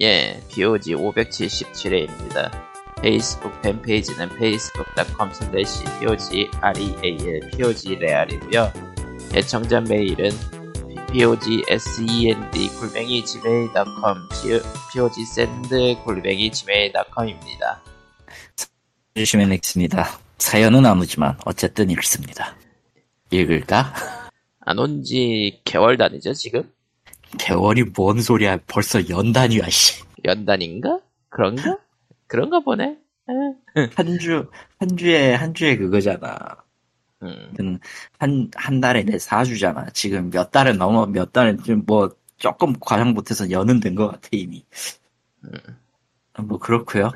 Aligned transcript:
예, 0.00 0.40
POG 0.50 0.94
577회입니다. 0.96 2.50
페이스북 3.00 3.60
팬페이지는 3.62 4.28
facebook.com 4.32 5.30
slash 5.30 5.84
POG 6.00 6.48
REAL 6.60 7.50
POG 7.50 7.96
레알이고요 7.96 8.72
애청자 9.34 9.80
메일은 9.80 10.30
POG 11.12 11.64
SEND 11.68 12.68
굴뱅이 12.80 13.24
gmail.com 13.24 14.16
POG 14.92 15.22
send 15.22 15.94
굴뱅이 16.04 16.50
gmail.com입니다. 16.50 17.82
주시면 19.14 19.52
읽습니다. 19.54 20.18
사연은 20.38 20.86
아무지만 20.86 21.36
어쨌든 21.44 21.90
읽습니다. 21.90 22.56
읽을까? 23.30 23.92
안 24.66 24.78
온 24.78 25.02
지 25.04 25.60
개월 25.64 25.96
단위죠, 25.98 26.32
지금? 26.32 26.72
개월이 27.38 27.84
뭔 27.96 28.20
소리야? 28.20 28.58
벌써 28.66 29.08
연단이야, 29.08 29.68
씨. 29.68 30.02
연단인가? 30.24 31.00
그런가? 31.28 31.78
그런가 32.26 32.60
보네. 32.60 32.98
한 33.96 34.18
주, 34.18 34.50
한 34.78 34.96
주에, 34.96 35.34
한 35.34 35.54
주에 35.54 35.76
그거잖아. 35.76 36.38
음, 37.22 37.78
한, 38.18 38.50
한 38.54 38.80
달에 38.80 39.02
내 39.04 39.16
4주잖아. 39.16 39.92
지금 39.94 40.30
몇 40.30 40.50
달은 40.50 40.76
넘어, 40.78 41.06
몇 41.06 41.32
달은 41.32 41.62
좀 41.62 41.82
뭐, 41.86 42.10
조금 42.36 42.74
과장 42.80 43.14
못해서 43.14 43.50
연은 43.50 43.80
된 43.80 43.94
것 43.94 44.08
같아, 44.08 44.28
이미. 44.32 44.64
뭐, 46.42 46.58
그렇고요 46.58 47.12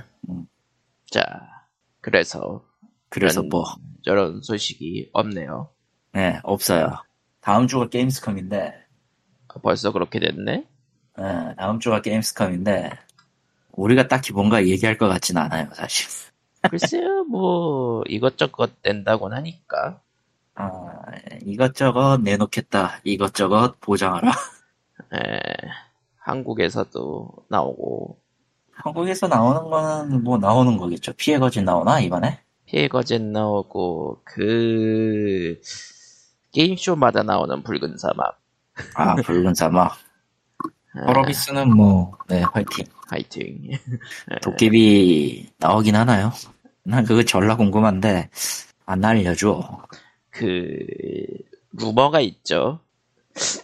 자, 1.11 1.23
그래서 2.01 2.65
그래서 3.09 3.41
이런- 3.41 3.49
뭐, 3.49 3.65
저런 4.05 4.41
소식이 4.43 5.11
없네요. 5.13 5.71
네, 6.13 6.39
없어요. 6.43 6.93
다음 7.41 7.67
주가 7.67 7.89
게임스컴인데, 7.89 8.59
아, 8.69 8.73
벌써 9.63 9.93
그렇게 9.93 10.19
됐네? 10.21 10.65
네, 11.19 11.55
다음 11.57 11.81
주가 11.81 12.01
게임스컴인데, 12.03 12.91
우리가 13.73 14.09
딱히 14.09 14.33
뭔가 14.33 14.65
얘기할 14.65 14.99
것 14.99 15.09
같진 15.09 15.37
않아요, 15.37 15.69
사실. 15.75 16.09
글쎄요, 16.71 17.25
뭐, 17.25 18.03
이것저것 18.07 18.83
된다곤 18.83 19.33
하니까. 19.33 20.01
아, 20.55 20.71
이것저것 21.45 22.21
내놓겠다. 22.23 23.01
이것저것 23.05 23.81
보장하라. 23.81 24.31
에, 25.15 25.41
한국에서도 26.17 27.31
나오고, 27.49 28.19
한국에서 28.73 29.29
나오는 29.29 29.71
거는 29.71 30.23
뭐 30.23 30.39
나오는 30.39 30.77
거겠죠. 30.77 31.13
피해 31.17 31.39
거진 31.39 31.65
나오나, 31.65 32.01
이번에? 32.01 32.41
피해거젠 32.67 33.33
나오고, 33.33 34.21
그, 34.25 35.61
게임쇼마다 36.53 37.23
나오는 37.23 37.63
붉은 37.63 37.97
사막. 37.97 38.39
아, 38.95 39.15
붉은 39.17 39.55
사막. 39.55 39.97
에, 40.97 41.01
허러비스는 41.07 41.75
뭐, 41.75 42.17
네, 42.29 42.43
화이팅. 42.43 42.87
화이팅. 43.07 43.71
도깨비 44.43 45.51
나오긴 45.59 45.97
하나요? 45.97 46.33
난 46.85 47.05
그거 47.05 47.23
졸라 47.23 47.57
궁금한데, 47.57 48.31
안 48.87 49.05
알려줘. 49.05 49.87
그, 50.31 50.87
루머가 51.73 52.21
있죠. 52.21 52.81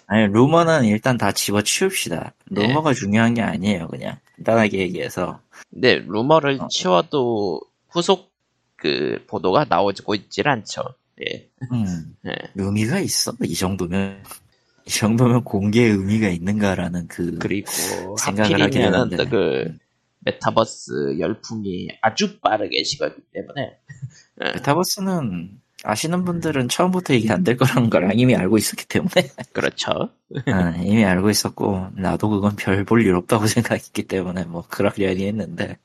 아니, 0.06 0.26
루머는 0.26 0.84
일단 0.84 1.16
다 1.16 1.32
집어 1.32 1.62
치웁시다. 1.62 2.32
네. 2.50 2.66
루머가 2.68 2.92
중요한 2.94 3.34
게 3.34 3.42
아니에요, 3.42 3.88
그냥. 3.88 4.18
간단하게 4.36 4.78
얘기해서. 4.78 5.40
근데 5.70 5.96
루머를 6.06 6.60
어. 6.60 6.68
치워도 6.68 7.60
후속 7.88 8.32
그 8.76 9.24
보도가 9.26 9.66
나오고 9.68 10.14
있질 10.14 10.48
않죠. 10.48 10.82
예. 11.20 11.48
음, 11.72 12.16
예. 12.26 12.32
의미가 12.54 12.98
있어? 13.00 13.32
이 13.42 13.54
정도면. 13.54 14.22
이 14.86 14.90
정도면 14.90 15.44
공개의 15.44 15.90
의미가 15.92 16.28
있는가라는 16.28 17.08
그, 17.08 17.38
그리고 17.38 17.70
생각을 18.18 18.60
하게 18.60 18.70
되는데. 18.80 19.16
또그 19.16 19.78
메타버스 20.20 21.18
열풍이 21.18 21.88
아주 22.02 22.38
빠르게 22.40 22.82
식었기 22.82 23.20
때문에 23.32 23.78
메타버스는 24.36 25.60
아시는 25.84 26.24
분들은 26.24 26.68
처음부터 26.70 27.12
얘기 27.14 27.30
안될 27.30 27.56
거라는 27.58 27.90
걸 27.90 28.10
이미 28.14 28.34
알고 28.34 28.56
있었기 28.56 28.86
때문에. 28.86 29.30
그렇죠. 29.52 29.90
아, 30.46 30.74
이미 30.78 31.04
알고 31.04 31.28
있었고, 31.28 31.88
나도 31.94 32.30
그건 32.30 32.56
별 32.56 32.84
볼 32.86 33.02
일 33.04 33.14
없다고 33.14 33.44
생각했기 33.46 34.04
때문에, 34.04 34.44
뭐, 34.44 34.64
그러려니 34.66 35.26
했는데. 35.26 35.76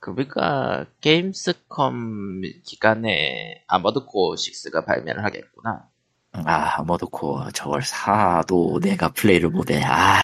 그러니까 0.00 0.86
게임스컴 1.02 2.40
기간에 2.64 3.62
아머드 3.66 4.06
코어 4.06 4.34
6가 4.34 4.86
발매를 4.86 5.22
하겠구나. 5.24 5.87
아, 6.46 6.82
머드코어 6.84 7.50
저걸 7.52 7.82
사도 7.82 8.78
내가 8.80 9.08
플레이를 9.08 9.50
못해. 9.50 9.82
아, 9.84 10.20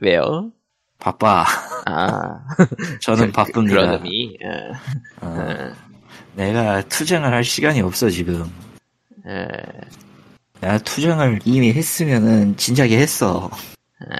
왜요? 0.00 0.50
바빠. 0.98 1.44
아, 1.86 2.40
저는 3.00 3.26
그- 3.28 3.32
바쁩니다. 3.32 3.74
그런 3.76 3.94
의미. 3.94 4.36
예. 4.42 4.72
어, 5.20 5.46
예. 5.48 5.72
내가 6.34 6.82
투쟁을 6.82 7.32
할 7.32 7.44
시간이 7.44 7.80
없어, 7.80 8.10
지금. 8.10 8.50
예. 9.26 9.46
내가 10.60 10.78
투쟁을 10.78 11.40
이미 11.44 11.72
했으면은 11.72 12.56
진작에 12.56 12.96
했어. 12.98 13.48
예. 14.10 14.16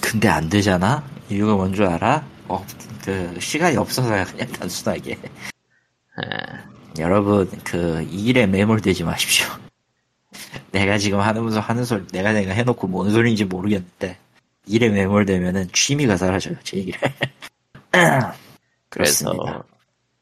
근데 0.00 0.28
안 0.28 0.48
되잖아? 0.48 1.02
이유가 1.30 1.54
뭔 1.54 1.72
줄 1.74 1.86
알아? 1.86 2.24
어, 2.48 2.64
그, 3.04 3.36
시간이 3.40 3.76
없어서야, 3.76 4.24
그냥 4.24 4.48
단순하게. 4.52 5.10
예. 5.12 7.02
여러분, 7.02 7.48
그, 7.64 8.06
이 8.10 8.26
일에 8.26 8.46
매몰되지 8.46 9.04
마십시오. 9.04 9.46
내가 10.72 10.98
지금 10.98 11.20
하면서 11.20 11.60
하는 11.60 11.84
소리, 11.84 12.06
내가 12.08 12.32
내가 12.32 12.52
해놓고 12.52 12.86
뭔 12.86 13.10
소리인지 13.10 13.44
모르겠는데, 13.44 14.18
일에 14.66 14.88
매몰되면은 14.88 15.68
취미가 15.72 16.16
사라져요, 16.16 16.56
제 16.62 16.78
얘기를. 16.78 17.00
그래서. 18.88 19.64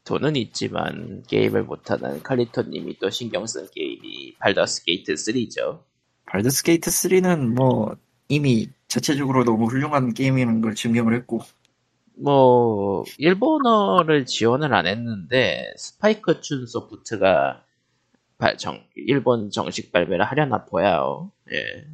돈은 0.03 0.35
있지만 0.35 1.23
게임을 1.27 1.63
못하는 1.63 2.21
칼리토님이 2.21 2.99
또 2.99 3.09
신경 3.09 3.47
쓴 3.47 3.67
게임이 3.73 4.35
Baldur's 4.37 4.83
Gate 4.83 5.15
3죠. 5.15 5.79
Baldur's 6.27 6.63
Gate 6.63 6.91
3는 6.91 7.55
뭐, 7.55 7.95
이미 8.29 8.69
자체적으로 8.87 9.43
너무 9.43 9.65
훌륭한 9.65 10.13
게임이라는 10.13 10.61
걸 10.61 10.75
증명을 10.75 11.15
했고, 11.15 11.41
뭐 12.17 13.03
일본어를 13.17 14.25
지원을 14.25 14.73
안 14.73 14.87
했는데 14.87 15.73
Spike 15.75 16.39
Chunsoft가 16.41 17.61
발- 18.37 18.57
정- 18.57 18.83
일본 18.95 19.49
정식 19.51 19.91
발매를 19.91 20.25
하려나 20.25 20.65
보여요. 20.65 21.31
예. 21.51 21.87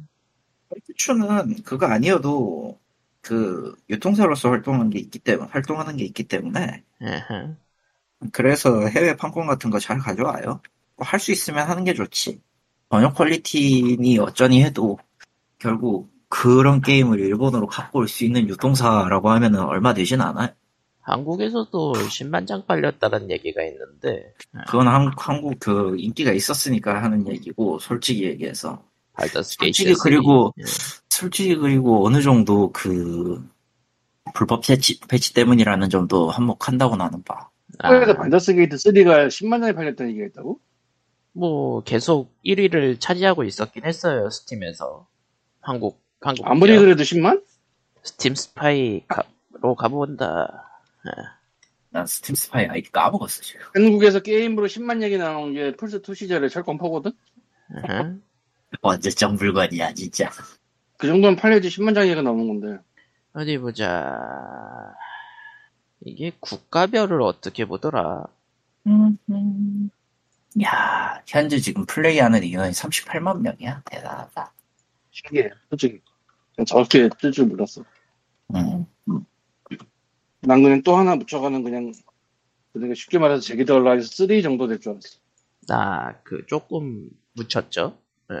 파이트추는 0.70 1.62
그거 1.64 1.86
아니어도, 1.86 2.80
그, 3.20 3.74
유통사로서 3.90 4.50
활동하는 4.50 4.90
게 4.90 4.98
있기 5.00 5.18
때문에, 5.20 5.50
활동하는 5.50 5.96
게 5.96 6.04
있기 6.04 6.24
때문에, 6.24 6.84
에헤. 7.02 7.56
그래서 8.32 8.86
해외 8.88 9.16
판권 9.16 9.46
같은 9.46 9.70
거 9.70 9.78
잘 9.78 9.98
가져와요. 9.98 10.60
뭐 10.96 11.06
할수 11.06 11.32
있으면 11.32 11.68
하는 11.68 11.84
게 11.84 11.94
좋지. 11.94 12.40
번역 12.88 13.14
퀄리티니 13.16 14.18
어쩌니 14.18 14.62
해도 14.64 14.98
결국 15.58 16.12
그런 16.28 16.80
게임을 16.82 17.20
일본어로 17.20 17.66
갖고 17.68 18.00
올 18.00 18.08
수 18.08 18.24
있는 18.24 18.48
유통사라고 18.48 19.30
하면은 19.30 19.60
얼마 19.62 19.94
되진 19.94 20.20
않아요. 20.22 20.50
한국에서도 21.02 21.92
10만 21.92 22.46
장 22.46 22.64
팔렸다는 22.66 23.30
얘기가 23.30 23.62
있는데 23.64 24.34
그건 24.66 24.88
한, 24.88 25.10
한국 25.16 25.58
그 25.58 25.96
인기가 25.98 26.32
있었으니까 26.32 27.02
하는 27.02 27.28
얘기고 27.28 27.78
솔직히 27.80 28.24
얘기해서 28.24 28.82
솔직히 29.42 29.94
3. 29.94 30.02
그리고 30.02 30.54
예. 30.58 30.64
솔직히 31.10 31.56
그리고 31.56 32.06
어느 32.06 32.22
정도 32.22 32.70
그 32.72 33.44
불법 34.34 34.62
패치, 34.66 35.00
패치 35.00 35.34
때문이라는 35.34 35.90
점도 35.90 36.30
한몫한다고 36.30 36.96
나는 36.96 37.22
봐. 37.24 37.48
한국에서 37.78 38.12
아, 38.12 38.16
Baldur's 38.16 38.54
Gate 38.54 38.76
3가 38.76 39.26
10만 39.28 39.60
장이 39.60 39.74
팔렸다는 39.74 40.12
얘기가 40.12 40.26
있다고? 40.26 40.60
뭐 41.32 41.82
계속 41.82 42.32
1위를 42.44 43.00
차지하고 43.00 43.44
있었긴 43.44 43.86
했어요 43.86 44.28
Steam에서 44.28 45.06
한국 45.60 46.02
한국 46.20 46.46
아무리 46.46 46.72
기업. 46.72 46.82
그래도 46.82 47.02
10만? 47.02 47.42
Steam 48.02 48.34
Spy로 48.34 49.74
가본다. 49.76 50.71
난 51.90 52.06
Steam 52.06 52.34
Spy 52.34 52.66
아이디 52.66 52.90
까먹었어 52.90 53.42
지금. 53.42 53.60
한국에서 53.74 54.20
게임으로 54.20 54.66
10만 54.66 55.02
얘기 55.02 55.18
나온 55.18 55.52
게 55.52 55.72
플스 55.76 56.00
2 56.06 56.14
시절에 56.14 56.48
철권파거든? 56.48 57.12
에헤. 57.76 58.14
언제적 58.80 59.34
물건이야 59.34 59.92
진짜. 59.94 60.30
그 60.96 61.06
정도면 61.06 61.36
팔려야지 61.36 61.68
10만 61.68 61.94
장 61.94 62.04
얘기가 62.04 62.22
나오는 62.22 62.46
건데. 62.48 62.82
어디 63.34 63.58
보자. 63.58 64.18
이게 66.04 66.32
국가별을 66.40 67.20
어떻게 67.22 67.64
보더라. 67.64 68.24
음, 68.86 69.16
음. 69.30 69.90
야, 70.62 71.22
현재 71.26 71.58
지금 71.58 71.86
플레이하는 71.86 72.42
인원이 72.42 72.72
38만 72.72 73.40
명이야. 73.40 73.82
대단하다. 73.86 74.52
신기해, 75.10 75.50
솔직히. 75.70 76.00
그냥 76.54 76.66
저렇게 76.66 77.08
뜰 77.20 77.32
줄 77.32 77.46
몰랐어. 77.46 77.84
음. 78.54 78.86
난 80.42 80.62
그냥 80.62 80.82
또 80.82 80.96
하나 80.96 81.16
묻혀가는 81.16 81.62
그냥, 81.62 81.92
그러니까 82.72 82.94
쉽게 82.94 83.18
말해서 83.18 83.40
Jagged 83.42 83.78
Alliance 83.80 84.26
3 84.26 84.42
정도 84.42 84.66
될 84.66 84.80
줄 84.80 84.92
알았어. 84.92 85.18
나그 85.68 86.44
조금 86.48 87.08
묻혔죠. 87.34 87.96
예. 88.32 88.36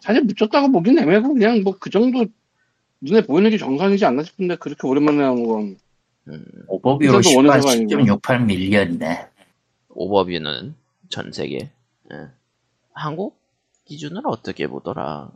사실 0.00 0.22
묻혔다고 0.24 0.72
보긴 0.72 0.98
애매고, 0.98 1.34
그냥 1.34 1.62
뭐 1.62 1.78
그 1.78 1.90
정도 1.90 2.26
눈에 3.00 3.22
보이는 3.22 3.48
게 3.50 3.58
정상이지 3.58 4.04
않나 4.04 4.22
싶은데 4.24 4.56
그렇게 4.56 4.86
오랜만에 4.86 5.18
나온 5.18 5.44
건 5.46 5.76
음, 6.28 6.44
오버뷰로 6.66 7.18
회사도 7.18 7.28
10만 7.30 7.36
원회사가 7.48 7.72
아니고. 7.72 7.90
10.68 7.90 8.44
밀리언이네. 8.44 9.28
오버뷰는 9.90 10.74
전 11.08 11.32
세계. 11.32 11.70
예. 12.12 12.26
한국 12.92 13.38
기준은 13.84 14.26
어떻게 14.26 14.66
보더라? 14.66 15.30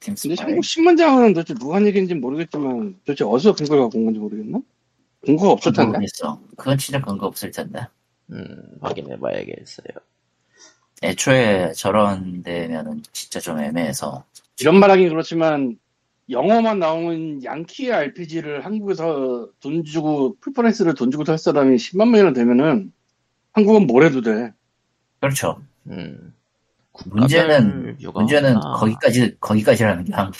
근데. 0.00 0.34
한국 0.38 0.62
10만 0.62 0.96
장은 0.96 1.34
도대체 1.34 1.54
누가 1.54 1.76
한 1.76 1.86
얘기인지 1.86 2.14
모르겠지만 2.14 2.98
도대체 3.04 3.24
어디서 3.24 3.54
근거를 3.54 3.82
갖고 3.84 3.98
온 3.98 4.06
건지 4.06 4.18
모르겠나? 4.20 4.60
근거가 5.24 5.52
없을 5.52 5.72
텐데. 5.72 5.92
모르겠어. 5.98 6.40
그건 6.56 6.78
진짜 6.78 7.00
근거 7.00 7.26
없을 7.26 7.50
텐데. 7.50 7.86
음, 8.30 8.76
확인해 8.80 9.18
봐야겠어요. 9.18 9.86
애초에 11.02 11.72
저런 11.72 12.42
데면은 12.42 13.02
진짜 13.12 13.40
좀 13.40 13.58
애매해서. 13.58 14.24
이런 14.60 14.78
말하긴 14.78 15.08
그렇지만 15.08 15.76
영어만 16.30 16.78
나오는 16.78 17.42
양키의 17.42 17.92
RPG를 17.92 18.64
한국에서 18.64 19.48
돈 19.60 19.84
주고 19.84 20.36
full 20.40 20.57
price를 20.57 20.94
돈 20.94 21.10
주고 21.10 21.24
살 21.24 21.38
사람이 21.38 21.76
10만 21.76 22.10
명이나 22.10 22.32
되면은 22.32 22.92
한국은 23.52 23.86
뭘 23.86 24.04
해도 24.04 24.20
돼. 24.22 24.52
그렇죠. 25.20 25.60
음. 25.88 26.34
문제는, 27.06 27.96
문제는 28.12 28.54
유가가- 28.54 28.74
거기까지, 28.78 29.36
거기까지라는 29.40 30.04
게 30.04 30.12
한국. 30.12 30.36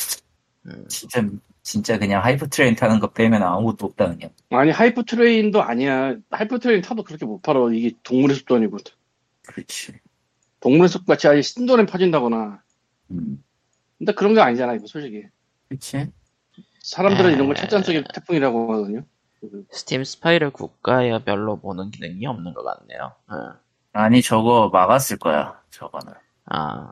음, 0.67 0.85
진짜, 0.88 1.25
진짜 1.62 1.99
그냥 1.99 2.25
hype 2.25 2.49
train 2.49 2.75
타는 2.75 2.99
거 3.00 3.12
빼면 3.12 3.43
아무것도 3.43 3.87
없다는 3.87 4.19
게. 4.19 4.32
아니 4.50 4.70
hype 4.70 5.04
train도 5.04 5.62
아니야. 5.62 6.17
hype 6.31 6.58
train 6.58 6.82
타도 6.82 7.05
그렇게 7.05 7.25
못 7.25 7.41
팔아. 7.43 7.70
이게 7.73 7.93
동물의 8.03 8.37
숲도 8.37 8.56
아니고 8.56 8.79
그렇지. 9.47 9.94
동물의 10.61 10.88
숲 10.88 11.06
같이 11.06 11.29
아예 11.29 11.41
신도에 11.43 11.87
퍼진다거나. 11.87 12.62
음. 13.12 13.43
근데 13.99 14.12
그런 14.12 14.35
게 14.35 14.41
아니잖아 14.41 14.75
이거 14.75 14.87
솔직히. 14.87 15.25
그렇지. 15.69 16.11
사람들은 16.82 17.32
이런 17.35 17.47
걸 17.47 17.56
에. 17.56 17.61
찻잔 17.60 17.82
속의 17.82 18.05
태풍이라고 18.12 18.73
하거든요. 18.75 19.05
Steam 19.70 20.04
Spy를 20.04 20.50
국가별로 20.50 21.61
보는 21.61 21.91
기능이 21.91 22.26
없는 22.26 22.55
것 22.55 22.62
같네요. 22.62 23.12
어. 23.29 23.55
아니, 23.93 24.23
저거 24.23 24.70
막았을 24.73 25.19
거야. 25.19 25.61
저거는. 25.70 26.12
아, 26.47 26.91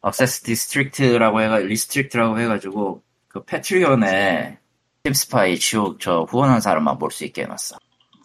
access 0.00 0.42
district라고 0.42 1.40
해가, 1.40 1.58
restrict라고 1.58 2.38
해가지고, 2.38 3.02
그 3.32 3.42
패트리온에 3.44 4.58
팀스파이 5.04 5.58
지옥 5.58 5.98
저 6.00 6.22
후원한 6.28 6.60
사람만 6.60 6.98
볼 6.98 7.10
수 7.10 7.24
있게 7.24 7.42
해놨어. 7.42 7.76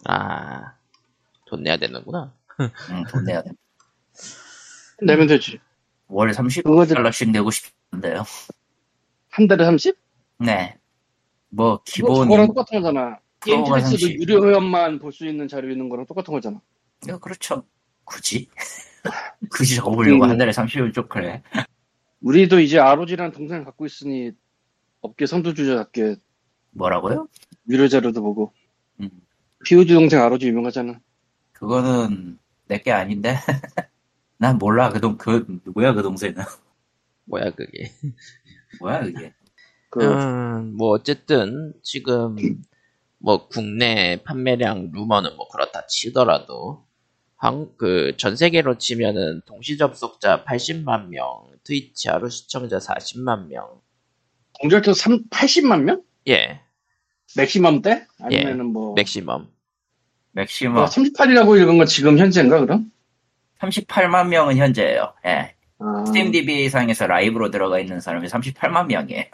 아, 0.04 0.74
돈 1.46 1.62
내야 1.62 1.76
되는구나. 1.78 2.32
응, 2.60 3.04
돈 3.08 3.24
내야 3.24 3.42
돼. 3.42 3.50
내면 5.02 5.26
되지. 5.26 5.58
월 6.08 6.30
그거는- 6.30 6.62
30달러씩 6.62 7.30
내고 7.30 7.50
싶은데요. 7.50 8.24
한 9.30 9.46
달에 9.46 9.64
30? 9.64 9.96
네. 10.40 10.76
뭐, 11.50 11.80
기본 11.84 12.28
저거랑 12.28 12.46
똑같은 12.48 12.80
거잖아. 12.82 13.18
게임 13.40 13.64
30. 13.64 14.20
유료 14.20 14.46
회원만 14.46 14.98
볼 14.98 15.12
수 15.12 15.26
있는 15.26 15.48
자료 15.48 15.70
있는 15.70 15.88
거랑 15.88 16.04
똑같은 16.06 16.32
거잖아. 16.34 16.60
야, 17.08 17.18
그렇죠. 17.18 17.64
굳이? 18.04 18.48
굳이 19.50 19.76
저거 19.76 19.90
보려고 19.92 20.24
음. 20.24 20.30
한 20.30 20.36
달에 20.38 20.50
30을 20.50 20.92
쪽 20.92 21.08
그래. 21.08 21.42
우리도 22.20 22.60
이제 22.60 22.78
ROG라는 22.78 23.32
동생을 23.32 23.64
갖고 23.64 23.86
있으니 23.86 24.32
업계 25.00 25.26
선두주자답게 25.26 26.16
뭐라고요? 26.72 27.28
유료 27.68 27.88
자료도 27.88 28.22
보고 28.22 28.52
음. 29.00 29.10
POG 29.64 29.94
동생 29.94 30.20
ROG 30.22 30.46
유명하잖아. 30.48 31.00
그거는 31.52 32.38
내 32.66 32.78
게 32.82 32.92
아닌데? 32.92 33.34
난 34.38 34.58
몰라. 34.58 34.90
그 34.90 35.00
동, 35.00 35.16
그, 35.18 35.46
누구야, 35.66 35.94
그 35.94 36.02
동생은? 36.02 36.36
뭐야 37.26 37.50
그게. 37.52 37.92
뭐야, 38.80 39.02
그게? 39.04 39.34
그 39.90 40.00
음, 40.04 40.74
뭐 40.76 40.90
어쨌든 40.90 41.74
지금 41.82 42.62
뭐 43.18 43.48
국내 43.48 44.22
판매량 44.24 44.90
루머는 44.92 45.36
뭐 45.36 45.48
그렇다 45.48 45.86
치더라도 45.86 46.86
한, 47.36 47.76
그, 47.76 48.16
전 48.18 48.36
세계로 48.36 48.78
치면은 48.78 49.42
동시 49.46 49.78
접속자 49.78 50.44
80만 50.44 51.08
명, 51.08 51.50
Twitch 51.64 52.08
하루 52.08 52.30
시청자 52.30 52.78
40만 52.80 53.48
명. 53.48 53.80
공절도 54.60 54.92
3, 54.92 55.28
80만 55.30 55.82
명? 55.82 56.02
예, 56.28 56.60
maximum 57.36 57.82
때? 57.82 58.06
아니면은 58.20 58.66
뭐 58.66 58.94
maximum. 58.94 59.46
maximum 60.32 60.84
38이라고 60.86 61.60
읽은 61.60 61.78
건 61.78 61.86
지금 61.86 62.18
현재인가 62.18 62.60
그럼? 62.60 62.90
38만 63.60 64.28
명은 64.28 64.56
현재예요. 64.56 65.14
예. 65.26 65.54
아, 65.80 66.04
Steam 66.06 66.32
DB 66.32 66.68
상에서 66.68 67.06
라이브로 67.06 67.50
들어가 67.50 67.78
있는 67.78 68.00
사람이 68.00 68.28
38만 68.28 68.86
명이에요. 68.86 69.24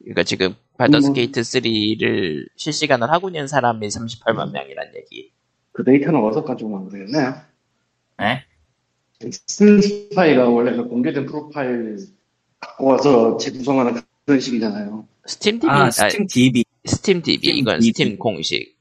그러니까 0.00 0.22
지금 0.22 0.54
Baldur's 0.78 1.08
음. 1.08 1.12
게이트 1.12 1.40
3를 1.40 2.48
실시간을 2.56 3.10
하고 3.10 3.28
있는 3.28 3.46
사람이 3.46 3.88
38만 3.88 4.52
명이란 4.52 4.92
얘기. 4.96 5.32
그 5.72 5.84
데이터는 5.84 6.20
어디서 6.20 6.44
가지고 6.44 6.74
온 6.74 6.84
거겠네. 6.84 7.18
예? 8.22 8.44
Spy가 9.30 10.48
원래 10.48 10.76
그 10.76 10.86
공개된 10.86 11.26
프로파일 11.26 11.98
갖고 12.60 12.86
와서 12.86 13.36
재구성하는 13.36 14.00
그런 14.28 14.40
식이잖아요. 14.40 15.08
Steam 15.24 15.58
DB, 15.58 15.70
아, 15.70 15.84
아, 15.84 15.90
Steam 15.90 16.26
DB. 16.26 16.64
Steam 16.84 17.22
DB 17.22 17.46
Steam 17.46 17.56
이건 17.56 17.80
DB. 17.80 17.86
Steam 17.86 18.18
공식. 18.18 18.78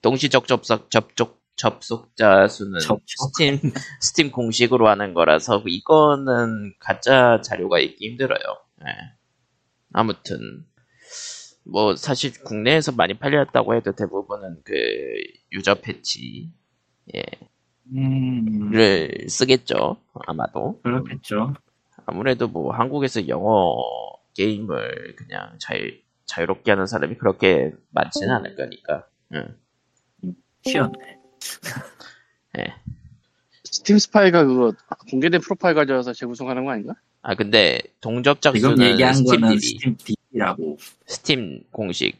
동시적 0.00 0.46
접속 0.46 0.88
접촉 0.88 1.42
접속자 1.56 2.46
수는 2.46 2.78
접촉. 2.78 3.04
Steam 3.34 3.72
Steam 4.00 4.30
공식으로 4.30 4.88
하는 4.88 5.12
거라서 5.12 5.60
이거는 5.66 6.72
가짜 6.78 7.40
자료가 7.40 7.80
있기 7.80 8.10
힘들어요. 8.10 8.38
예. 8.82 8.92
아무튼 9.92 10.64
뭐 11.64 11.96
사실 11.96 12.32
국내에서 12.44 12.92
많이 12.92 13.14
팔렸다고 13.14 13.74
해도 13.74 13.90
대부분은 13.90 14.58
그 14.64 14.72
유저 15.50 15.80
패치를 15.80 16.48
음, 17.96 18.70
쓰겠죠. 19.28 19.96
아마도. 20.28 20.80
그렇겠죠. 20.82 21.54
아무래도 22.06 22.46
뭐 22.46 22.72
한국에서 22.72 23.26
영어 23.26 23.74
게임을 24.34 25.16
그냥 25.16 25.56
자유, 25.58 25.90
자유롭게 26.26 26.70
하는 26.72 26.86
사람이 26.86 27.16
그렇게 27.18 27.72
많지는 27.90 28.30
않을 28.36 28.56
거니까. 28.56 29.06
응. 29.34 29.56
튀었네. 30.62 31.18
Steam 33.64 33.98
Spy가 33.98 34.44
그거 34.44 34.72
공개된 35.10 35.40
프로파일 35.40 35.74
가져와서 35.74 36.12
재구성하는 36.12 36.64
거 36.64 36.72
아닌가? 36.72 36.94
아 37.22 37.34
근데 37.34 37.80
동접자 38.00 38.52
지금 38.52 38.80
얘기한 38.82 39.14
스팀 39.14 39.40
거는 39.40 39.56
DB, 39.56 39.66
Steam 39.66 39.96
DB라고. 39.96 40.76
Steam 41.06 41.62
공식. 41.70 42.18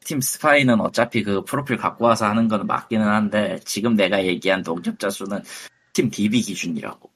Steam 0.00 0.20
Spy는 0.20 0.80
어차피 0.80 1.22
그 1.22 1.42
프로필 1.44 1.76
갖고 1.76 2.04
와서 2.06 2.26
하는 2.26 2.48
거는 2.48 2.66
맞기는 2.66 3.06
한데, 3.06 3.58
지금 3.64 3.94
내가 3.94 4.24
얘기한 4.24 4.62
동접자 4.62 5.10
수는 5.10 5.42
Steam 5.44 6.10
DB 6.10 6.40
기준이라고. 6.42 7.10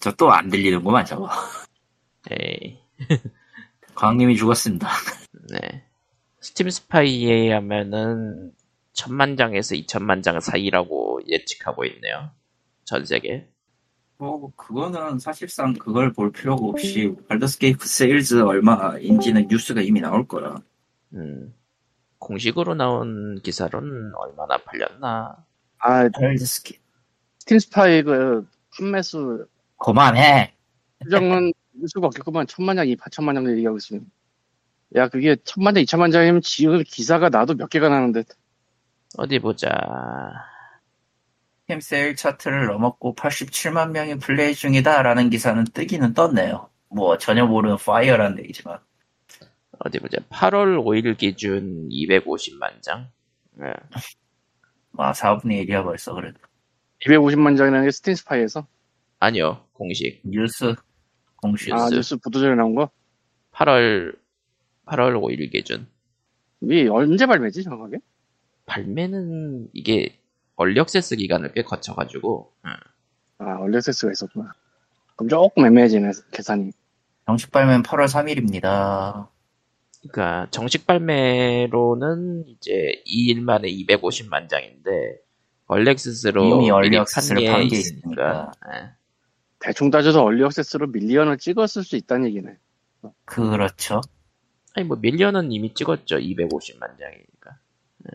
저 0.00 0.12
또 0.12 0.30
안 0.30 0.48
들리는구만, 0.48 1.04
저거. 1.04 1.28
에이, 2.30 2.78
광님이 3.94 4.36
죽었습니다. 4.36 4.88
네. 5.50 5.84
Steam 6.40 6.70
Spy에 6.70 7.52
하면은 7.52 8.52
천만 8.92 9.36
장에서 9.36 9.74
이천만 9.74 10.22
장 10.22 10.40
사이라고 10.40 11.20
예측하고 11.26 11.84
있네요. 11.86 12.30
전 12.84 13.04
세계. 13.04 13.48
뭐, 14.18 14.52
그거는 14.56 15.18
사실상 15.18 15.72
그걸 15.74 16.12
볼 16.12 16.30
필요가 16.30 16.66
없이, 16.66 17.14
Baldur's 17.28 17.67
Gate 17.67 17.86
sales 17.86 18.42
얼마인지는 18.42 19.48
뉴스가 19.48 19.80
이미 19.80 20.00
나올 20.00 20.28
거야. 20.28 20.56
음. 21.14 21.54
공식으로 22.18 22.74
나온 22.74 23.40
기사로는 23.42 24.12
얼마나 24.14 24.58
팔렸나? 24.58 25.46
아, 25.78 26.08
발더스게 26.10 26.78
Steam 27.38 27.58
Spy 27.58 28.02
그 28.02 28.46
판매수 28.76 29.46
그만해! 29.78 30.54
수정은 31.02 31.52
수가 31.88 32.06
없겠구만. 32.08 32.46
천만 32.46 32.76
장, 32.76 32.88
이천만 32.88 33.34
장 33.34 33.50
얘기하고 33.50 33.78
있으면. 33.78 34.10
야, 34.96 35.08
그게 35.08 35.36
천만 35.44 35.74
장, 35.74 35.82
이천만 35.82 36.10
장이면 36.10 36.42
지금 36.42 36.82
기사가 36.84 37.28
나도 37.28 37.54
몇 37.54 37.68
개가 37.68 37.88
나는데. 37.88 38.24
어디 39.16 39.38
보자. 39.38 39.70
스팀 41.62 41.80
세일 41.80 42.16
차트를 42.16 42.66
넘었고 42.66 43.14
87만 43.14 43.90
명이 43.92 44.18
플레이 44.18 44.54
중이다라는 44.54 45.30
기사는 45.30 45.64
뜨기는 45.72 46.14
떴네요. 46.14 46.68
뭐, 46.88 47.16
전혀 47.18 47.46
모르는 47.46 47.76
파이어라는 47.76 48.40
얘기지만. 48.40 48.78
어디 49.78 49.98
보자. 50.00 50.18
8월 50.30 50.82
5일 50.82 51.16
기준 51.16 51.88
250만 51.88 52.82
장. 52.82 53.08
예. 53.62 53.72
와, 54.92 55.12
4분의 55.12 55.68
1이야 55.68 55.84
벌써, 55.84 56.12
그래도. 56.14 56.38
250만 57.06 57.56
장이라는 57.56 57.84
게 57.84 57.90
Steam 57.90 58.14
Spy에서. 58.16 58.66
아니요, 59.20 59.64
공식. 59.72 60.20
뉴스, 60.24 60.74
공식. 61.40 61.72
아, 61.72 61.84
뉴스. 61.84 61.94
뉴스 61.94 62.16
보도전에 62.18 62.54
나온 62.54 62.74
거? 62.74 62.90
8월 63.52 64.16
8월 64.86 65.20
5일 65.20 65.50
기준. 65.50 65.86
이게 66.60 66.88
언제 66.88 67.26
발매지, 67.26 67.62
정확하게? 67.62 67.98
발매는 68.66 69.68
이게 69.72 70.18
얼리액세스 70.56 71.16
기간을 71.16 71.52
꽤 71.54 71.62
거쳐가지고 71.62 72.52
음. 72.64 72.70
아, 73.38 73.56
얼리액세스가 73.60 74.12
있었구나. 74.12 74.52
그럼 75.16 75.28
조금 75.28 75.66
애매해지네, 75.66 76.10
계산이. 76.32 76.72
정식 77.26 77.50
발매는 77.50 77.82
8월 77.82 78.06
3일입니다. 78.06 79.28
그러니까 80.00 80.46
정식 80.50 80.86
발매로는 80.86 82.44
이제 82.48 83.02
2일 83.06 83.40
만에 83.40 83.68
250만 83.68 84.48
장인데 84.48 85.18
얼렉스스로 85.66 86.62
이미 86.62 86.70
판매해 86.70 87.52
판게 87.52 87.76
있으니까 87.76 88.50
예. 88.72 88.90
대충 89.60 89.90
따져서 89.90 90.22
얼리 90.22 90.42
액세스로 90.44 90.88
밀리언을 90.88 91.38
찍었을 91.38 91.84
수 91.84 91.96
있다는 91.96 92.26
얘기네. 92.28 92.56
그렇죠. 93.24 94.00
아니 94.74 94.86
뭐 94.86 94.96
밀리언은 95.00 95.52
이미 95.52 95.74
찍었죠 95.74 96.18
250만 96.18 96.98
장이니까 96.98 97.58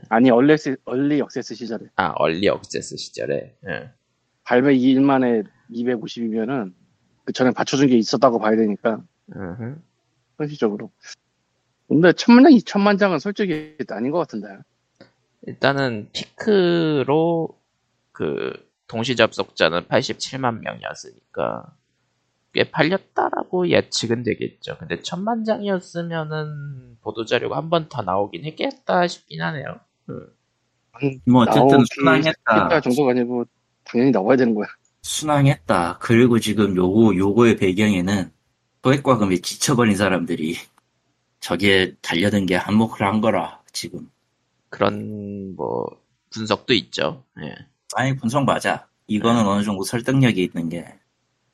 아니 0.09 0.29
얼리 0.29 0.55
얼리 0.85 1.19
액세스 1.19 1.55
시절에 1.55 1.87
아 1.95 2.13
얼리 2.15 2.47
억세스 2.47 2.95
시절에 2.95 3.55
예. 3.67 3.91
발매 4.43 4.75
2일 4.75 5.01
만에 5.01 5.43
250이면은 5.71 6.73
그 7.25 7.33
전에 7.33 7.51
받쳐준 7.51 7.87
게 7.87 7.97
있었다고 7.97 8.39
봐야 8.39 8.55
되니까 8.55 9.03
음흠. 9.35 9.75
현실적으로. 10.37 10.91
근데 11.87 12.13
천만 12.13 12.43
장, 12.43 12.51
이천만 12.53 12.97
장은 12.97 13.19
솔직히 13.19 13.77
아닌 13.89 14.11
것 14.11 14.19
같은데. 14.19 14.47
일단은 15.47 16.09
피크로 16.13 17.59
그 18.11 18.53
동시 18.87 19.15
접속자는 19.15 19.87
87만 19.87 20.59
명이었으니까 20.61 21.65
꽤 22.53 22.69
팔렸다라고 22.71 23.69
예측은 23.69 24.23
되겠죠. 24.23 24.77
근데 24.77 25.01
천만 25.01 25.43
장이었으면은 25.43 26.97
보도 27.01 27.25
자료가 27.25 27.57
한 27.57 27.69
번 27.69 27.89
더 27.89 28.01
나오긴 28.01 28.45
했겠다 28.45 29.07
싶긴 29.07 29.41
하네요. 29.41 29.79
음. 30.09 30.27
뭐 31.25 31.43
어쨌든 31.43 31.83
순항했다. 31.93 32.63
했다 32.63 32.79
정도가 32.81 33.11
아니고 33.11 33.45
당연히 33.83 34.11
나와야 34.11 34.37
되는 34.37 34.55
거야. 34.55 34.67
순항했다. 35.01 35.97
그리고 35.99 36.39
지금 36.39 36.75
요거 36.77 37.15
요거의 37.17 37.57
배경에는 37.57 38.31
소액과금에 38.83 39.37
지쳐버린 39.37 39.95
사람들이 39.97 40.55
저기에 41.41 41.95
달려든 42.01 42.45
게 42.45 42.55
한몫을 42.55 43.01
한 43.05 43.19
거라 43.19 43.61
지금. 43.73 44.09
그런 44.69 45.55
뭐 45.55 45.85
분석도 46.31 46.73
있죠. 46.73 47.23
예. 47.41 47.55
아니 47.95 48.15
분석 48.15 48.45
맞아. 48.45 48.87
이거는 49.07 49.45
어느 49.47 49.63
정도 49.63 49.83
설득력이 49.83 50.43
있는 50.43 50.69
게 50.69 50.99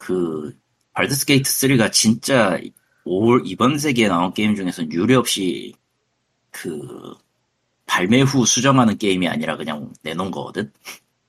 그 0.02 0.58
발더스 0.94 1.28
게이트 1.28 1.44
3가 1.50 1.92
진짜 1.92 2.60
올 3.06 3.44
이번 3.46 3.78
세기에 3.78 4.08
나온 4.08 4.34
게임 4.34 4.56
중에서 4.56 4.90
유례 4.90 5.14
없이 5.16 5.76
그 6.50 7.16
발매 7.86 8.22
후 8.22 8.46
수정하는 8.46 8.98
게임이 8.98 9.28
아니라 9.28 9.58
그냥 9.58 9.94
내놓은 10.02 10.32
거거든. 10.32 10.74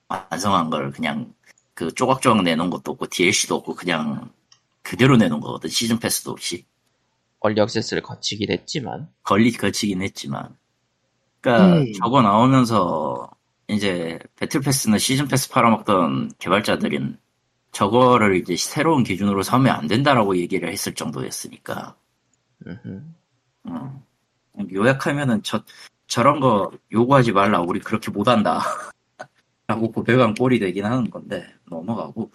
완성한 0.08 0.70
걸 0.70 0.90
그냥 0.90 1.34
그 1.74 1.92
조각조각 1.94 2.42
내놓은 2.42 2.70
것도 2.70 2.92
없고 2.92 3.08
DLC도 3.08 3.56
없고 3.56 3.74
그냥 3.74 4.30
그대로 4.82 5.18
내놓은 5.18 5.40
거거든. 5.40 5.68
시즌 5.68 5.98
패스도 5.98 6.30
없이. 6.30 6.64
early 7.40 7.60
access를 7.60 8.02
거치긴 8.02 8.50
했지만 8.50 9.10
early 9.22 9.52
거치긴 9.52 10.00
했지만. 10.00 10.56
그니까 11.40 11.76
음. 11.78 11.92
저거 12.02 12.22
나오면서 12.22 13.30
이제 13.68 14.18
배틀 14.36 14.60
패스나 14.60 14.98
시즌 14.98 15.28
패스 15.28 15.50
팔아먹던 15.50 16.32
개발자들은 16.38 17.18
저거를 17.72 18.36
이제 18.36 18.56
새로운 18.56 19.02
기준으로 19.02 19.42
삼으면 19.42 19.74
안 19.74 19.86
된다라고 19.86 20.36
얘기를 20.36 20.70
했을 20.70 20.94
정도였으니까. 20.94 21.96
음. 22.66 23.14
요약하면은 24.72 25.42
저 25.42 25.64
저런 26.06 26.40
거 26.40 26.70
요구하지 26.92 27.32
말라 27.32 27.60
우리 27.60 27.80
그렇게 27.80 28.10
못한다 28.10 28.60
라고 29.66 29.90
고백한 29.90 30.34
꼴이 30.34 30.58
되긴 30.58 30.84
하는 30.84 31.10
건데 31.10 31.46
넘어가고 31.70 32.30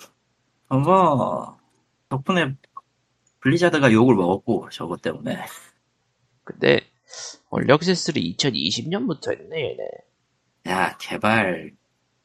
어, 0.70 0.78
뭐 0.78 1.58
덕분에 2.10 2.56
블리자드가 3.42 3.92
욕을 3.92 4.16
먹었고 4.16 4.70
저것 4.70 5.02
때문에 5.02 5.38
근데 6.44 6.82
early 7.50 7.72
access를 7.72 8.22
2020년부터 8.22 9.32
했네 9.32 9.72
얘네. 9.72 9.88
야 10.68 10.98
개발 10.98 11.72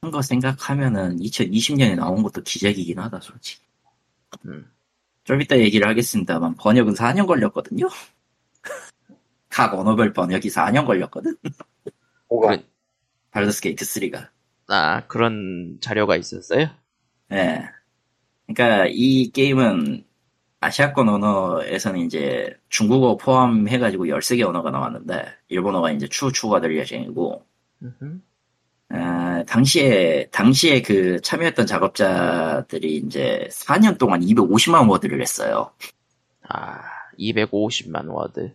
한 0.02 0.10
거 0.10 0.20
생각하면은 0.20 1.18
2020년에 1.18 1.94
나온 1.94 2.24
것도 2.24 2.42
기적이긴 2.42 2.98
하다 2.98 3.20
솔직히 3.20 3.62
음. 4.46 4.68
좀 5.22 5.40
이따 5.40 5.56
얘기를 5.56 5.86
하겠습니다만 5.86 6.56
번역은 6.56 6.94
4년 6.94 7.26
걸렸거든요 7.28 7.88
각 9.48 9.74
언어별 9.74 10.12
번역이 10.12 10.48
4년 10.48 10.86
걸렸거든 10.86 11.36
그런, 12.28 12.64
발더스 13.30 13.62
게이트 13.62 13.84
3가 13.84 14.28
아 14.68 15.06
그런 15.06 15.78
자료가 15.80 16.16
있었어요? 16.16 16.68
예. 17.30 17.68
그러니까 18.46 18.86
이 18.88 19.30
게임은 19.30 20.04
아시아권 20.60 21.08
언어에서는 21.08 22.00
이제 22.00 22.56
중국어 22.68 23.16
포함해가지고 23.16 24.06
13개 24.06 24.46
언어가 24.46 24.70
나왔는데 24.70 25.26
일본어가 25.48 25.92
이제 25.92 26.08
추후 26.08 26.32
추가가 26.32 26.60
될 26.60 26.76
예정이고. 26.76 27.44
아, 28.94 29.42
당시에 29.44 30.28
당시에 30.30 30.82
그 30.82 31.20
참여했던 31.22 31.66
작업자들이 31.66 32.98
이제 32.98 33.48
4년 33.50 33.98
동안 33.98 34.20
250만 34.20 34.88
word를 34.90 35.20
했어요. 35.22 35.70
아 36.48 36.80
250만 37.18 38.08
word. 38.08 38.54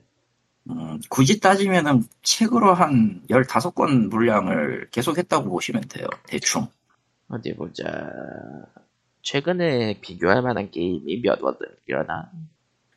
음, 0.70 1.00
굳이 1.10 1.40
따지면은 1.40 2.04
책으로 2.22 2.74
한 2.74 3.22
15권 3.30 4.12
분량을 4.12 4.90
계속 4.92 5.18
했다고 5.18 5.50
보시면 5.50 5.84
돼요. 5.90 6.08
대충. 6.28 6.68
어디 7.30 7.56
보자. 7.56 8.12
최근에 9.24 10.00
비교할 10.02 10.42
만한 10.42 10.70
게임이 10.70 11.22
몇 11.22 11.42
워드려나? 11.42 12.30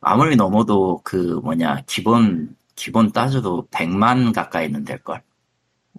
아무리 0.00 0.37
넘어도 0.37 1.00
그 1.04 1.40
뭐냐 1.42 1.82
기본 1.87 2.56
기본 2.75 3.12
따져도 3.12 3.66
100만 3.70 4.35
가까이는 4.35 4.85
될 4.85 4.99
걸. 4.99 5.23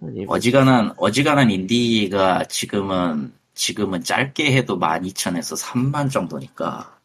보자. 0.00 0.20
어지간한 0.26 0.94
어지간한 0.96 1.50
인디가 1.50 2.44
지금은 2.44 3.32
지금은 3.54 4.02
짧게 4.02 4.56
해도 4.56 4.78
12,000에서 4.78 5.60
3만 5.62 6.10
정도니까 6.10 6.98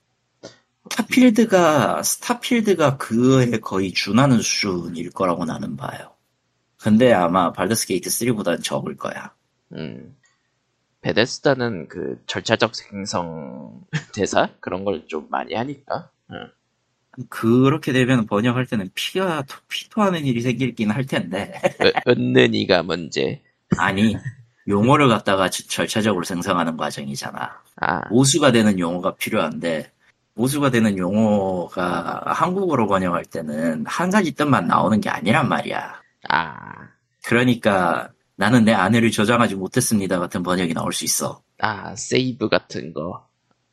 스타필드가 0.90 2.02
스타필드가 2.04 2.98
그에 2.98 3.52
거의 3.60 3.92
준하는 3.92 4.42
수준일 4.42 5.12
거라고 5.12 5.46
나는 5.46 5.76
봐요. 5.76 6.14
근데 6.78 7.12
아마 7.14 7.52
발더스 7.52 7.88
게이트 7.88 8.10
3보다는 8.10 8.64
적을 8.64 8.96
거야. 8.98 9.34
음. 9.74 10.16
베데스다는 11.02 11.88
그 11.88 12.22
절차적 12.28 12.76
생성 12.76 13.82
대사 14.14 14.50
그런 14.60 14.84
걸 14.86 15.06
좀 15.08 15.28
많이 15.30 15.54
하니까. 15.54 16.10
응. 16.32 16.52
그렇게 17.30 17.92
되면 17.94 18.26
번역할 18.28 18.66
때는 18.66 18.90
피가 18.94 19.44
토- 19.44 19.58
피토하는 19.68 20.26
일이 20.26 20.42
생기긴 20.42 20.92
할 20.92 21.06
텐데 21.06 21.54
으- 21.82 22.12
은는이가 22.12 22.84
문제. 22.84 23.42
아니 23.78 24.16
용어를 24.68 25.08
갖다가 25.10 25.50
저- 25.50 25.64
절차적으로 25.68 26.24
생성하는 26.26 26.78
과정이잖아. 26.78 27.62
아, 27.82 28.02
모수가 28.10 28.52
되는 28.52 28.78
용어가 28.80 29.16
필요한데 29.16 29.92
모수가 30.36 30.70
되는 30.72 30.98
용어가 30.98 32.22
한국어로 32.28 32.88
번역할 32.88 33.26
때는 33.26 33.86
한 33.88 34.10
가지 34.12 34.34
뜻만 34.34 34.68
나오는 34.68 35.02
게 35.02 35.10
아니란 35.10 35.50
말이야. 35.50 36.02
아, 36.30 36.60
그러니까 37.26 38.10
나는 38.36 38.64
내 38.66 38.74
아내를 38.74 39.10
저장하지 39.10 39.56
못했습니다 39.56 40.20
같은 40.20 40.44
번역이 40.44 40.74
나올 40.76 40.94
수 40.94 41.06
있어. 41.06 41.42
아, 41.60 41.96
save 41.96 42.50
같은 42.50 42.94
거. 42.94 43.27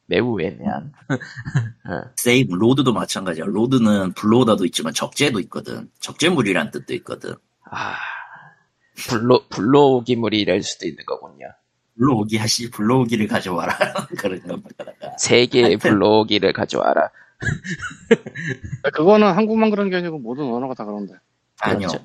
매우 0.07 0.41
애매한. 0.41 0.93
save, 2.17 2.55
load도 2.55 2.93
마찬가지야. 2.93 3.45
load는 3.47 4.13
불러오기도 4.13 4.65
있지만 4.67 4.93
적재도 4.93 5.41
있거든. 5.41 5.91
적재물이란 6.01 6.71
뜻도 6.71 6.95
있거든. 6.95 7.35
아, 7.71 7.95
불로, 9.09 9.47
불로기물이랄 9.49 10.63
수도 10.63 10.87
있는 10.87 11.05
거군요. 11.07 11.47
불러오기 11.97 12.37
하시, 12.37 12.71
불러오기를 12.71 13.29
가져와라. 13.29 13.77
그런 14.19 14.41
겁니다. 14.43 14.85
세 15.19 15.47
개의 15.47 15.65
하여튼. 15.65 15.91
불러오기를 15.91 16.53
가져와라. 16.53 17.11
그거는 18.93 19.33
한국만 19.33 19.71
그런 19.71 19.91
게 19.91 19.97
아니고 19.97 20.19
모든 20.19 20.45
언어가 20.53 20.75
다 20.75 20.85
그런데. 20.85 21.15
아니요. 21.61 21.89
그렇죠. 21.89 22.05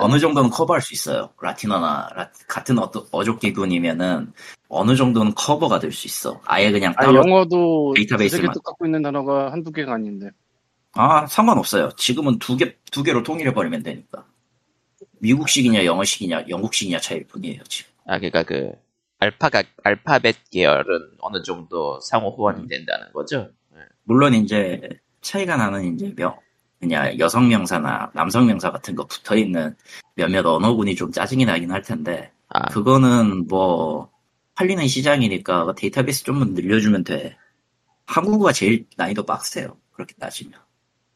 어느 0.00 0.18
정도는 0.18 0.50
커버할 0.50 0.80
수 0.82 0.94
있어요. 0.94 1.30
라틴어나 1.40 2.08
라- 2.14 2.30
같은 2.48 2.78
어, 2.78 2.90
어족기군이면은 3.10 4.32
어느 4.68 4.96
정도는 4.96 5.34
커버가 5.34 5.78
될 5.78 5.92
수 5.92 6.06
있어. 6.06 6.40
아예 6.44 6.70
그냥 6.70 6.92
아 6.96 7.02
따로 7.02 7.16
영어도 7.16 7.92
데이터베이스만. 7.96 8.52
갖고 8.64 8.86
있는 8.86 9.02
단어가 9.02 9.50
한두 9.52 9.72
개가 9.72 9.94
아닌데. 9.94 10.30
아, 10.92 11.26
상관없어요. 11.26 11.90
지금은 11.96 12.38
두 12.38 12.56
개, 12.56 12.76
두 12.90 13.02
개로 13.02 13.22
통일해 13.22 13.52
버리면 13.54 13.82
되니까. 13.82 14.24
미국식이냐, 15.20 15.84
영어식이냐, 15.84 16.44
영국식이냐 16.48 16.98
차이일 17.00 17.26
뿐이에요, 17.28 17.62
지금. 17.64 17.92
아, 18.06 18.18
그니까 18.18 18.42
그, 18.42 18.72
알파가, 19.20 19.62
알파벳 19.84 20.36
계열은 20.50 21.10
어느 21.20 21.42
정도 21.42 22.00
상호 22.00 22.30
호환이 22.30 22.66
된다는 22.68 23.12
거죠? 23.12 23.50
물론 24.04 24.34
이제 24.34 24.80
차이가 25.20 25.56
나는 25.56 25.94
이제 25.94 26.12
명, 26.16 26.36
그냥 26.80 27.18
여성 27.18 27.48
명사나 27.48 28.12
남성 28.14 28.46
명사 28.46 28.70
같은 28.70 28.94
거 28.94 29.06
붙어 29.06 29.36
있는 29.36 29.76
몇몇 30.14 30.46
언어군이 30.46 30.94
좀 30.94 31.10
짜증이 31.10 31.44
나긴 31.44 31.70
할 31.72 31.82
텐데, 31.82 32.30
아, 32.48 32.66
그거는 32.68 33.46
뭐, 33.48 34.10
팔리는 34.54 34.86
시장이니까 34.86 35.74
데이터베이스 35.76 36.24
좀만 36.24 36.54
늘려주면 36.54 37.04
돼. 37.04 37.36
한국어가 38.06 38.52
제일 38.52 38.86
난이도 38.96 39.24
빡세요. 39.24 39.76
그렇게 39.92 40.14
따지면. 40.14 40.58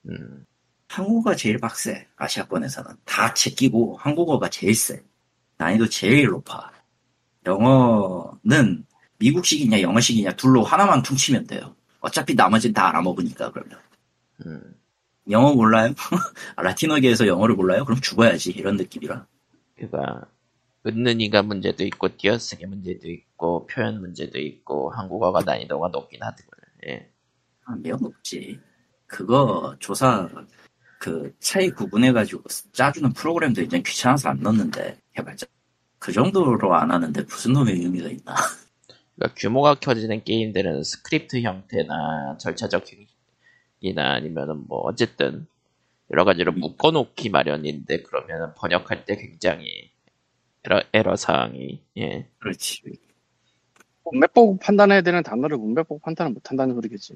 음, 0.08 0.44
한국어가 0.88 1.34
제일 1.34 1.58
빡세. 1.58 2.06
아시아권에서는 2.16 2.92
다 3.04 3.34
제끼고 3.34 3.96
한국어가 3.98 4.48
제일 4.48 4.74
세. 4.74 5.02
난이도 5.58 5.88
제일 5.88 6.26
높아. 6.26 6.70
영어는 7.46 8.86
미국식이냐 9.18 9.80
영어식이냐 9.80 10.36
둘로 10.36 10.62
하나만 10.62 11.02
퉁치면 11.02 11.46
돼요. 11.46 11.74
어차피 12.00 12.34
나머지는 12.34 12.74
다 12.74 12.88
알아먹으니까 12.88 13.50
그러면. 13.52 13.78
음, 14.46 14.74
영어 15.30 15.54
몰라요? 15.54 15.94
라틴어계에서 16.56 17.26
영어를 17.26 17.54
몰라요? 17.54 17.84
그럼 17.84 18.00
죽어야지 18.00 18.50
이런 18.50 18.76
느낌이라. 18.76 19.26
그니까 19.76 20.26
은는 20.86 21.20
이가 21.20 21.42
문제도 21.42 21.84
있고 21.84 22.16
띄어쓰기 22.16 22.66
문제도 22.66 23.08
있고 23.08 23.66
표현 23.66 24.00
문제도 24.00 24.38
있고 24.38 24.90
한국어가 24.90 25.40
난이도가 25.44 25.88
높긴 25.88 26.22
하더군. 26.22 26.50
예. 26.88 27.08
아, 27.64 27.76
매우 27.76 27.96
높지. 27.96 28.58
그거 29.06 29.76
조사 29.78 30.28
그 30.98 31.34
차이 31.38 31.70
구분해 31.70 32.12
가지고 32.12 32.44
짜주는 32.72 33.12
프로그램도 33.12 33.62
이제 33.62 33.80
귀찮아서 33.80 34.30
안 34.30 34.40
넣는데 34.40 34.98
해봤자 35.18 35.46
그 35.98 36.12
정도로 36.12 36.74
안 36.74 36.90
하는데 36.90 37.22
무슨 37.22 37.52
놈의 37.52 37.74
의미가 37.74 38.08
있나? 38.08 38.34
그러니까 39.14 39.34
규모가 39.36 39.74
커지는 39.76 40.24
게임들은 40.24 40.82
스크립트 40.82 41.42
형태나 41.42 42.36
절차적 42.38 42.92
형 42.92 43.06
이나 43.82 44.12
아니면은 44.14 44.64
뭐 44.68 44.78
어쨌든 44.84 45.46
여러 46.10 46.24
가지로 46.24 46.52
묶어놓기 46.52 47.30
마련인데 47.30 48.02
그러면은 48.02 48.54
번역할 48.56 49.04
때 49.04 49.16
굉장히 49.16 49.90
애로, 50.64 50.80
애로 50.92 51.16
사항이 51.16 51.82
예. 51.98 52.28
그렇지. 52.38 52.82
문맥 54.04 54.32
보고 54.32 54.56
판단해야 54.58 55.00
되는 55.02 55.22
단어를 55.22 55.56
문맥 55.58 55.88
보고 55.88 56.00
판단을 56.00 56.32
못 56.32 56.48
한다는 56.48 56.74
소리겠지. 56.74 57.14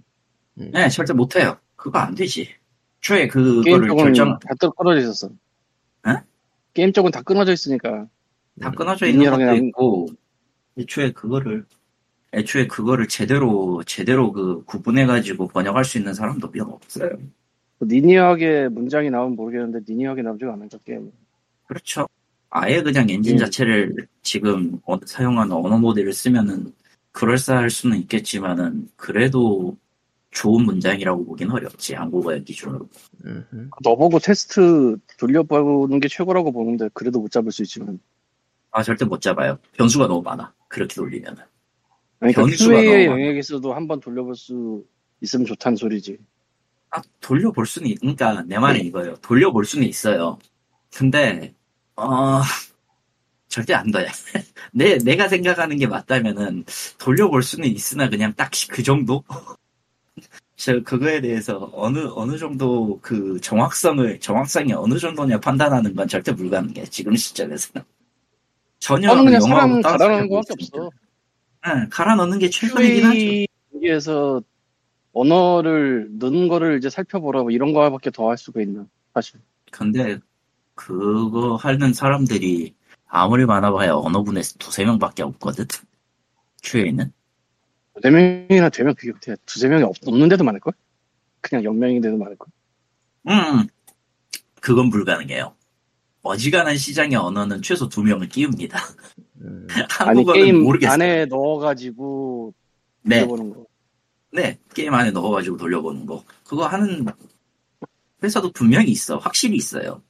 음. 0.58 0.70
네, 0.72 0.88
절대 0.88 1.12
못해요. 1.12 1.58
그거 1.76 1.98
안 2.00 2.14
되지. 2.14 2.48
초에 3.00 3.28
그거를 3.28 3.62
게임 3.62 3.86
쪽은 3.86 3.96
결정 4.04 4.38
다 4.40 4.48
끊- 4.58 4.70
끊어져 4.76 5.00
있었어. 5.02 5.28
에? 6.08 6.12
게임 6.74 6.92
쪽은 6.92 7.12
다 7.12 7.22
끊어져 7.22 7.52
있으니까. 7.52 8.06
다 8.60 8.68
음. 8.70 8.74
끊어져 8.74 9.06
있는 9.06 9.30
것도 9.30 9.54
있고 9.54 10.06
애초에 10.78 11.12
그거를 11.12 11.66
애초에 12.36 12.66
그거를 12.66 13.08
제대로 13.08 13.82
제대로 13.84 14.30
그 14.30 14.62
구분해 14.64 15.06
가지고 15.06 15.48
번역할 15.48 15.84
수 15.84 15.96
있는 15.98 16.12
사람도 16.12 16.50
몇 16.50 16.68
없어요. 16.68 17.10
뭐 17.78 17.88
linear하게 17.88 18.68
문장이 18.68 19.10
나오면 19.10 19.36
모르겠는데 19.36 19.80
linear하게 19.90 20.22
나오지가 20.22 20.52
않으니까 20.52 20.78
게임. 20.84 21.10
그렇죠. 21.66 22.06
아예 22.50 22.82
그냥 22.82 23.08
엔진 23.08 23.36
음. 23.36 23.38
자체를 23.38 23.94
지금 24.22 24.78
어- 24.84 24.98
사용하는 25.04 25.52
언어 25.52 25.78
모델을 25.78 26.12
쓰면은 26.12 26.72
그럴싸할 27.12 27.70
수는 27.70 27.96
있겠지만은 28.00 28.88
그래도 28.96 29.76
좋은 30.30 30.64
문장이라고 30.66 31.24
보긴 31.24 31.50
어렵지 31.50 31.94
한국어의 31.94 32.44
기준으로. 32.44 32.86
음흠. 33.24 33.70
너보고 33.82 34.18
테스트 34.18 34.96
돌려보는 35.18 35.98
게 36.00 36.08
최고라고 36.08 36.52
보는데 36.52 36.90
그래도 36.92 37.18
못 37.20 37.30
잡을 37.30 37.50
수 37.50 37.62
있지만. 37.62 37.98
아 38.70 38.82
절대 38.82 39.06
못 39.06 39.22
잡아요. 39.22 39.58
변수가 39.72 40.06
너무 40.08 40.20
많아. 40.22 40.52
그렇게 40.68 40.94
돌리면은. 40.94 41.42
아니, 42.20 42.32
그러니까 42.32 42.64
너무 42.64 43.04
영역에서도 43.04 43.74
한번 43.74 44.00
돌려볼 44.00 44.34
수 44.36 44.84
있으면 45.20 45.46
좋다는 45.46 45.76
소리지. 45.76 46.18
아, 46.90 47.02
돌려볼 47.20 47.66
수는, 47.66 47.88
있, 47.90 48.00
그러니까 48.00 48.42
내 48.42 48.58
말은 48.58 48.80
이거예요. 48.84 49.16
돌려볼 49.16 49.64
수는 49.64 49.86
있어요. 49.86 50.38
근데, 50.94 51.54
어, 51.96 52.40
절대 53.48 53.74
안 53.74 53.90
돼. 53.90 54.06
내, 54.72 54.98
내가 54.98 55.28
생각하는 55.28 55.76
게 55.76 55.86
맞다면은, 55.86 56.64
돌려볼 56.98 57.42
수는 57.42 57.68
있으나 57.68 58.08
그냥 58.08 58.32
딱 58.34 58.50
그 58.70 58.82
정도? 58.82 59.22
저, 60.56 60.80
그거에 60.82 61.20
대해서 61.20 61.70
어느, 61.74 61.98
어느 62.14 62.38
정도 62.38 62.98
그 63.02 63.38
정확성을, 63.42 64.20
정확성이 64.20 64.72
어느 64.72 64.98
정도냐 64.98 65.38
판단하는 65.38 65.94
건 65.94 66.08
절대 66.08 66.34
불가능해. 66.34 66.84
지금 66.86 67.14
시점에서는. 67.14 67.84
전혀 68.78 69.08
저는 69.10 69.24
그냥 69.26 69.40
사람 69.42 69.82
다르고 69.82 70.28
거밖에. 70.40 70.54
없어. 70.74 70.90
응, 71.66 71.88
갈아 71.90 72.14
넣는 72.16 72.38
게 72.38 72.48
최선이긴 72.50 73.04
하죠. 73.04 73.80
QA에서 73.80 74.42
언어를 75.12 76.08
넣는 76.18 76.48
거를 76.48 76.78
이제 76.78 76.90
살펴보라 76.90 77.42
뭐 77.42 77.50
이런 77.50 77.72
거밖에 77.72 78.10
더 78.10 78.28
할 78.30 78.36
수가 78.38 78.60
있나 78.60 78.86
사실. 79.14 79.40
근데 79.70 80.18
그거 80.74 81.56
하는 81.56 81.92
사람들이 81.92 82.74
아무리 83.06 83.46
많아봐야 83.46 83.94
언어분에 83.94 84.42
두세 84.58 84.84
명밖에 84.84 85.22
없거든. 85.22 85.66
QA는. 86.62 87.12
네 88.02 88.10
명이나 88.10 88.68
되면 88.68 88.94
그게 88.94 89.10
어떻게 89.10 89.36
두세 89.46 89.68
명이 89.68 89.82
없, 89.84 89.96
없는데도 90.06 90.44
많을걸? 90.44 90.74
그냥 91.40 91.64
0명인데도 91.64 92.16
많을걸? 92.18 92.48
음, 93.28 93.66
그건 94.60 94.90
불가능해요. 94.90 95.55
어지간한 96.26 96.76
시장의 96.76 97.16
언어는 97.16 97.62
최소 97.62 97.88
두 97.88 98.02
명을 98.02 98.28
끼웁니다. 98.28 98.78
음. 99.40 99.66
아니 100.00 100.08
한국어는 100.08 100.40
게임 100.40 100.62
모르겠어요. 100.62 100.92
안에 100.94 101.26
넣어가지고 101.26 102.54
네, 103.02 103.20
돌려보는 103.20 103.50
거. 103.54 103.66
네, 104.32 104.58
게임 104.74 104.92
안에 104.94 105.10
넣어가지고 105.12 105.56
돌려보는 105.56 106.06
거. 106.06 106.24
그거 106.44 106.66
하는 106.66 107.06
회사도 108.22 108.50
분명히 108.52 108.90
있어. 108.90 109.18
확실히 109.18 109.56
있어요. 109.56 110.02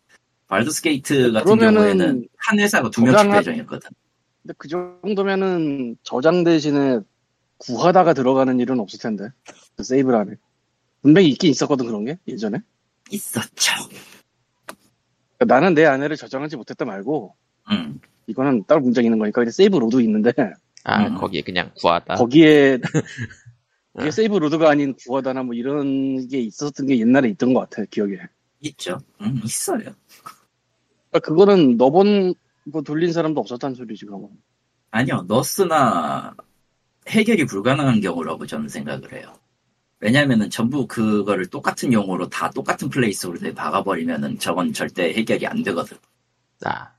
발드스 0.49 0.83
게이트 0.83 1.33
같은 1.33 1.45
그러면은 1.45 1.75
경우에는 1.75 2.29
한 2.37 2.59
회사가 2.61 2.91
두 2.91 3.03
명씩 3.03 3.19
저장하- 3.19 3.39
배정했거든. 3.39 3.91
근데 4.43 4.55
그 4.59 4.69
정도면은 4.69 5.97
저장 6.03 6.45
대신에 6.45 7.01
구하다가 7.59 8.13
들어가는 8.15 8.61
일은 8.61 8.79
없을 8.81 8.99
텐데 9.01 9.29
그 9.77 9.83
세이브를 9.83 10.19
안에 10.19 10.33
분명히 11.03 11.29
있긴 11.31 11.51
있었거든 11.51 11.87
그런 11.87 12.05
게 12.05 12.17
예전에 12.29 12.59
있었죠. 13.11 13.73
그러니까 15.38 15.55
나는 15.55 15.75
내 15.75 15.85
안에를 15.85 16.16
저장하지 16.16 16.57
못했다 16.57 16.85
말고 16.85 17.35
음, 17.70 18.01
이거는 18.27 18.64
따로 18.66 18.81
문제가 18.81 19.05
있는 19.05 19.18
거니까 19.18 19.40
근데 19.40 19.51
세이브 19.51 19.77
로드 19.77 20.01
있는데 20.03 20.33
아 20.85 21.07
음. 21.07 21.16
거기 21.16 21.42
그냥 21.42 21.70
구하다. 21.77 22.14
거기에 22.14 22.79
그게 23.94 24.09
어. 24.09 24.11
save 24.11 24.37
load가 24.37 24.71
아닌 24.70 24.94
구하다나 24.94 25.42
뭐 25.42 25.55
이런 25.55 26.29
게 26.29 26.40
있었던 26.40 26.87
게 26.87 26.99
옛날에 26.99 27.29
있던 27.31 27.55
것 27.55 27.61
같아 27.68 27.85
기억에 27.90 28.18
있죠. 28.61 28.99
음, 29.20 29.40
있어요. 29.44 29.94
그러니까 31.11 31.20
그거는 31.22 31.77
너번 31.77 32.35
거 32.72 32.83
돌린 32.83 33.12
사람도 33.12 33.40
없었다는 33.40 33.75
소리지 33.75 34.07
그거 34.07 34.29
아니요, 34.90 35.25
너스나 35.29 36.35
해결이 37.09 37.46
불가능한 37.46 38.01
경우라고 38.01 38.46
저는 38.46 38.68
생각을 38.68 39.12
해요. 39.12 39.35
왜냐면은 40.01 40.51
전부 40.51 40.87
그거를 40.87 41.47
똑같은 41.47 41.93
용어로 41.93 42.29
다 42.29 42.51
똑같은 42.51 42.89
place로 42.91 43.35
박아버리면은 43.55 44.39
저건 44.39 44.73
절대 44.73 45.13
해결이 45.15 45.47
안 45.47 45.63
되거든. 45.63 45.97
아, 46.65 46.93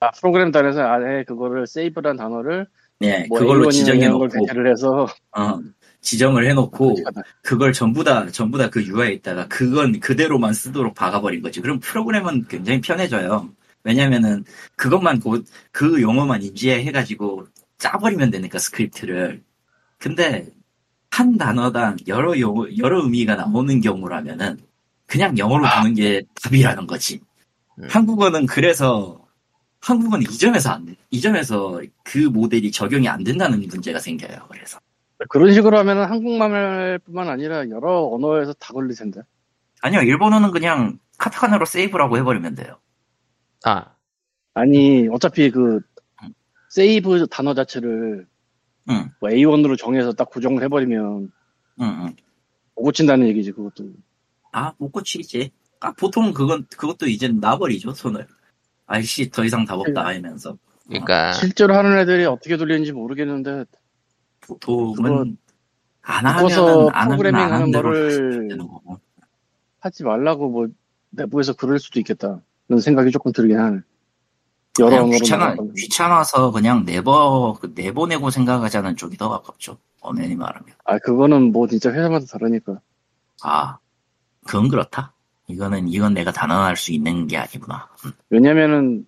아, 0.00 0.10
프로그램 0.12 0.50
단에서 0.50 0.82
안에 0.82 1.24
그거를 1.24 1.66
save란 1.66 2.16
단어를 2.16 2.66
네, 3.00 3.26
뭐 3.28 3.38
그걸로 3.40 3.68
A1이나 3.68 3.72
지정해 3.72 4.08
놓고, 4.08 4.28
대체를 4.28 4.70
해서 4.70 5.06
어, 5.36 5.60
지정을 6.00 6.46
해 6.48 6.54
놓고, 6.54 6.96
그걸 7.42 7.72
전부 7.72 8.04
다, 8.04 8.26
전부 8.30 8.58
다 8.58 8.70
그 8.70 8.82
UI에다가 8.86 9.48
그건 9.48 10.00
그대로만 10.00 10.52
쓰도록 10.54 10.94
박아버린 10.94 11.42
거지. 11.42 11.60
그럼 11.60 11.80
프로그램은 11.80 12.46
굉장히 12.48 12.80
편해져요. 12.80 13.50
왜냐면은 13.84 14.44
그것만 14.76 15.20
곧, 15.20 15.46
그 15.72 16.00
용어만 16.02 16.42
인지해 16.42 16.90
가지고 16.92 17.46
짜버리면 17.78 18.30
되니까 18.30 18.58
스크립트를. 18.58 19.42
근데 19.98 20.48
한 21.14 21.38
단어당 21.38 21.96
여러 22.08 22.36
용어, 22.40 22.66
여러 22.76 23.04
의미가 23.04 23.36
나오는 23.36 23.80
경우라면은 23.80 24.58
그냥 25.06 25.38
영어로 25.38 25.64
두는 25.76 25.94
게 25.94 26.24
답이라는 26.42 26.88
거지. 26.88 27.20
음. 27.78 27.86
한국어는 27.88 28.46
그래서 28.46 29.24
한국어는 29.80 30.24
이 30.28 30.36
점에서 30.36 30.70
안 30.70 30.86
돼. 30.86 30.96
이 31.10 31.20
점에서 31.20 31.80
그 32.02 32.18
모델이 32.18 32.72
적용이 32.72 33.06
안 33.06 33.22
된다는 33.22 33.60
문제가 33.68 34.00
생겨요. 34.00 34.48
그래서. 34.50 34.80
그런 35.28 35.52
식으로 35.54 35.78
하면은 35.78 36.04
한국말뿐만 36.06 37.28
아니라 37.28 37.68
여러 37.70 38.10
언어에서 38.12 38.52
다 38.54 38.72
걸릴 38.72 38.96
텐데 38.96 39.20
아니요, 39.82 40.00
일본어는 40.00 40.50
그냥 40.50 40.98
카타카나로 41.18 41.64
세이브라고 41.64 42.18
해버리면 42.18 42.56
돼요. 42.56 42.80
아, 43.64 43.94
아니 44.54 45.06
어차피 45.12 45.52
그 45.52 45.78
세이브 46.70 47.28
단어 47.28 47.54
자체를 47.54 48.26
응, 48.90 49.10
뭐 49.20 49.30
A1으로 49.30 49.76
정해서 49.76 50.12
딱 50.12 50.30
고정을 50.30 50.62
해버리면 50.64 51.32
응, 51.80 51.84
응. 51.84 52.16
못 52.76 52.82
고친다는 52.82 53.26
얘기지 53.28 53.52
그것도 53.52 53.92
아, 54.52 54.72
못 54.78 54.90
고치지. 54.90 55.50
아, 55.80 55.92
보통 55.92 56.32
그건, 56.32 56.64
그것도 56.76 57.06
이제 57.06 57.28
놔버리죠, 57.28 57.92
손을. 57.92 58.26
아이씨, 58.86 59.30
더 59.30 59.44
이상 59.44 59.64
답 59.64 59.80
없다, 59.80 60.06
하면서. 60.06 60.56
그러니까 60.86 61.32
실제로 61.32 61.74
하는 61.74 61.98
애들이 61.98 62.24
어떻게 62.24 62.56
돌리는지 62.56 62.92
모르겠는데 62.92 63.64
보통은, 64.42 65.36
안 66.02 66.26
하면은, 66.26 66.90
안 66.92 67.10
하면 67.10 67.16
프로그래밍 67.16 67.40
안 67.40 67.52
하는 67.52 67.72
거를. 67.72 68.48
하지 69.80 70.02
말라고 70.02 70.48
뭐 70.48 70.68
내부에서 71.10 71.52
그럴 71.52 71.78
수도 71.78 72.00
있겠다 72.00 72.40
그런 72.66 72.80
생각이 72.80 73.10
조금 73.10 73.32
들긴 73.32 73.58
하네 73.58 73.80
여러 74.80 74.90
그냥 74.90 75.04
언어로 75.04 75.18
귀찮아. 75.18 75.56
귀찮아서 75.76 76.50
그냥 76.50 76.84
내버, 76.84 77.58
그 77.60 77.72
내보내고 77.74 78.30
생각하자는 78.30 78.96
쪽이 78.96 79.16
더 79.16 79.28
가깝죠. 79.28 79.78
엄연히 80.00 80.34
말하면. 80.34 80.74
아 80.84 80.98
그거는 80.98 81.52
뭐 81.52 81.66
진짜 81.66 81.90
회사마다 81.92 82.26
다르니까 82.26 82.80
아, 83.42 83.78
그건 84.46 84.68
그렇다. 84.68 85.14
이거는 85.48 85.88
이건 85.88 86.14
내가 86.14 86.32
단언할 86.32 86.76
수 86.76 86.92
있는 86.92 87.26
게 87.26 87.36
아니구나. 87.36 87.88
왜냐면은 88.30 89.06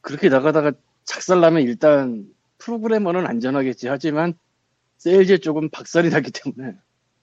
그렇게 0.00 0.28
나가다가 0.28 0.72
작살나면 1.04 1.62
일단 1.62 2.26
프로그래머는 2.58 3.26
안전하겠지 3.26 3.88
하지만 3.88 4.34
세일즈 4.98 5.40
쪽은 5.40 5.70
박살이 5.70 6.10
나기 6.10 6.30
때문에 6.30 6.76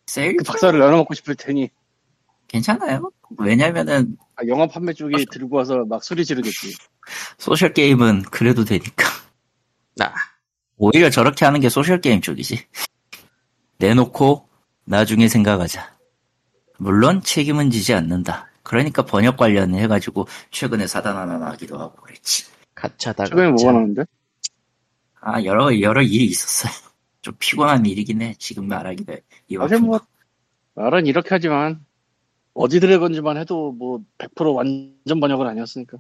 세일 0.08 0.38
그 0.38 0.44
박살을 0.44 0.80
나눠 0.80 0.98
먹고 0.98 1.14
싶을 1.14 1.36
테니 1.36 1.70
괜찮아요. 2.48 3.12
왜냐면은 3.38 4.18
아, 4.42 4.48
영화 4.48 4.66
판매 4.66 4.94
쪽이 4.94 5.26
들고 5.32 5.58
와서 5.58 5.86
막 5.86 6.04
소리 6.04 6.26
지르겠지. 6.26 6.76
social 7.38 7.74
게임은 7.74 8.24
그래도 8.24 8.66
되니까. 8.66 9.06
나 9.96 10.14
오히려 10.78 11.10
저렇게 11.10 11.46
하는 11.46 11.60
게 11.60 11.70
social 11.70 12.02
게임 12.02 12.22
쪽이지. 12.22 12.66
내놓고 13.78 14.48
나중에 14.86 15.28
생각하자. 15.28 15.96
물론 16.80 17.22
책임은 17.22 17.70
지지 17.70 17.94
않는다. 17.94 18.50
그러니까 18.64 19.06
번역 19.06 19.38
관련 19.38 19.76
해가지고 19.76 20.28
최근에 20.50 20.88
사단 20.88 21.16
하나 21.16 21.38
나기도 21.38 21.80
하고 21.80 21.96
그랬지. 22.02 22.46
가챠다. 22.74 23.26
최근에 23.26 23.50
뭐가 23.50 23.72
나오는데? 23.72 24.06
아 25.20 25.44
여러 25.44 25.80
여러 25.82 26.02
일이 26.02 26.26
있었어요. 26.26 26.72
좀 27.22 27.36
피곤한 27.38 27.86
일이긴 27.86 28.24
해. 28.24 28.34
지금 28.40 28.68
말하기도 28.68 29.14
해. 29.14 29.22
이 29.50 29.58
사실 29.58 29.80
뭐 29.80 30.00
말은 30.74 31.06
이렇게 31.06 31.30
하지만 31.30 31.86
어지 32.54 32.80
드래곤즈만 32.80 33.38
해도 33.38 33.72
뭐 33.72 34.02
100% 34.18 34.56
완전 34.56 35.20
번역은 35.20 35.48
아니었으니까. 35.48 35.98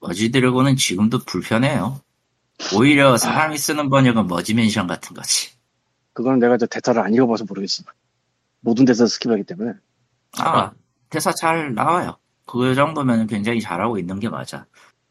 Merge 0.00 0.30
Dragon은 0.30 0.76
지금도 0.76 1.20
불편해요. 1.20 2.00
오히려 2.76 3.16
사람이 3.16 3.56
쓰는 3.58 3.88
번역은 3.90 4.26
Merge 4.26 4.51
Mansion 4.51 4.86
같은 4.86 5.14
거지. 5.14 5.50
그거는 6.12 6.38
내가 6.38 6.56
저 6.58 6.66
대타를 6.66 7.00
안 7.02 7.14
읽어봐서 7.14 7.44
모르겠어. 7.48 7.84
모든 8.60 8.84
대사 8.84 9.04
skip하기 9.04 9.46
때문에. 9.46 9.72
아, 10.38 10.72
대사 11.10 11.32
잘 11.32 11.74
나와요. 11.74 12.16
그 12.46 12.74
정도면 12.74 13.26
굉장히 13.26 13.60
잘하고 13.60 13.98
있는 13.98 14.20
게 14.20 14.28
맞아. 14.28 14.66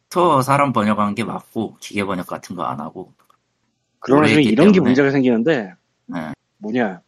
또 0.09 0.41
사람 0.41 0.71
번역한 0.73 1.15
게 1.15 1.23
맞고 1.23 1.77
기계 1.79 2.03
번역 2.05 2.27
같은 2.27 2.55
거 2.55 2.63
안 2.63 2.79
하고 2.79 3.13
그러나 3.99 4.27
이런 4.27 4.43
게 4.43 4.73
때문에. 4.73 4.79
문제가 4.79 5.09
생기는데 5.09 5.73
네. 6.05 6.33
뭐냐 6.59 7.01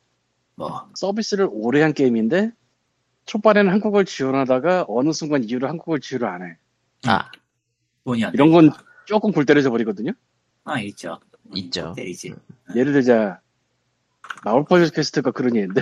뭐 0.55 0.89
서비스를 0.95 1.47
오래 1.51 1.83
한 1.83 1.93
게임인데 1.93 2.51
초반에는 3.25 3.71
한국어를 3.71 4.05
지원하다가 4.05 4.85
어느 4.87 5.11
순간 5.11 5.43
이후로 5.43 5.67
한국어를 5.67 6.01
지원을 6.01 6.27
안 6.27 6.43
해. 6.43 6.57
아 7.07 7.29
돈이 8.03 8.23
안 8.25 8.33
이런 8.33 8.51
건 8.51 8.69
되니까. 8.69 8.83
조금 9.05 9.31
골 9.31 9.45
때려져 9.45 9.69
버리거든요. 9.69 10.11
아 10.63 10.79
있죠. 10.81 11.19
있죠. 11.55 11.93
때리지. 11.95 12.33
예를 12.75 12.93
들자 12.93 13.39
Marvel 14.43 14.65
Puzzle 14.65 14.89
Quest가 14.91 15.31
그런 15.31 15.55
예인데 15.55 15.81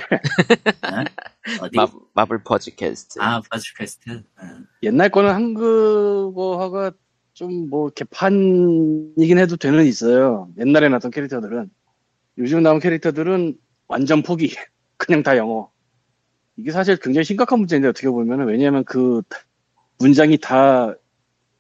어디? 1.62 1.78
마, 1.78 1.88
Marvel 2.14 2.44
Puzzle 2.44 2.76
Quest. 2.76 3.20
아 3.22 3.42
Puzzle 3.50 3.74
Quest. 3.78 4.24
응. 4.42 4.68
옛날 4.84 5.10
거는 5.10 5.32
한국어가 5.34 6.92
좀 7.34 7.68
뭐 7.70 7.90
개판이긴 7.90 9.38
해도 9.40 9.58
되는 9.58 9.84
있어요. 9.86 10.50
옛날에 10.60 10.88
나왔던 10.90 11.10
캐릭터들은 11.12 11.70
요즘 12.38 12.62
나온 12.62 12.80
캐릭터들은 12.80 13.58
완전 13.88 14.22
포기. 14.24 14.54
그냥 14.98 15.24
다 15.24 15.36
영어. 15.38 15.72
이게 16.58 16.72
사실 16.72 16.98
굉장히 16.98 17.26
심각한 17.26 17.60
문제인데 17.60 17.88
어떻게 17.88 18.10
보면은 18.10 18.46
왜냐하면 18.46 18.84
그 18.84 19.22
문장이 20.00 20.38
다 20.38 20.96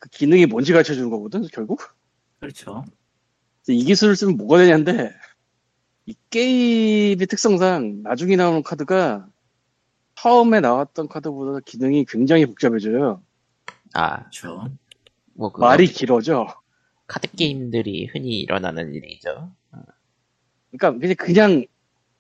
그 0.03 0.10
기능이 0.10 0.47
뭔지 0.47 0.73
가르쳐 0.73 0.93
주는 0.93 1.10
거거든 1.10 1.47
결국. 1.53 1.79
그렇죠. 2.41 2.84
이 3.69 3.86
기술을 3.86 4.17
쓰면 4.17 4.36
뭐가 4.36 4.58
되냐인데 4.58 5.13
이 6.06 6.13
게임의 6.29 7.25
특성상 7.27 8.01
나중에 8.03 8.36
나오는 8.36 8.62
카드가 8.63 9.29
처음에 10.15 10.60
나왔던 10.60 11.08
카드보다 11.08 11.62
기능이 11.63 12.03
굉장히 12.03 12.45
복잡해져요. 12.45 13.23
아, 13.93 14.19
그렇죠. 14.23 14.67
뭐 15.36 15.53
말이 15.58 15.88
길어져. 15.88 16.47
카드 17.08 17.32
게임들이 17.32 18.08
흔히 18.08 18.41
일어나는 18.41 18.93
일이죠. 18.93 19.53
그러니까 20.69 20.99
그냥, 20.99 21.15
그냥 21.17 21.65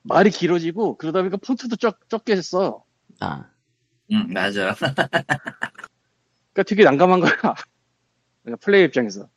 말이 0.03 0.29
길어지고 0.29 0.97
그러다 0.97 1.19
보니까 1.21 1.37
폰트도 1.37 1.75
적, 1.77 2.07
적게 2.09 2.41
써. 2.41 2.83
아, 3.19 3.49
응 4.11 4.27
맞아. 4.29 4.75
그러니까 6.53 6.63
되게 6.67 6.83
난감한 6.83 7.19
거야. 7.19 7.31
그러니까 8.43 8.59
플레이 8.61 8.83
입장에서. 8.85 9.29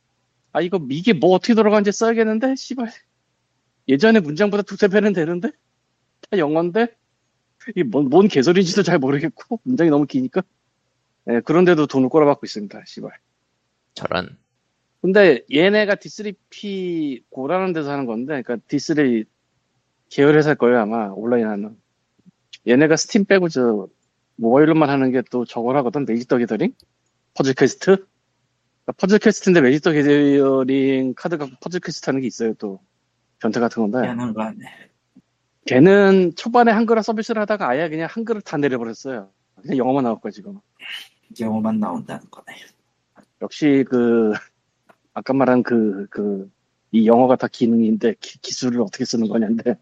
아 0.51 0.61
이거 0.61 0.79
이게 0.89 1.13
뭐 1.13 1.31
어떻게 1.31 1.53
돌아가는지 1.53 1.91
써야겠는데 1.91 2.55
씨발. 2.55 2.91
예전에 3.87 4.19
문장보다 4.19 4.63
두세 4.63 4.87
배는 4.89 5.13
되는데 5.13 5.51
다 6.29 6.37
영어인데 6.37 6.87
이게 7.69 7.83
뭔, 7.83 8.09
뭔 8.09 8.27
개소리인지도 8.27 8.83
잘 8.83 8.99
모르겠고 8.99 9.61
문장이 9.63 9.89
너무 9.89 10.05
기니까. 10.05 10.43
예, 11.29 11.41
그런데도 11.41 11.87
돈을 11.87 12.09
꼬라박고 12.09 12.45
있습니다. 12.45 12.83
씨발. 12.85 13.11
저런. 13.93 14.37
근데 15.01 15.45
얘네가 15.53 15.95
D3P 15.95 17.23
Go라는 17.29 17.73
데서 17.73 17.91
하는 17.91 18.05
건데, 18.05 18.41
그러니까 18.41 18.57
D3 18.67 19.25
계열 20.09 20.35
회사일 20.37 20.55
거예요 20.57 20.79
아마 20.79 21.07
온라인 21.09 21.47
하는. 21.47 21.77
얘네가 22.67 22.95
스팀 22.97 23.25
빼고 23.25 23.49
저 23.49 23.87
모바일로만 24.37 24.89
하는 24.89 25.11
게 25.11 25.21
또 25.31 25.45
저걸 25.45 25.77
하거든 25.77 26.05
Magic 26.05 26.27
the 26.27 26.37
Gathering, 26.37 26.73
Puzzle 27.33 27.53
Quest. 27.53 27.85
그러니까 27.85 28.91
Puzzle 28.97 29.19
Quest인데 29.19 29.61
Magic 29.61 29.83
the 29.83 29.91
Gathering 29.91 31.13
카드 31.15 31.37
갖고 31.37 31.55
Puzzle 31.61 31.79
Quest 31.81 32.09
하는 32.09 32.21
게 32.21 32.27
있어요 32.27 32.53
또 32.55 32.79
변태 33.39 33.59
같은 33.59 33.81
건데. 33.83 34.07
하는 34.07 34.33
거 34.33 34.41
같네. 34.41 34.65
걔는 35.65 36.33
초반에 36.35 36.71
한글화 36.71 37.01
서비스를 37.01 37.41
하다가 37.41 37.67
아예 37.67 37.89
그냥 37.89 38.07
한글을 38.09 38.41
다 38.41 38.57
내려버렸어요. 38.57 39.29
그냥 39.61 39.77
영어만 39.77 40.03
나올 40.03 40.19
거야 40.21 40.31
지금. 40.31 40.59
영어만 41.39 41.79
나온다는 41.79 42.23
거네. 42.31 42.57
역시 43.41 43.83
그 43.89 44.31
아까 45.13 45.33
말한 45.33 45.63
그 45.63 46.07
그 46.09 46.49
이 46.91 47.05
영어가 47.05 47.35
다 47.35 47.47
기능인데 47.47 48.15
기, 48.21 48.39
기술을 48.39 48.81
어떻게 48.81 49.03
쓰는 49.03 49.27
거냐인데 49.27 49.75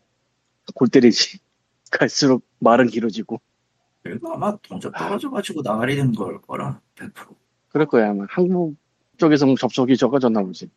골 0.73 0.88
때리지. 0.88 1.39
갈수록 1.91 2.45
말은 2.60 2.88
길어지고. 2.88 3.39
그리고 4.04 4.34
아마 4.34 4.56
동접 4.58 4.91
떨어져가지고 4.95 5.62
나가리는 5.62 6.13
걸 6.13 6.39
거라 6.41 6.80
100% 6.95 7.36
그럴 7.69 7.88
거야 7.88 8.10
아마. 8.12 8.25
한국 8.30 8.75
쪽에서 9.17 9.54
접속이 9.56 9.97
적어졌나 9.97 10.41
보지. 10.43 10.69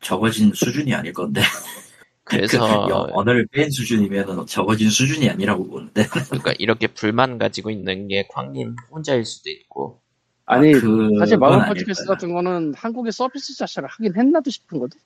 적어진 0.00 0.52
수준이 0.52 0.92
아닐 0.94 1.12
건데. 1.12 1.40
그래서 2.24 2.58
그 2.58 2.90
영- 2.90 3.08
언어를 3.12 3.46
뺀 3.52 3.70
수준이면 3.70 4.46
적어진 4.46 4.88
수준이 4.90 5.28
아니라고 5.28 5.68
보는데. 5.68 6.06
그러니까 6.30 6.52
이렇게 6.58 6.86
불만 6.86 7.38
가지고 7.38 7.70
있는 7.70 8.08
게 8.08 8.26
광님 8.30 8.76
혼자일 8.90 9.24
수도 9.24 9.50
있고. 9.50 10.00
아니 10.46 10.72
그건 10.72 11.18
사실 11.18 11.38
Puzzle 11.38 11.75
Quest 11.75 12.06
거야. 12.06 12.14
같은 12.14 12.32
거는 12.34 12.74
한국의 12.74 13.12
서비스 13.12 13.56
자체를 13.56 13.88
하긴 13.88 14.14
했나도 14.16 14.50
싶은 14.50 14.78
거든 14.78 14.98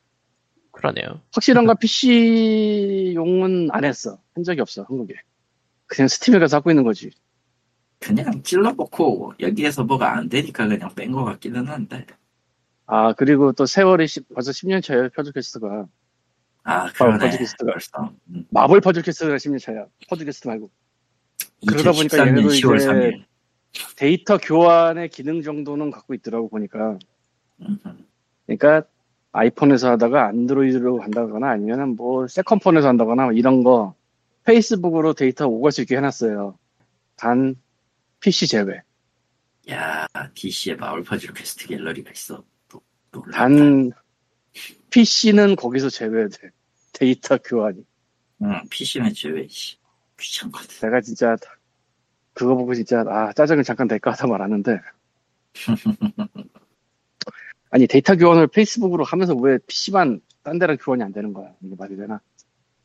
그러네요. 0.78 1.20
확실한 1.32 1.66
건 1.66 1.76
PC용은 1.78 3.68
안 3.72 3.84
했어. 3.84 4.18
한 4.34 4.44
적이 4.44 4.60
없어 4.60 4.82
한국에. 4.84 5.14
그냥 5.86 6.06
Steam에 6.06 6.38
가서 6.38 6.58
하고 6.58 6.70
있는 6.70 6.84
거지. 6.84 7.10
그냥 7.98 8.42
찔러놓고 8.44 9.34
여기에서 9.40 9.82
뭐가 9.84 10.16
안 10.16 10.28
되니까 10.28 10.68
그냥 10.68 10.94
뺀 10.94 11.10
것 11.10 11.24
같기는 11.24 11.66
한데. 11.66 12.06
아 12.86 13.12
그리고 13.14 13.52
또 13.52 13.66
세월이 13.66 14.06
시- 14.06 14.20
벌써 14.32 14.52
10년 14.52 14.80
차예요 14.82 15.08
Puzzle 15.16 15.46
Quest가. 15.46 15.86
아 16.62 16.92
그러네. 16.92 17.18
Puzzle 17.18 17.41
Quest가. 17.41 17.72
벌써. 17.72 18.12
음. 18.28 18.44
Marvel 18.50 18.80
Puzzle 18.80 19.05
Quest가 19.05 19.34
10년 19.36 19.58
차야 19.60 19.86
Puzzle 20.08 20.29
Quest 20.29 20.46
말고. 20.46 20.70
그러다 21.66 21.90
보니까 21.90 22.18
2013년 22.18 22.26
얘네도 22.28 22.48
10월 22.50 22.76
이제 22.76 22.86
3일. 22.86 23.24
데이터 23.96 24.38
교환의 24.38 25.08
기능 25.08 25.42
정도는 25.42 25.90
갖고 25.90 26.14
있더라고 26.14 26.48
보니까. 26.48 26.98
음, 27.62 27.78
그러니까 28.46 28.86
iPhone에서 29.32 29.90
하다가 29.92 30.28
Android로 30.28 31.02
한다거나 31.02 31.50
아니면은 31.50 31.96
뭐 31.96 32.26
second폰에서 32.26 32.88
한다거나 32.88 33.24
뭐 33.24 33.32
이런 33.32 33.62
거 33.62 33.94
Facebook으로 34.44 35.12
데이터 35.14 35.46
오갈 35.46 35.72
수 35.72 35.82
있게 35.82 35.96
해놨어요. 35.96 36.58
단 37.16 37.54
PC 38.20 38.46
제외. 38.48 38.80
야 39.70 40.06
DC에 40.34 40.74
Marvel 40.76 41.02
Puzzle 41.02 41.34
Quest 41.34 41.66
갤러리가 41.66 42.10
있어. 42.12 42.42
또. 42.68 42.82
단 43.32 43.90
PC는 44.90 45.56
거기서 45.56 45.90
제외돼. 45.90 46.50
데이터 46.94 47.36
교환이. 47.38 47.84
응, 48.42 48.62
PC는 48.70 49.12
제외 49.12 49.46
씨. 49.48 49.76
귀찮거든. 50.18 50.68
내가 50.80 51.00
진짜 51.00 51.36
그거 52.32 52.54
보고 52.54 52.74
진짜 52.74 53.04
아 53.06 53.32
짜증을 53.32 53.62
잠깐 53.64 53.86
낼까 53.88 54.12
하다 54.12 54.26
말았는데 54.28 54.80
아니 57.70 57.86
데이터 57.86 58.16
교환을 58.16 58.46
Facebook으로 58.48 59.04
하면서 59.04 59.34
왜 59.34 59.58
PC만 59.66 60.20
딴 60.42 60.58
데랑 60.58 60.76
교환이 60.80 61.02
안 61.02 61.12
되는 61.12 61.32
거야? 61.32 61.50
이게 61.62 61.74
말이 61.78 61.96
되나? 61.96 62.20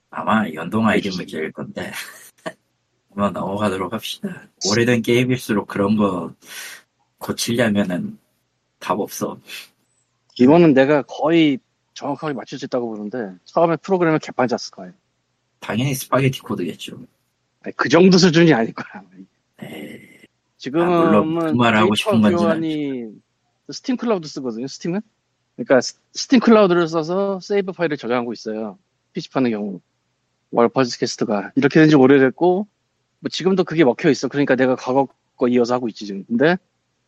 아마 0.10 0.48
연동 0.54 0.88
아이디 0.88 1.10
문제일 1.10 1.52
건데. 1.52 1.92
한번 3.10 3.34
넘어가도록 3.34 3.94
합시다. 3.94 4.48
오래된 4.70 5.02
게임일수록 5.04 5.68
그런 5.68 5.96
거 5.96 6.34
고치려면은 7.20 8.18
답 8.80 9.00
없어. 9.00 9.40
이거는 10.40 10.74
내가 10.74 11.04
거의 11.04 11.60
정확하게 11.94 12.34
맞출 12.34 12.58
수 12.58 12.66
있다고 12.66 12.90
보는데 12.90 13.36
처음에 13.46 13.78
프로그램을 13.78 14.20
개판 14.20 14.48
짰을 14.48 14.72
거예요 14.72 14.94
당연히 15.60 15.94
스파게티 15.94 16.42
코드겠죠. 16.42 16.98
아니, 17.62 17.76
그 17.76 17.88
정도 17.88 18.18
수준이 18.18 18.54
아닐 18.54 18.74
거야. 18.74 19.04
에이, 19.62 20.00
지금은 20.58 20.86
아, 20.86 21.04
물론 21.04 21.40
그 21.40 21.52
말하고 21.54 21.96
싶은 21.96 22.22
교환이 22.22 23.06
Steam 23.72 23.98
Cloud 23.98 24.28
쓰거든요. 24.28 24.68
Steam은. 24.68 25.02
그러니까 25.56 25.82
스- 25.82 25.96
Steam 26.14 26.40
Cloud를 26.40 26.88
써서 26.88 27.40
save 27.42 27.72
파일을 27.74 27.98
저장하고 27.98 28.34
있어요. 28.34 28.78
PC판의 29.14 29.52
경우. 29.52 29.82
Marvel 30.52 30.70
Puzzle 30.70 31.00
Quest가 31.00 31.52
이렇게 31.56 31.80
된 31.80 31.90
지 31.90 31.96
오래됐고 31.96 32.68
뭐 33.20 33.30
지금도 33.30 33.64
그게 33.64 33.84
먹혀 33.84 34.10
있어. 34.10 34.28
그러니까 34.28 34.56
내가 34.56 34.76
과거 34.76 35.08
거 35.38 35.48
이어서 35.48 35.74
하고 35.76 35.88
있지 35.90 36.06
지금. 36.06 36.26
근데 36.26 36.58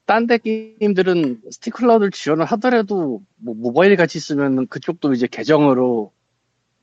딴 0.05 0.27
데 0.27 0.37
게임들은 0.39 1.41
Steam 1.51 1.73
Cloud를 1.73 2.11
지원을 2.11 2.45
하더라도 2.45 3.23
뭐 3.37 3.53
모바일 3.55 3.95
같이 3.95 4.19
쓰면 4.19 4.67
그쪽도 4.67 5.13
이제 5.13 5.27
계정으로 5.27 6.11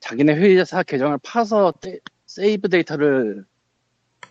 자기네 0.00 0.34
회사 0.36 0.82
계정을 0.82 1.18
파서 1.22 1.72
데- 1.80 2.00
save 2.26 2.68
데이터를 2.68 3.44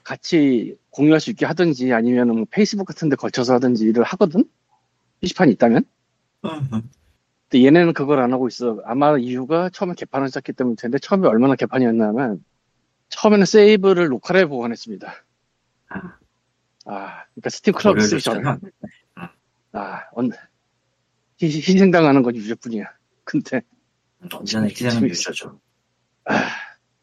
같이 0.04 0.78
공유할 0.90 1.20
수 1.20 1.30
있게 1.30 1.46
하든지 1.46 1.94
아니면 1.94 2.28
뭐 2.30 2.46
페이스북 2.50 2.86
같은 2.86 3.10
데 3.10 3.16
걸쳐서 3.16 3.54
하든지 3.56 3.86
일을 3.86 4.04
하거든? 4.04 4.46
PC판이 5.22 5.52
있다면? 5.54 5.84
근데 6.42 7.66
얘네는 7.66 7.94
그걸 7.94 8.20
안 8.20 8.34
하고 8.34 8.48
있어. 8.48 8.80
아마 8.86 9.18
이유가 9.18 9.70
처음에 9.70 9.94
개판을 9.96 10.28
시작했기 10.28 10.54
때문일 10.54 10.78
텐데 10.78 10.98
처음에 11.00 11.28
얼마나 11.28 11.56
개판이었냐면 11.56 12.44
처음에는 13.10 13.46
save를 13.46 14.12
local에 14.12 14.46
보관했습니다. 14.46 15.14
아. 15.90 16.18
아, 16.86 17.24
그러니까 17.34 17.50
Steam 17.50 17.74
Cloud 17.74 18.02
쓰기 18.02 18.22
전에. 18.22 18.40
어려졌잖아. 18.40 19.32
아, 19.74 20.02
언, 20.14 20.32
희- 21.40 21.46
희생당하는 21.48 22.24
건 22.24 22.36
유저뿐이야. 22.36 22.86
근데 23.24 23.62
언제나 24.34 24.66
희생은. 24.66 25.10
유저죠. 25.10 25.60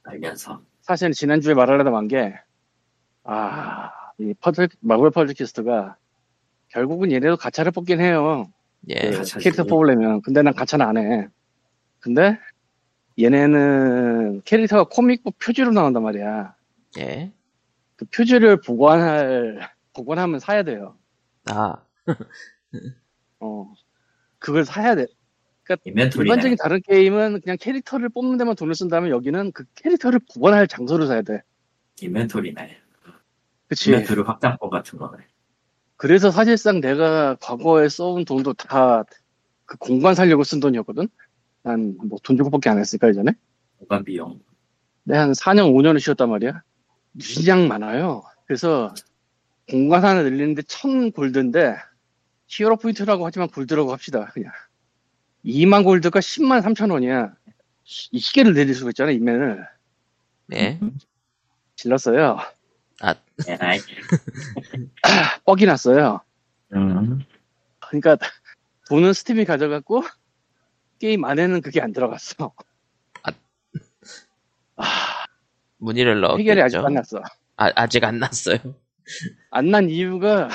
알면서. 0.05 0.63
사실은 0.81 1.13
지난주에 1.13 1.55
말하려다 1.55 1.91
만 1.91 2.09
게, 2.09 2.35
아, 3.25 3.91
이 4.19 4.35
퍼즐, 4.41 4.69
Marvel 4.81 5.11
Puzzle 5.11 5.51
Quest가 5.51 5.97
결국은 6.69 7.13
얘네도 7.13 7.37
가챠를 7.37 7.73
뽑긴 7.73 8.01
해요. 8.01 8.51
예. 8.89 9.11
그 9.11 9.19
가챠지. 9.19 9.45
캐릭터 9.45 9.65
뽑으려면. 9.65 10.23
근데 10.23 10.43
난 10.43 10.55
가챠는 10.55 10.87
안 10.87 10.97
해. 10.97 11.29
근데 12.01 12.39
얘네는 13.21 14.43
캐릭터가 14.45 14.85
comic 14.85 15.15
book 15.15 15.39
표지로 15.39 15.73
나온단 15.73 16.03
말이야. 16.03 16.55
예. 16.99 17.33
그 17.97 18.05
표지를 18.07 18.61
보관할, 18.61 19.69
보관하면 19.93 20.39
사야 20.39 20.63
돼요. 20.63 20.97
아, 21.47 21.83
어. 23.41 23.73
그걸 24.39 24.65
사야 24.65 24.95
돼. 24.95 25.07
인벤토리네. 25.85 26.31
일반적인 26.31 26.57
다른 26.59 26.81
게임은 26.81 27.41
그냥 27.43 27.57
캐릭터를 27.61 28.09
뽑는 28.09 28.39
데만 28.39 28.55
돈을 28.55 28.75
쓴다면 28.75 29.11
여기는 29.11 29.53
그 29.53 29.65
캐릭터를 29.75 30.21
보관할 30.33 30.67
장소를 30.67 31.07
사야 31.07 31.23
돼. 31.23 31.43
인벤토리네. 32.01 32.79
그치? 33.67 33.91
인벤토리 33.91 34.23
확장법 34.23 34.71
같은 34.71 34.99
거네. 34.99 35.25
그래서 35.99 36.31
사실상 36.31 36.81
내가 36.81 37.35
과거에 37.37 37.89
써온 37.91 38.25
돈도 38.25 38.55
다 38.55 39.05
그 39.69 39.77
공간 39.77 40.15
살려고 40.15 40.45
쓴 40.45 40.61
돈이었거든? 40.61 41.09
난 41.63 41.99
뭐 42.09 42.19
돈 42.23 42.39
주고밖에 42.39 42.71
안 42.71 42.79
했으니까 42.79 43.09
예전에? 43.09 43.33
보관 43.79 44.03
비용. 44.03 44.41
내가 45.05 45.21
한 45.23 45.33
4년, 45.33 45.71
5년을 45.75 46.01
쉬었단 46.01 46.31
말이야. 46.31 46.63
무지장 47.13 47.69
많아요. 47.69 48.23
그래서 48.47 48.95
공간 49.69 50.05
하나 50.07 50.23
늘리는데 50.23 50.63
1000 50.63 51.13
골드인데 51.13 51.77
hero 52.47 52.77
포인트라고 52.79 53.27
하지만 53.27 53.49
골드라고 53.51 53.93
합시다. 53.93 54.31
그냥 54.33 54.51
2만 55.45 55.85
골드가 55.85 56.19
10만 56.21 56.63
3천 56.63 56.91
원이야. 56.93 57.35
이 58.13 58.19
시계를 58.19 58.55
내릴 58.55 58.75
수가 58.75 58.91
있잖아, 58.91 59.11
이면을. 59.11 59.67
예. 60.55 60.81
질렀어요. 61.77 62.39
에라이. 63.47 63.79
뻑이 65.45 65.65
났어요. 65.67 66.21
음. 66.75 67.25
그러니까 67.81 68.17
돈은 68.89 69.13
Steam이 69.13 69.45
가져갔고 69.45 70.03
게임 70.99 71.25
안에는 71.25 71.61
그게 71.61 71.81
안 71.81 71.93
들어갔어. 71.93 72.53
문의를 75.79 76.21
넣었겠죠. 76.21 76.41
해결이 76.41 76.63
아직 76.63 76.79
안 76.79 76.95
났어. 76.95 77.23
아, 77.57 77.71
아직 77.77 78.05
안 78.05 78.19
났어요. 78.19 78.59
안 79.51 79.71
난 79.71 79.89
이유가 79.89 80.49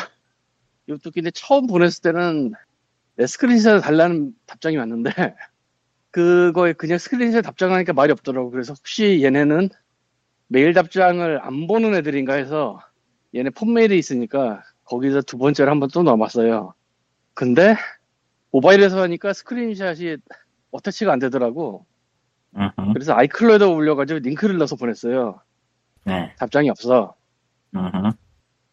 이것도 0.88 1.12
근데 1.12 1.32
처음 1.32 1.66
보냈을 1.68 2.02
때는 2.02 2.54
내 3.16 3.26
screenshot을 3.28 3.82
달라는 3.82 4.34
답장이 4.46 4.78
왔는데 4.78 5.12
그거에 6.12 6.74
그냥 6.74 6.98
스크린샷 6.98 7.44
답장하니까 7.44 7.94
말이 7.94 8.12
없더라고. 8.12 8.52
그래서 8.52 8.74
혹시 8.74 9.22
얘네는 9.24 9.70
메일 10.54 10.76
답장을 10.76 11.40
안 11.42 11.66
보는 11.66 11.96
애들인가 11.96 12.36
해서 12.36 12.80
얘네 13.34 13.50
폰메일이 13.50 13.98
있으니까 13.98 14.62
거기서 14.84 15.24
두 15.24 15.40
번째를 15.40 15.72
한번 15.72 15.90
또 15.92 16.04
넣었어요. 16.04 16.76
근데 17.34 17.76
모바일에서 18.52 19.02
하니까 19.02 19.34
스크린샷이 19.34 20.18
어태치가 20.70 21.12
안 21.12 21.18
되더라고. 21.18 21.88
음흠. 22.56 22.94
그래서 22.94 23.16
아이클로에다 23.16 23.68
올려가지고 23.68 24.20
링크를 24.20 24.60
넣어서 24.60 24.76
보냈어요. 24.76 25.42
네. 26.06 26.36
답장이 26.38 26.70
없어. 26.70 27.16
음흠. 27.76 28.12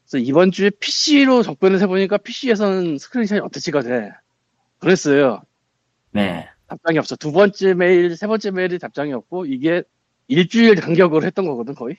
그래서 0.05 0.19
이번 0.19 0.51
주에 0.51 0.69
PC로 0.69 1.43
접근을 1.43 1.81
해보니까 1.81 2.19
PC에서는 2.19 2.99
스크린샷이 2.99 3.41
어태치가 3.41 3.81
돼. 3.81 4.11
그랬어요. 4.81 5.41
네. 6.11 6.47
답장이 6.67 6.99
없어. 6.99 7.17
두 7.17 7.33
번째 7.33 7.73
메일, 7.73 8.15
세 8.19 8.27
번째 8.27 8.51
메일이 8.51 8.79
답장이 8.79 9.15
없고, 9.15 9.47
이게 9.47 9.83
일주일 10.35 10.77
간격으로 10.77 11.27
했던 11.27 11.45
거거든, 11.45 11.75
거의. 11.75 11.97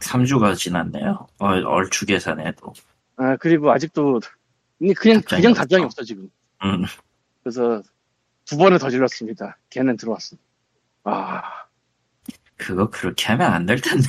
3주가 0.00 0.56
지났네요. 0.56 1.26
어, 1.38 1.46
얼추 1.46 2.06
계산해도. 2.06 2.72
아, 3.16 3.36
그리고 3.36 3.70
아직도, 3.72 4.20
그냥, 4.78 4.94
그냥, 4.96 5.20
답장이 5.20 5.40
그냥 5.42 5.50
없어. 5.52 5.60
답장이 5.62 5.84
없어, 5.84 6.02
지금. 6.04 6.28
음. 6.64 6.84
그래서 7.42 7.82
두 8.44 8.56
번을 8.56 8.78
더 8.78 8.88
질렀습니다. 8.88 9.58
걔는 9.70 9.96
들어왔어. 9.96 10.36
아, 11.04 11.42
그거 12.56 12.88
그렇게 12.88 13.26
하면 13.32 13.52
안 13.52 13.66
될 13.66 13.80
텐데. 13.80 14.06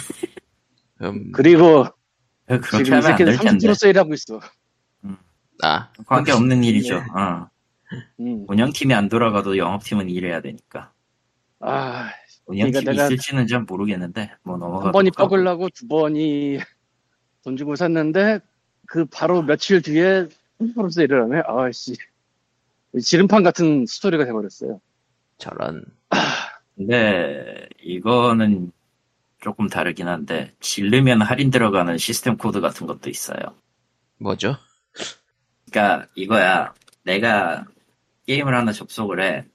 음, 1.02 1.32
그리고 1.32 1.86
그렇게 2.46 2.84
지금 2.84 3.00
이 3.00 3.02
새끼들 3.02 3.38
텐데. 3.38 3.68
30% 3.68 3.76
세일하고 3.76 4.14
있어. 4.14 4.40
아, 5.64 5.90
관계 6.06 6.32
없는 6.32 6.64
일이죠. 6.64 7.00
네. 7.00 7.06
어. 7.20 7.50
음. 8.20 8.46
운영팀이 8.48 8.94
안 8.94 9.08
돌아가도 9.10 9.58
영업팀은 9.58 10.10
일해야 10.10 10.42
되니까. 10.42 10.92
아, 11.60 12.04
운 12.06 12.10
영팀이 12.50 12.72
그러니까 12.72 12.92
내가 12.92 13.06
있을지는 13.06 13.48
잘 13.48 13.62
모르겠는데, 13.62 14.32
뭐 14.44 14.58
넘어가. 14.58 14.86
한 14.86 14.92
번이 14.92 15.12
뻑을라고 15.12 15.70
두 15.70 15.88
번이 15.88 16.58
돈 17.44 17.58
주고 17.58 17.76
샀는데 17.76 18.40
그 18.86 19.06
바로 19.06 19.42
며칠 19.42 19.82
뒤에 19.82 20.28
30% 20.60 20.92
세일을 20.92 21.24
하네. 21.24 21.42
아씨 21.46 21.96
지름판 23.02 23.44
같은 23.44 23.86
스토리가 23.86 24.26
돼버렸어요. 24.26 24.80
저런. 25.38 25.86
근데 26.76 27.68
이거는 27.82 28.72
조금 29.42 29.68
다르긴 29.68 30.08
한데, 30.08 30.54
질르면 30.60 31.22
할인 31.22 31.52
들어가는 31.52 31.98
시스템 31.98 32.38
코드 32.38 32.62
같은 32.62 32.88
것도 32.88 33.10
있어요. 33.10 33.40
뭐죠? 34.18 34.56
그러니까 35.70 36.08
이거야. 36.16 36.74
내가 37.04 37.66
게임을 38.26 38.56
하나 38.56 38.72
접속을 38.72 39.22
해. 39.22 39.46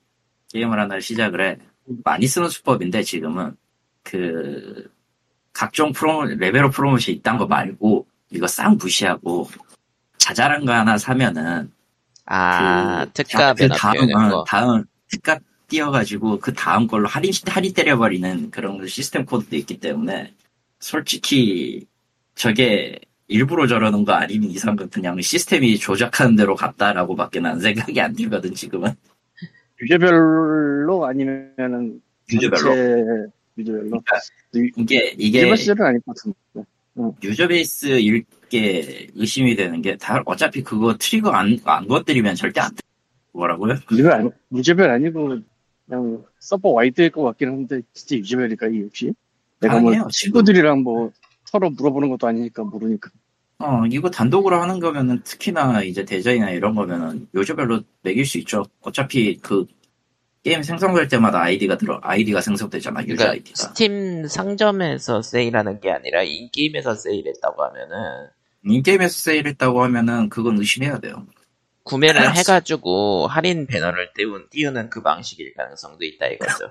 게임을 0.53 0.79
하나 0.79 1.01
시작을 1.01 1.41
해. 1.41 1.59
많이 2.05 2.27
쓰는 2.27 2.49
수법인데 2.49 3.03
지금은 3.03 3.57
그 4.03 4.91
각종 5.53 5.93
프로모 5.93 6.25
레벨업 6.25 6.73
프로모션 6.73 7.15
이딴 7.17 7.39
거 7.39 7.47
말고 7.47 8.07
이거 8.31 8.47
싹 8.47 8.77
무시하고 8.77 9.49
자잘한 10.19 10.65
거 10.65 10.73
하나 10.73 10.99
사면은 10.99 11.73
아, 12.27 13.07
그, 13.07 13.13
특가에 13.13 13.55
그 13.55 13.69
다음 13.69 14.15
어, 14.15 14.29
거. 14.29 14.45
다음 14.47 14.85
특가 15.09 15.39
띄어가지고 15.69 16.41
그 16.41 16.53
다음 16.53 16.87
걸로 16.87 17.09
할인 17.09 17.33
할인 17.47 17.73
때려버리는 17.73 18.51
그런 18.51 18.87
시스템 18.87 19.25
코드도 19.25 19.57
있기 19.57 19.81
때문에 19.81 20.35
솔직히 20.81 21.87
저게 22.35 22.99
일부러 23.27 23.67
저러는 23.67 24.05
거 24.05 24.13
아니면 24.13 24.51
이상은 24.51 24.89
그냥 24.89 25.21
시스템이 25.21 25.79
조작하는 25.79 26.37
대로 26.37 26.55
갔다라고밖에 26.55 27.41
난 27.41 27.61
생각이 27.61 28.01
안 28.01 28.15
들거든 28.15 28.55
지금은 28.55 28.95
유저별로 29.83 31.07
아니면은 31.07 32.01
유저별로 32.33 32.63
전체 32.63 33.27
유저별로. 33.59 34.01
이게 34.77 35.15
이게 35.19 35.49
유저별은 35.49 35.89
아닐 35.89 36.01
것 36.01 36.17
같은데. 36.17 36.69
user 37.23 37.47
base일 37.49 38.25
게 38.49 39.09
의심이 39.15 39.55
되는 39.55 39.81
게 39.83 39.97
다 39.97 40.23
어차피 40.27 40.63
그거 40.63 40.97
트리거 40.99 41.31
안, 41.31 41.59
안 41.65 41.87
건드리면 41.87 42.35
절대 42.35 42.61
안 42.61 42.71
돼. 42.75 42.81
뭐라고요? 43.33 43.75
유저별 43.93 44.13
아니 44.13 44.31
유저별 44.53 44.91
아니고 44.91 45.39
그냥 45.87 46.25
server 46.41 46.71
wide일 46.71 47.11
것 47.11 47.23
같긴 47.23 47.49
한데 47.49 47.81
진짜 47.93 48.17
유저별일까 48.17 48.69
이 48.69 48.83
역시? 48.83 49.13
내가 49.61 49.79
뭐 49.81 49.91
아니에요, 49.91 50.09
친구들이랑 50.11 50.83
뭐 50.83 51.13
서로 51.45 51.71
물어보는 51.71 52.09
것도 52.11 52.27
아니니까 52.27 52.65
모르니까. 52.65 53.11
어, 53.61 53.85
이거 53.91 54.09
단독으로 54.09 54.61
하는 54.61 54.79
거면은 54.79 55.23
특히나 55.25 55.83
이제 55.83 56.05
대전이나 56.05 56.51
이런 56.51 56.75
거면은 56.75 57.29
유저별로 57.35 57.83
매길 58.03 58.25
수 58.25 58.39
있죠. 58.39 58.65
어차피 58.83 59.37
그 59.39 59.67
게임 60.45 60.63
생성될 60.63 61.09
때마다 61.09 61.43
아이디가 61.43 61.77
들어, 61.77 61.99
아이디가 62.03 62.41
생성되잖아, 62.41 63.03
유저 63.03 63.17
그러니까 63.17 63.31
아이디가. 63.33 63.57
스팀 63.57 64.29
상점에서 64.29 65.23
세일하는 65.23 65.81
게 65.81 65.91
아니라 65.91 66.23
in-game에서 66.23 66.95
세일했다고 66.95 67.65
하면은 67.65 68.29
in-game에서 68.65 69.13
세일했다고 69.19 69.83
하면은 69.83 70.29
그건 70.29 70.59
의심해야 70.59 70.99
돼요. 70.99 71.27
구매를 71.83 72.37
해가지고 72.37 73.27
할인 73.27 73.67
배너를 73.67 74.11
띄운, 74.15 74.47
띄우는 74.51 74.91
그 74.91 75.03
방식일 75.03 75.55
가능성도 75.55 76.05
있다 76.05 76.27
이거죠. 76.29 76.71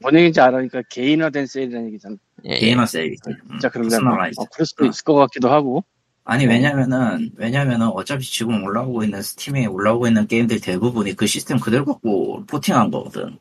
뭔 0.00 0.14
얘기인지 0.14 0.40
알아니까 0.40 0.82
개인화된 0.88 1.46
세일이라는 1.46 1.88
얘기잖아. 1.88 2.16
예, 2.46 2.52
예. 2.54 2.58
게이머 2.58 2.86
세일. 2.86 3.16
진짜 3.50 3.68
그런 3.70 3.88
거 3.88 3.96
personalize. 3.96 4.40
어, 4.40 4.44
그럴 4.52 4.66
수도 4.66 4.84
있을 4.86 5.04
것 5.04 5.14
같기도 5.14 5.50
하고. 5.50 5.84
아니 6.26 6.46
왜냐면은 6.46 7.30
왜냐면은 7.36 7.88
어차피 7.88 8.24
지금 8.24 8.62
올라오고 8.64 9.04
있는 9.04 9.20
스팀에 9.22 9.66
올라오고 9.66 10.06
있는 10.06 10.26
게임들 10.26 10.60
대부분이 10.60 11.14
그 11.16 11.26
시스템 11.26 11.58
그대로 11.58 11.84
갖고 11.84 12.44
porting한 12.46 12.90
거거든. 12.90 13.38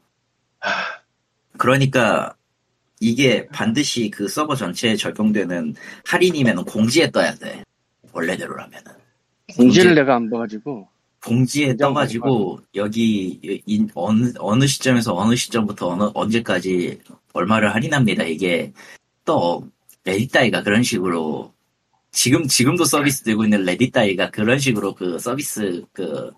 그러니까 1.57 2.35
이게 2.99 3.47
반드시 3.47 4.09
그 4.09 4.27
서버 4.27 4.55
전체에 4.55 4.95
적용되는 4.95 5.75
할인이면 6.05 6.65
공지에 6.65 7.09
떠야 7.11 7.35
돼. 7.35 7.63
원래대로라면은. 8.11 8.91
공지를 9.55 9.89
공지- 9.89 9.95
내가 10.01 10.15
안 10.15 10.29
봐가지고. 10.29 10.87
공지에 11.23 11.77
떠가지고 11.77 12.59
여기 12.75 13.39
인- 13.65 13.89
어느 13.95 14.33
어느 14.39 14.67
시점에서 14.67 15.15
어느 15.15 15.35
시점부터 15.35 15.87
어느 15.87 16.11
언제까지 16.13 16.99
얼마를 17.33 17.73
할인합니다. 17.73 18.23
이게 18.23 18.71
또 19.25 19.67
레딧 20.05 20.31
따위가 20.31 20.63
그런 20.63 20.83
식으로 20.83 21.53
지금 22.11 22.47
지금도 22.47 22.85
서비스 22.85 23.23
되고 23.23 23.43
있는 23.43 23.63
레딧 23.65 23.91
따위가 23.91 24.29
그런 24.29 24.59
식으로 24.59 24.93
그 24.95 25.19
서비스 25.19 25.83
그 25.91 26.31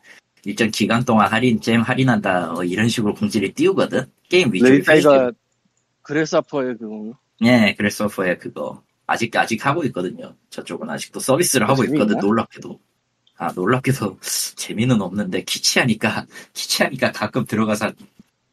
일정 0.46 0.70
기간 0.70 1.04
동안 1.04 1.32
할인 1.32 1.60
잼 1.60 1.82
할인한다 1.82 2.54
어, 2.54 2.64
이런 2.64 2.88
식으로 2.88 3.16
공지를 3.16 3.54
띄우거든. 3.54 4.06
게임 4.30 4.54
위쪽에 4.54 4.72
레이타이가 4.72 5.32
그래서퍼의 6.04 6.78
그거. 6.78 7.14
예, 7.44 7.74
그래서퍼의 7.78 8.40
그거 8.40 8.82
아직 9.08 9.36
아직 9.36 9.66
하고 9.66 9.84
있거든요. 9.86 10.36
저쪽은 10.52 10.90
아직도 10.90 11.20
서비스를 11.20 11.68
하고 11.68 11.84
있거든. 11.84 12.08
재미있나? 12.08 12.22
놀랍게도. 12.22 12.80
아 13.38 13.52
놀랍게도 13.52 14.20
재미는 14.56 15.02
없는데 15.02 15.44
키치하니까 15.44 16.26
키치하니까 16.54 17.12
가끔 17.12 17.46
들어가서 17.46 17.92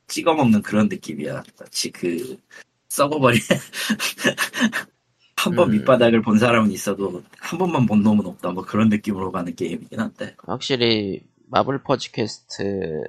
찍어 0.08 0.34
먹는 0.34 0.62
그런 0.62 0.88
느낌이야. 0.88 1.42
마치 1.58 1.90
그 1.90 2.36
썩어버린 2.88 3.40
한번 5.36 5.70
음. 5.70 5.72
밑바닥을 5.72 6.22
본 6.22 6.38
사람은 6.38 6.70
있어도 6.70 7.22
한 7.38 7.58
번만 7.58 7.86
본 7.86 8.02
놈은 8.02 8.26
없다. 8.26 8.50
뭐 8.50 8.64
그런 8.64 8.88
느낌으로 8.88 9.32
가는 9.32 9.54
게임이긴 9.54 9.98
한데. 9.98 10.36
확실히 10.38 11.22
마블 11.48 11.82
퍼지 11.82 12.12
퀘스트 12.12 13.02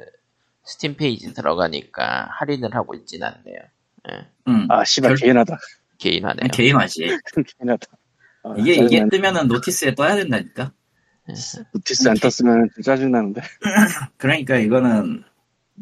스팀 0.63 0.95
페이지 0.95 1.33
들어가니까 1.33 2.27
할인을 2.39 2.73
하고 2.73 2.95
있진 2.95 3.21
않네요. 3.23 3.57
예, 4.11 4.27
음, 4.47 4.65
아, 4.69 4.83
씨발, 4.83 5.11
결- 5.11 5.17
개인하다. 5.17 5.57
개인하네요. 5.97 6.47
개인하지. 6.51 6.99
개인하다. 7.59 7.87
아, 8.43 8.55
이게 8.57 8.73
이게. 8.75 9.07
뜨면은 9.09 9.47
노티스에 9.47 9.93
떠야 9.95 10.15
된다니까. 10.15 10.71
노티스 11.73 12.09
안 12.09 12.15
떴으면 12.17 12.69
좀 12.75 12.83
짜증 12.83 13.11
나는데. 13.11 13.41
그러니까 14.17 14.57
이거는 14.57 15.23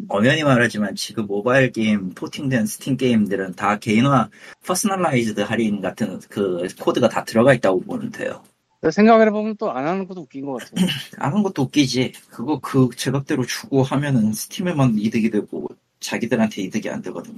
엄연히 0.07 0.43
말하지만 0.43 0.95
지금 0.95 1.27
모바일 1.27 1.71
게임 1.71 2.11
포팅된 2.11 2.65
스팀 2.65 2.97
게임들은 2.97 3.55
다 3.55 3.77
개인화 3.77 4.29
퍼스널라이즈드 4.65 5.41
할인 5.41 5.81
같은 5.81 6.19
그 6.29 6.67
코드가 6.79 7.09
다 7.09 7.23
들어가 7.23 7.53
있다고 7.53 7.81
보면 7.81 8.11
돼요. 8.11 8.43
생각을 8.89 9.27
해보면 9.27 9.57
또 9.57 9.69
안 9.69 9.85
하는 9.85 10.07
것도 10.07 10.21
웃긴 10.21 10.45
것 10.45 10.53
같아. 10.53 10.71
아는 11.17 11.43
것도 11.43 11.63
웃기지. 11.63 12.13
그거 12.29 12.59
그 12.59 12.89
제각대로 12.95 13.45
주고 13.45 13.83
하면은 13.83 14.33
스팀에만 14.33 14.97
이득이 14.97 15.29
되고 15.29 15.67
자기들한테 15.99 16.63
이득이 16.63 16.89
안 16.89 17.01
되거든. 17.03 17.35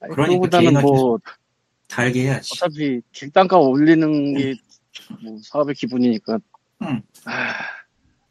아니, 0.00 0.12
그러니까 0.14 0.58
개인화기- 0.60 0.82
뭐, 0.82 1.18
달게 1.88 2.24
해야지. 2.24 2.50
어차피 2.54 3.00
객단가 3.12 3.58
올리는 3.58 4.34
게 4.34 4.54
뭐 5.22 5.38
사업의 5.42 5.74
기분이니까. 5.74 6.38
응. 6.82 7.02
아, 7.26 7.54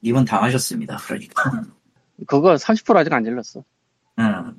이번 0.02 0.26
당하셨습니다. 0.26 0.98
그러니까. 0.98 1.64
그거 2.28 2.56
30% 2.56 2.96
아직 2.98 3.12
안 3.14 3.24
질렀어. 3.24 3.64
응. 4.20 4.56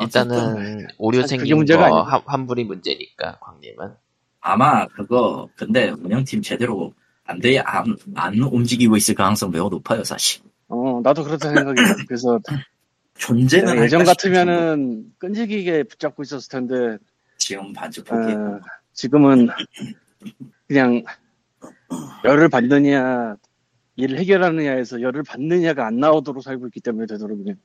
일단은 0.00 0.86
오류 0.98 1.26
생긴 1.26 1.56
문제가 1.56 1.88
거. 1.88 2.02
환- 2.02 2.22
환불이 2.26 2.64
문제니까 2.64 3.38
광님은 3.40 3.94
아마 4.40 4.86
그거 4.88 5.48
근데 5.56 5.90
운영팀 5.90 6.42
제대로 6.42 6.92
안 7.24 7.40
돼, 7.40 7.58
안, 7.58 7.96
안 8.14 8.38
움직이고 8.40 8.96
있을 8.96 9.14
가능성 9.14 9.50
매우 9.50 9.68
높아요, 9.68 10.04
사실. 10.04 10.42
어, 10.68 11.00
나도 11.02 11.24
그렇다 11.24 11.48
생각이 11.52 11.80
나. 11.82 11.94
그래서 12.06 12.38
존재는 13.18 13.82
예전 13.82 14.04
같으면은 14.04 15.12
끈질기게 15.18 15.84
붙잡고 15.84 16.22
있었을 16.22 16.48
텐데, 16.50 16.98
지금 17.38 17.72
반주 17.72 18.04
포기해. 18.04 18.34
어, 18.34 18.60
지금은 18.92 19.48
그냥 20.68 21.02
열을 22.24 22.48
받느냐, 22.48 23.36
일을 23.96 24.18
해결하느냐에서 24.18 25.00
열을 25.00 25.22
받느냐가 25.22 25.86
안 25.86 25.98
나오도록 25.98 26.42
살고 26.42 26.66
있기 26.66 26.80
때문에 26.80 27.06
되도록이면 27.06 27.58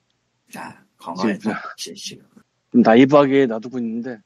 자, 0.51 0.83
건강해. 0.97 1.37
진짜. 1.37 1.61
지금. 1.95 2.25
좀 2.71 2.81
naive하게 2.81 3.47
놔두고 3.47 3.79
있는데, 3.79 4.17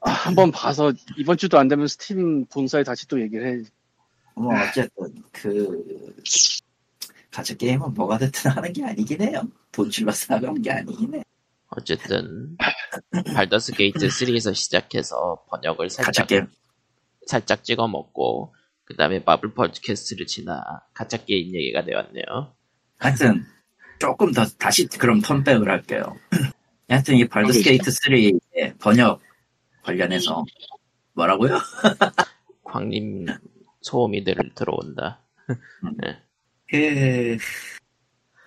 아, 0.00 0.10
한번 0.10 0.50
봐서 0.50 0.92
이번 1.16 1.36
주도 1.36 1.58
안 1.58 1.68
되면 1.68 1.86
스팀 1.86 2.46
본사에 2.46 2.82
다시 2.82 3.06
또 3.06 3.20
얘기를 3.20 3.46
해. 3.46 3.62
뭐 4.34 4.52
어쨌든 4.54 5.22
그 5.30 6.14
가챠 7.30 7.54
게임은 7.54 7.94
뭐가 7.94 8.18
됐든 8.18 8.50
하는 8.50 8.72
게 8.72 8.84
아니긴 8.84 9.22
해요. 9.22 9.42
돈 9.70 9.90
줄러서 9.90 10.34
나가는 10.34 10.60
게 10.60 10.70
아니긴 10.70 11.14
해. 11.14 11.22
어쨌든 11.68 12.56
발더스 13.34 13.72
게이트 13.72 14.08
3에서 14.08 14.54
시작해서 14.54 15.44
번역을 15.50 15.90
살짝 15.90 16.26
게임. 16.26 16.46
살짝 17.26 17.62
찍어 17.62 17.86
먹고 17.86 18.54
그 18.90 18.96
다음에 18.96 19.22
마블 19.24 19.54
퍼즐 19.54 19.80
퀘스트를 19.82 20.26
지나 20.26 20.60
가챠 20.92 21.16
게임 21.16 21.54
얘기가 21.54 21.84
되었네요. 21.84 22.52
하여튼 22.98 23.46
조금 24.00 24.32
더 24.32 24.44
다시 24.44 24.88
그럼 24.88 25.20
turn 25.20 25.38
back을 25.38 25.70
할게요. 25.70 26.16
하여튼 26.88 27.14
이 27.14 27.28
발더스 27.28 27.62
게이트 27.62 27.88
3의 27.88 28.80
번역 28.80 29.20
관련해서 29.84 30.44
뭐라고요? 31.12 31.58
광님 32.64 33.26
소음이 33.80 34.24
들 34.24 34.34
들어온다. 34.56 35.22
그 36.68 37.38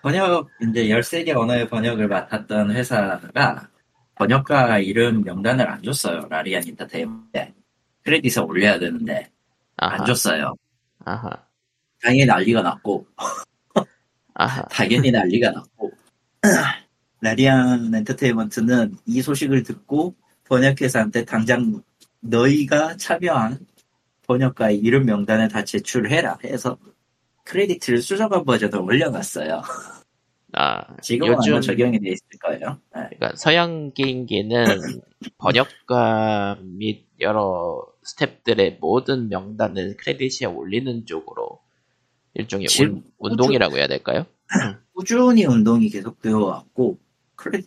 번역 0.02 0.50
이제 0.62 0.88
13개 0.90 1.38
언어의 1.38 1.70
번역을 1.70 2.10
맡았던 2.10 2.72
회사가 2.72 3.70
번역가 4.16 4.80
이름 4.80 5.24
명단을 5.24 5.70
안 5.70 5.82
줬어요. 5.82 6.28
라리안 6.30 6.68
인터테인먼트에 6.68 7.54
크레딧을 8.04 8.44
올려야 8.44 8.80
되는데 8.80 9.33
아하, 9.84 9.96
안 9.96 10.06
줬어요. 10.06 10.54
아하, 11.06 11.30
당연히 12.02 12.26
난리가 12.26 12.62
났고 12.62 13.06
아하. 14.34 14.64
당연히 14.72 15.12
난리가 15.12 15.52
났고 15.52 15.92
라리안 17.22 17.94
엔터테인먼트는 17.94 18.98
이 19.06 19.22
소식을 19.22 19.64
듣고 19.64 20.16
번역회사한테 20.46 21.26
당장 21.26 21.82
너희가 22.20 22.98
참여한 22.98 23.66
번역가의 24.28 24.78
이름 24.78 25.06
명단을 25.06 25.50
다 25.50 25.64
제출해라 25.64 26.38
해서 26.44 26.78
크레디트를 27.44 28.02
수정한 28.02 28.46
버전을 28.46 28.80
올려놨어요. 28.80 29.62
아, 30.54 30.98
지금은 31.02 31.36
요즘 31.40 31.62
적용이 31.62 32.00
돼 32.00 32.12
있을 32.12 32.26
거예요. 32.42 32.80
네. 32.96 33.10
그러니까 33.18 33.34
서양 33.36 33.92
게임계는 33.94 34.66
번역가 35.38 36.60
및 36.62 37.06
여러 37.20 37.93
스탭들의 38.04 38.80
모든 38.80 39.30
명단을 39.30 39.98
크레딧에 39.98 40.48
올리는 40.48 41.06
쪽으로 41.06 41.60
일종의 42.36 42.68
지금 42.68 43.04
운, 43.18 43.32
운동이라고 43.32 43.78
해야 43.78 43.88
될까요? 43.88 44.26
꾸준히 44.94 45.46
운동이 45.46 45.90
계속 45.90 46.22
되어 46.22 46.38
왔고 46.40 46.98
크레 47.36 47.62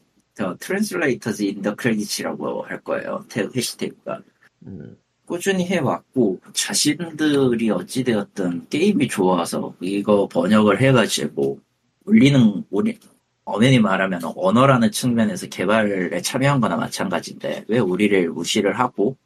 Translators 0.61 1.43
in 1.45 1.57
the 1.57 1.75
Credits라고 1.77 2.63
할 2.63 2.83
거예요. 2.83 3.25
태- 3.29 3.49
해시태그가. 3.55 4.21
음, 4.67 4.97
꾸준히 5.25 5.65
해왔고 5.65 6.41
자신들이 6.53 7.71
어찌되었든 7.71 8.69
게임이 8.69 9.09
좋아서 9.09 9.75
이거 9.81 10.29
번역을 10.29 10.81
해가지고 10.81 11.59
올리는 12.05 12.65
우리 12.71 12.99
엄연히 13.45 13.79
말하면 13.79 14.21
언어라는 14.37 14.91
측면에서 14.91 15.47
개발에 15.49 16.21
참여한 16.21 16.61
거나 16.61 16.77
마찬가지인데 16.77 17.65
왜 17.69 17.79
우리를 17.79 18.29
무시를 18.31 18.79
하고 18.79 19.17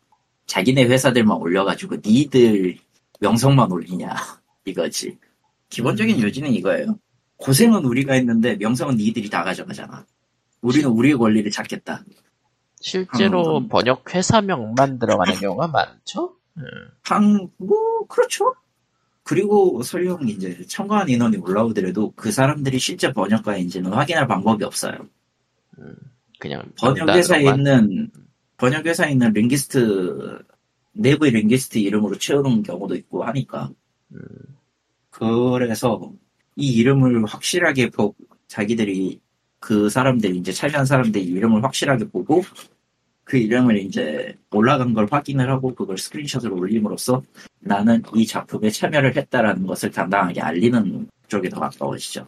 자기네 0.51 0.85
회사들만 0.87 1.37
올려가지고 1.37 1.99
니들 2.05 2.77
명성만 3.21 3.71
올리냐 3.71 4.17
이거지 4.67 5.17
기본적인 5.69 6.21
요지는 6.21 6.51
이거예요 6.51 6.99
고생은 7.37 7.85
우리가 7.85 8.15
했는데 8.15 8.57
명성은 8.57 8.97
니들이 8.97 9.31
다 9.31 9.45
가져가잖아 9.45 10.05
우리는 10.61 10.91
우리의 10.91 11.17
권리를 11.17 11.49
찾겠다 11.53 12.03
실제로 12.81 13.59
음. 13.59 13.69
번역 13.69 14.13
회사명만 14.13 14.99
들어가는 14.99 15.35
경우가 15.39 15.69
많죠? 15.69 16.35
음, 16.57 16.65
한, 17.03 17.49
뭐, 17.59 18.07
그렇죠. 18.09 18.55
그리고 19.23 19.83
설령 19.83 20.29
이제 20.29 20.65
참가한 20.67 21.09
인원이 21.09 21.37
올라오더라도 21.37 22.13
그 22.17 22.33
사람들이 22.33 22.79
실제 22.79 23.13
번역가인지는 23.13 23.93
확인할 23.93 24.27
방법이 24.27 24.65
없어요. 24.65 24.95
그냥 26.41 26.63
번역 26.79 27.09
회사에 27.11 27.45
명단으로만. 27.45 27.83
있는, 27.83 28.11
번역회사에 28.61 29.13
있는 29.13 29.33
linguist 29.33 30.39
내부의 30.93 31.33
linguist 31.33 31.79
이름으로 31.79 32.17
채우는 32.17 32.63
경우도 32.63 32.95
있고 32.97 33.25
하니까. 33.25 33.71
음. 34.13 34.21
그래서 35.11 36.13
이 36.57 36.73
이름을 36.75 37.25
확실하게 37.25 37.89
보고 37.91 38.15
자기들이 38.49 39.21
그 39.59 39.89
사람들이 39.89 40.37
이제 40.39 40.53
참여한 40.53 40.85
사람들이 40.85 41.25
이름을 41.25 41.65
확실하게 41.65 42.09
보고 42.09 42.43
그 43.25 43.39
이름을 43.39 43.79
이제 43.79 44.37
올라간 44.51 44.93
걸 44.93 45.07
확인을 45.11 45.49
하고 45.51 45.75
그걸 45.75 45.97
스크린샷으로 45.97 46.57
올림으로써 46.57 47.23
나는 47.61 48.03
이 48.15 48.27
작품에 48.27 48.69
참여를 48.71 49.17
했다라는 49.17 49.67
것을 49.67 49.91
당당하게 49.91 50.41
알리는 50.41 51.09
쪽이 51.29 51.49
더 51.49 51.61
가까워지죠. 51.61 52.27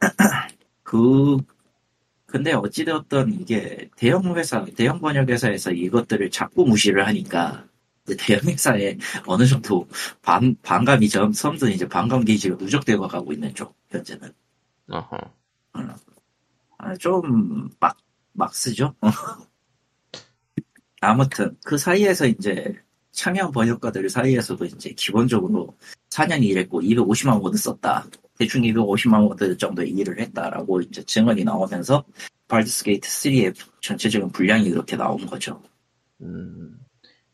그 0.82 1.38
근데 2.34 2.52
어찌되었던 2.52 3.32
이게 3.32 3.88
대형 3.94 4.36
회사, 4.36 4.64
대형 4.64 5.00
번역 5.00 5.30
회사에서 5.30 5.70
이것들을 5.70 6.30
자꾸 6.30 6.64
무시를 6.64 7.06
하니까 7.06 7.64
대형 8.18 8.40
회사에 8.48 8.98
어느 9.24 9.46
정도 9.46 9.86
반, 10.20 10.56
반감이 10.60 11.08
점, 11.08 11.32
섬든 11.32 11.70
이제 11.70 11.86
반감 11.86 12.24
게이지가 12.24 12.56
누적되어 12.56 12.98
가고 13.06 13.32
있는 13.32 13.54
쪽, 13.54 13.76
현재는. 13.88 14.32
어허. 14.90 15.16
아, 16.78 16.96
좀, 16.96 17.70
막, 17.78 17.96
막 18.32 18.52
쓰죠? 18.52 18.96
아무튼, 21.00 21.56
그 21.64 21.78
사이에서 21.78 22.26
이제, 22.26 22.74
참여한 23.12 23.52
번역가들 23.52 24.10
사이에서도 24.10 24.64
이제 24.64 24.90
기본적으로 24.96 25.78
4년 26.10 26.42
일했고 26.42 26.80
250만 26.82 27.40
워드 27.40 27.56
썼다. 27.56 28.06
대충 28.38 28.62
250만 28.62 29.28
워드 29.28 29.56
정도의 29.56 29.90
일을 29.90 30.18
했다라고 30.20 30.80
이제 30.82 31.02
증언이 31.04 31.44
나오면서 31.44 32.04
발더스 32.48 32.84
게이트 32.84 33.08
3의 33.08 33.54
전체적인 33.80 34.30
분량이 34.30 34.66
이렇게 34.66 34.96
나온 34.96 35.24
거죠. 35.26 35.62
음. 36.20 36.78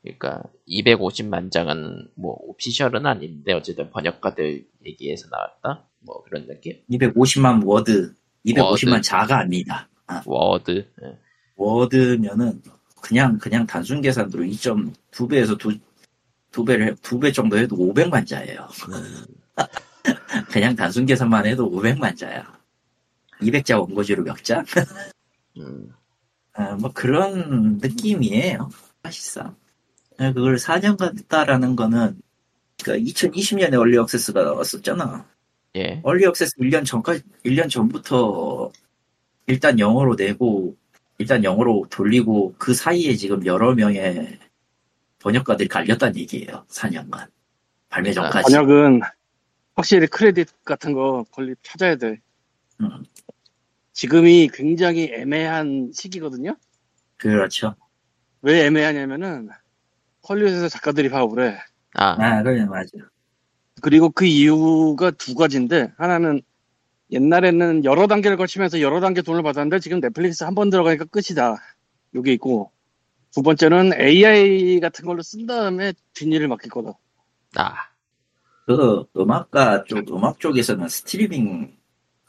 그러니까 0.02 0.42
250만 0.68 1.50
장은 1.50 2.08
뭐 2.14 2.36
official은 2.42 3.04
아닌데 3.06 3.52
어쨌든 3.52 3.90
번역가들 3.90 4.66
얘기에서 4.86 5.28
나왔다. 5.30 5.86
뭐 6.00 6.22
그런 6.24 6.46
느낌. 6.46 6.80
250만 6.90 7.64
워드, 7.66 8.14
250만 8.46 8.90
워드. 8.92 9.02
자가 9.02 9.40
아니다. 9.40 9.88
워드. 10.24 10.86
예. 11.02 11.18
워드면은 11.56 12.62
그냥 13.02 13.38
그냥 13.38 13.66
단순 13.66 14.00
계산으로 14.00 14.42
2.2배에서 14.44 15.58
두, 15.58 15.76
두 16.50 16.64
배를 16.64 16.88
해- 16.88 16.94
두배 17.02 17.32
정도 17.32 17.58
해도 17.58 17.76
500만 17.76 18.26
자예요. 18.26 18.68
음. 18.88 19.26
그냥 20.50 20.74
단순 20.74 21.06
계산만 21.06 21.46
해도 21.46 21.70
500만 21.70 22.16
자야. 22.16 22.58
200자 23.40 23.78
원고지로 23.80 24.24
몇 24.24 24.42
자? 24.44 24.64
음. 25.58 25.92
아, 26.52 26.74
뭐 26.74 26.90
그런 26.92 27.78
느낌이에요. 27.78 28.70
사실상. 29.02 29.56
아, 30.18 30.32
그걸 30.32 30.56
4년간 30.56 31.18
했다라는 31.18 31.76
거는 31.76 32.20
그러니까 32.82 33.10
2020년에 33.10 33.74
early 33.74 33.98
access가 33.98 34.42
나왔었잖아. 34.42 35.26
예. 35.76 36.00
얼리 36.02 36.26
액세스 36.26 36.56
1년 36.58 36.84
전까지 36.84 37.22
1년 37.44 37.70
전부터 37.70 38.72
일단 39.46 39.78
영어로 39.78 40.16
내고 40.16 40.76
일단 41.18 41.44
영어로 41.44 41.86
돌리고 41.90 42.54
그 42.58 42.74
사이에 42.74 43.14
지금 43.14 43.44
여러 43.46 43.74
명의 43.74 44.38
번역가들이 45.20 45.68
갈렸다는 45.68 46.16
얘기예요. 46.16 46.64
4년간. 46.68 47.28
발매 47.90 48.12
전까지. 48.12 48.52
번역은 48.52 49.00
확실히 49.80 50.06
크레딧 50.08 50.62
같은 50.64 50.92
거 50.92 51.24
권리 51.32 51.54
찾아야 51.62 51.96
돼. 51.96 52.20
음, 52.82 53.02
지금이 53.94 54.50
굉장히 54.52 55.10
애매한 55.14 55.90
시기거든요. 55.94 56.54
그렇죠. 57.16 57.74
왜 58.42 58.66
애매하냐면은 58.66 59.48
헐리우드에서 60.28 60.68
작가들이 60.68 61.08
파업을 61.08 61.46
해. 61.48 61.58
아, 61.94 62.10
아, 62.22 62.42
그래 62.42 62.66
맞아. 62.66 62.90
그리고 63.80 64.10
그 64.10 64.26
이유가 64.26 65.10
두 65.12 65.34
가지인데 65.34 65.92
하나는 65.96 66.42
옛날에는 67.10 67.84
여러 67.86 68.06
단계를 68.06 68.36
거치면서 68.36 68.82
여러 68.82 69.00
단계 69.00 69.22
돈을 69.22 69.42
받았는데 69.42 69.78
지금 69.80 70.00
넷플릭스 70.00 70.44
한 70.44 70.54
번 70.54 70.68
들어가니까 70.68 71.06
끝이다. 71.06 71.56
요게 72.14 72.34
있고 72.34 72.70
두 73.32 73.40
번째는 73.42 73.92
AI 73.98 74.80
같은 74.80 75.06
걸로 75.06 75.22
쓴 75.22 75.46
다음에 75.46 75.94
뒷일을 76.12 76.48
맡길 76.48 76.70
거다. 76.70 76.92
아, 77.56 77.74
그 78.76 79.04
음악가 79.20 79.82
쪽 79.84 80.08
음악 80.14 80.38
쪽에서는 80.38 80.88
스트리밍 80.88 81.76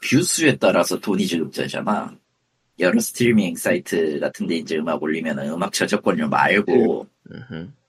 view수에 0.02 0.56
따라서 0.56 0.98
돈이 0.98 1.24
지급되잖아. 1.26 2.16
여러 2.80 2.98
스트리밍 2.98 3.54
사이트 3.54 4.18
같은데 4.18 4.56
이제 4.56 4.76
음악 4.78 5.00
올리면 5.00 5.38
음악 5.38 5.72
저작권료 5.72 6.28
말고. 6.28 7.06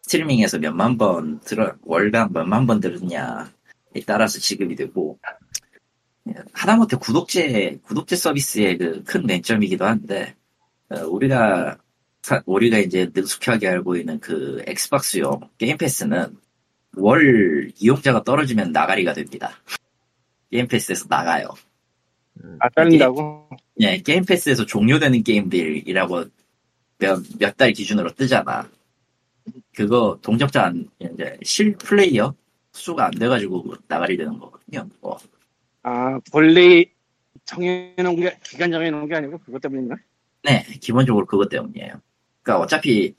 스트리밍에서 0.04 0.60
몇만 0.60 0.98
번 0.98 1.40
들어 1.40 1.74
월간 1.84 2.32
몇만 2.34 2.68
번 2.68 2.80
들었냐에 2.80 3.46
따라서 4.06 4.38
지급이 4.40 4.76
되고 4.76 5.18
하다못해 6.54 6.98
구독제 6.98 7.80
구독제 7.84 8.16
서비스의 8.18 8.78
그 8.78 9.04
큰 9.04 9.26
맹점이기도 9.26 9.84
한데 9.86 10.36
어, 10.90 11.00
우리가 11.08 11.78
사- 12.22 12.44
우리가 12.46 12.78
이제 12.80 13.10
능숙하게 13.14 13.68
알고 13.68 13.96
있는 13.98 14.20
그 14.20 14.62
엑스박스용 14.68 15.50
게임 15.58 15.78
패스는 15.78 16.38
월 16.96 17.72
이용자가 17.80 18.24
떨어지면 18.24 18.72
나가리가 18.72 19.14
됩니다. 19.14 19.52
게임 20.52 20.68
패스에서 20.68 21.06
나가요. 21.10 21.48
음. 22.44 22.58
아 22.60 22.70
잘린다고? 22.70 23.50
예, 23.82 23.98
게임 23.98 24.26
패스에서 24.26 24.66
종료되는 24.66 25.24
게임들이라고 25.24 26.26
몇, 27.00 27.24
몇 27.40 27.58
달 27.58 27.72
기준으로 27.74 28.12
뜨잖아. 28.14 28.70
그거 29.76 30.18
동접자 30.22 30.66
안, 30.66 30.88
이제 31.00 31.38
실 31.44 31.76
플레이어 31.78 32.34
수가 32.72 33.06
안 33.08 33.12
돼가지고 33.12 33.76
나가리 33.88 34.16
되는 34.18 34.38
거거든요. 34.40 34.88
뭐, 35.02 35.18
아 35.84 36.20
권리 36.32 36.92
정해놓은 37.46 38.16
게 38.18 38.38
기간 38.44 38.72
정해놓은 38.72 39.08
게 39.08 39.16
아니고 39.16 39.40
그것 39.40 39.62
때문인가? 39.62 39.96
네, 40.44 40.64
기본적으로 40.80 41.26
그것 41.26 41.50
때문이에요. 41.50 42.02
그러니까 42.42 42.64
어차피 42.64 43.16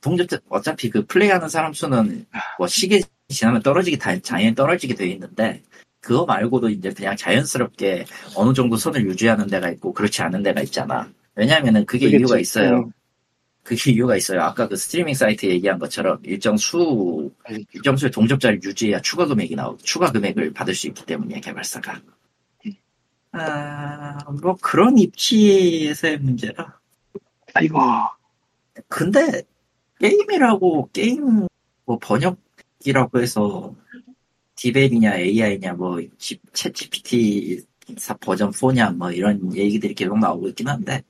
동접자 0.00 0.38
어차피 0.48 0.90
그 0.90 1.04
플레이하는 1.06 1.48
사람 1.48 1.72
수는 1.72 2.26
뭐 2.58 2.66
시계 2.66 3.00
지나면 3.28 3.62
떨어지게 3.62 3.98
다 3.98 4.16
당연히 4.18 4.54
떨어지게 4.54 4.94
돼 4.94 5.08
있는데 5.08 5.62
그거 6.00 6.24
말고도 6.24 6.70
이제 6.70 6.90
그냥 6.90 7.16
자연스럽게 7.16 8.06
어느 8.34 8.54
정도 8.54 8.76
선을 8.76 9.04
유지하는 9.06 9.46
데가 9.46 9.70
있고 9.70 9.92
그렇지 9.92 10.22
않은 10.22 10.42
데가 10.42 10.62
있잖아. 10.62 11.10
왜냐면은 11.34 11.84
그게 11.84 12.06
그겠지. 12.06 12.20
이유가 12.20 12.38
있어요. 12.38 12.70
응. 12.78 12.92
그게 13.62 13.92
이유가 13.92 14.16
있어요. 14.16 14.40
아까 14.40 14.66
그 14.66 14.76
스트리밍 14.76 15.14
사이트 15.14 15.46
얘기한 15.46 15.78
것처럼 15.78 16.18
일정 16.24 16.56
수, 16.56 17.30
일정 17.74 17.96
수의 17.96 18.10
동접자를 18.10 18.60
유지해야 18.62 19.00
추가 19.02 19.26
금액이 19.26 19.54
나오, 19.54 19.76
추가 19.78 20.10
금액을 20.10 20.54
받을 20.54 20.74
수 20.74 20.88
있기 20.88 21.04
때문이야, 21.04 21.40
개발사가. 21.40 22.00
아, 23.32 24.18
뭐 24.42 24.56
그런 24.60 24.98
입지에서의 24.98 26.18
문제라. 26.18 26.80
아이고 27.54 27.78
근데 28.88 29.42
게임이라고 30.00 30.90
게임 30.92 31.46
뭐 31.84 31.98
번역이라고 31.98 33.20
해서 33.20 33.74
DeepL이냐 34.56 35.16
AI냐 35.16 35.74
뭐 35.74 35.96
ChatGPT 36.18 37.64
버전 38.20 38.50
4냐 38.52 38.94
뭐 38.96 39.10
이런 39.10 39.54
얘기들이 39.56 39.94
계속 39.94 40.18
나오고 40.18 40.48
있긴 40.48 40.68
한데 40.68 41.02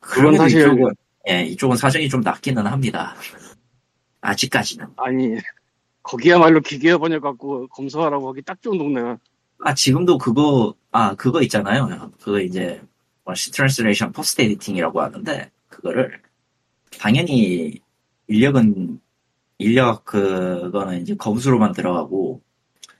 그건 0.00 0.36
사실- 0.36 0.60
이쪽은 0.62 0.94
예 1.28 1.44
이쪽은 1.44 1.76
사정이 1.76 2.08
좀 2.08 2.20
낫기는 2.20 2.64
합니다. 2.66 3.14
아직까지는 4.20 4.86
아니 4.96 5.36
거기야말로 6.02 6.60
기계 6.60 6.96
번역 6.96 7.22
갖고 7.22 7.66
검수하라고 7.68 8.28
하기 8.30 8.42
딱 8.42 8.60
좋은 8.62 8.78
동네야. 8.78 9.18
아 9.60 9.74
지금도 9.74 10.18
그거 10.18 10.74
아 10.92 11.14
그거 11.14 11.42
있잖아요. 11.42 12.10
그거 12.20 12.40
이제 12.40 12.80
machine 13.24 13.50
translation 13.52 14.12
post 14.12 14.42
editing이라고 14.42 15.00
하는데 15.00 15.50
그거를 15.68 16.20
당연히 17.00 17.80
인력은 18.28 19.00
인력 19.58 20.04
그거는 20.04 21.00
이제 21.02 21.14
검수로만 21.14 21.72
들어가고 21.72 22.42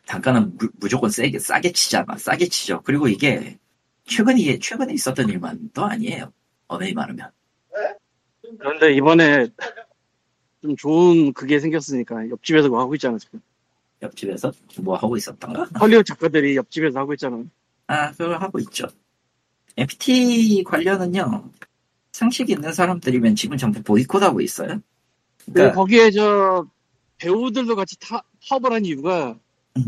단가는 0.07 0.57
무, 0.57 0.69
무조건 0.79 1.11
세게 1.11 1.39
싸게 1.39 1.73
치잖아. 1.73 2.17
싸게 2.17 2.47
치죠. 2.49 2.83
그리고 2.85 3.09
이게 3.09 3.59
최근에 4.05 4.59
최근에 4.59 4.95
있었던 4.95 5.29
일만도 5.29 5.85
아니에요. 5.85 6.33
어머니 6.69 6.93
말하면 6.93 7.31
그런데 8.59 8.95
이번에 8.95 9.49
좀 10.63 10.77
좋은 10.77 11.33
그게 11.33 11.59
생겼으니까 11.59 12.31
옆집에서 12.31 12.69
뭐 12.69 12.81
하고 12.81 12.95
있잖아 12.95 13.19
지금. 13.19 13.41
옆집에서 14.03 14.53
뭐 14.81 14.97
하고 14.97 15.17
있었던가? 15.17 15.65
헐리우드 15.81 16.05
작가들이 16.05 16.57
옆집에서 16.57 17.01
하고 17.01 17.13
있잖아. 17.15 17.43
아, 17.87 18.11
그걸 18.13 18.41
하고 18.41 18.59
있죠. 18.61 18.87
FT 19.77 20.65
관련은요, 20.65 21.51
상식 22.13 22.51
있는 22.51 22.73
사람들이면 22.73 23.35
지금 23.35 23.57
전부 23.57 23.83
보이콧하고 23.83 24.41
있어요. 24.41 24.81
그러니까, 25.53 25.75
거기에 25.75 26.11
저 26.11 26.67
배우들도 27.19 27.77
같이 27.77 27.99
타, 27.99 28.23
파업을 28.49 28.73
한 28.73 28.85
이유가 28.85 29.39
음. 29.77 29.85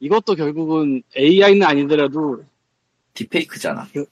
이것도 0.00 0.34
결국은 0.34 1.02
AI는 1.16 1.66
아니더라도 1.66 2.44
딥페이크잖아. 3.14 3.88
그- 3.92 4.06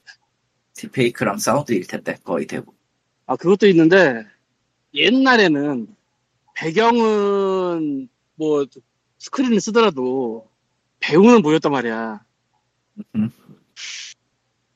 딥페이크랑 0.73 1.37
사운드일 1.37 1.85
텐데, 1.87 2.15
거의 2.23 2.47
대부분. 2.47 2.73
아 3.25 3.35
그것도 3.35 3.67
있는데 3.67 4.25
옛날에는 4.93 5.87
배경은 6.55 8.09
뭐 8.35 8.65
스크린을 9.17 9.61
쓰더라도 9.61 10.49
배우는 10.99 11.41
보였단 11.41 11.71
말이야. 11.71 12.23
음. 13.15 13.29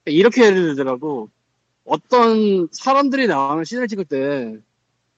이렇게 0.06 0.44
해야 0.44 0.54
되더라고. 0.54 1.30
어떤 1.84 2.68
사람들이 2.72 3.28
나오는 3.28 3.64
씬을 3.64 3.88
찍을 3.88 4.06
때 4.06 4.58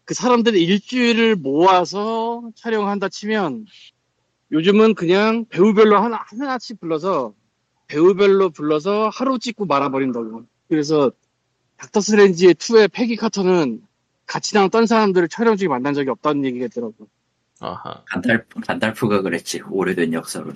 그 0.10 0.16
사람들이 0.16 0.64
일주일을 0.64 1.36
모아서 1.36 2.42
촬영한다 2.56 3.10
치면 3.10 3.68
요즘은 4.52 4.96
그냥 4.96 5.46
배우별로 5.50 6.00
하나, 6.00 6.26
하나씩 6.26 6.80
불러서 6.80 7.36
배우별로 7.86 8.50
불러서 8.50 9.10
하루 9.10 9.38
찍고 9.38 9.68
말아버린다고. 9.68 10.46
그래서 10.68 11.12
닥터 11.78 12.02
스트레인지의 12.02 12.56
2의 12.56 12.92
패기 12.92 13.18
카터는 13.18 13.84
같이 14.26 14.56
나왔던 14.56 14.88
사람들을 14.88 15.30
촬영 15.30 15.56
중에 15.56 15.68
만난 15.68 15.94
적이 15.94 16.10
없다는 16.10 16.44
얘기가 16.44 16.66
있더라고. 16.66 17.08
어허. 17.60 18.06
간달프, 18.06 18.62
간달프가 18.62 19.22
그랬지. 19.22 19.62
오래된 19.70 20.14
역사로. 20.14 20.54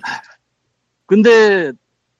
근데 1.06 1.70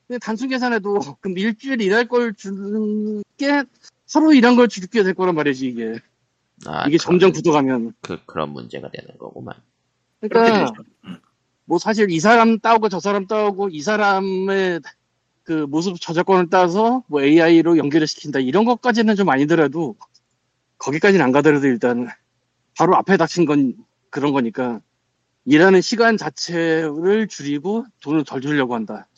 그냥 0.06 0.20
단순 0.20 0.50
계산해도 0.50 1.00
그럼 1.20 1.36
일주일 1.36 1.82
일할 1.82 2.06
걸 2.06 2.32
주는 2.34 3.24
게 3.36 3.64
하루 4.12 4.32
일한 4.32 4.54
걸 4.54 4.68
줄게 4.68 5.02
될 5.02 5.14
거란 5.14 5.34
말이지 5.34 5.66
이게. 5.66 5.98
아, 6.66 6.86
이게 6.86 6.96
그런- 6.98 7.12
점점 7.18 7.32
굳어가면. 7.32 7.94
그, 8.00 8.18
그런 8.26 8.50
문제가 8.50 8.90
되는 8.90 9.16
거구만. 9.18 9.54
그러니까. 10.20 10.72
음. 11.04 11.16
뭐 11.66 11.78
사실 11.78 12.10
이 12.10 12.20
사람 12.20 12.58
따오고 12.58 12.88
저 12.90 13.00
사람 13.00 13.26
따오고 13.26 13.70
이 13.70 13.80
사람의 13.80 14.80
그 15.44 15.66
모습 15.68 15.98
저작권을 16.00 16.50
따서 16.50 17.02
뭐 17.08 17.22
AI로 17.22 17.78
연결을 17.78 18.06
시킨다 18.06 18.38
이런 18.38 18.64
것까지는 18.64 19.16
좀 19.16 19.28
아니더라도 19.30 19.96
거기까지는 20.78 21.24
안 21.24 21.32
가더라도 21.32 21.66
일단 21.66 22.08
바로 22.76 22.96
앞에 22.96 23.16
닥친 23.16 23.46
건 23.46 23.74
그런 24.10 24.32
거니까 24.32 24.80
일하는 25.46 25.80
시간 25.80 26.16
자체를 26.18 27.28
줄이고 27.28 27.86
돈을 28.02 28.24
덜 28.24 28.40
주려고 28.40 28.74
한다. 28.74 29.08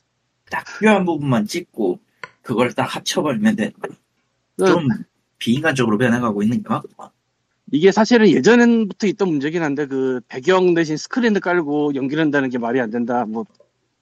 딱 0.51 0.64
필요한 0.78 1.05
부분만 1.05 1.47
찍고 1.47 1.99
그걸 2.42 2.74
딱 2.74 2.84
합쳐버리면 2.94 3.57
돼. 3.57 3.72
좀 4.59 4.86
비인간적으로 5.38 5.99
변해가고 5.99 6.42
있는 6.42 6.62
게 6.62 6.68
맞구만. 6.68 7.11
이게 7.73 7.91
사실은 7.93 8.29
예전부터 8.29 9.07
있던 9.09 9.29
문제긴 9.29 9.62
한데 9.62 9.87
그 9.87 10.21
배경 10.29 10.75
대신 10.75 10.97
스크린을 10.97 11.41
깔고 11.41 11.95
연기한다는 11.95 12.49
게 12.51 12.59
말이 12.59 12.81
안 12.81 12.91
된다. 12.91 13.25
뭐 13.27 13.45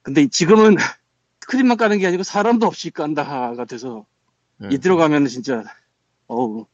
근데 0.03 0.27
지금은 0.27 0.75
스크린만 1.41 1.77
까는 1.77 1.99
게 1.99 2.07
아니고 2.07 2.23
사람도 2.23 2.65
없이 2.67 2.91
깐다가 2.91 3.65
돼서 3.65 4.05
음. 4.61 4.71
이 4.71 4.77
들어가면 4.77 5.27
진짜 5.27 5.63
어우 6.27 6.65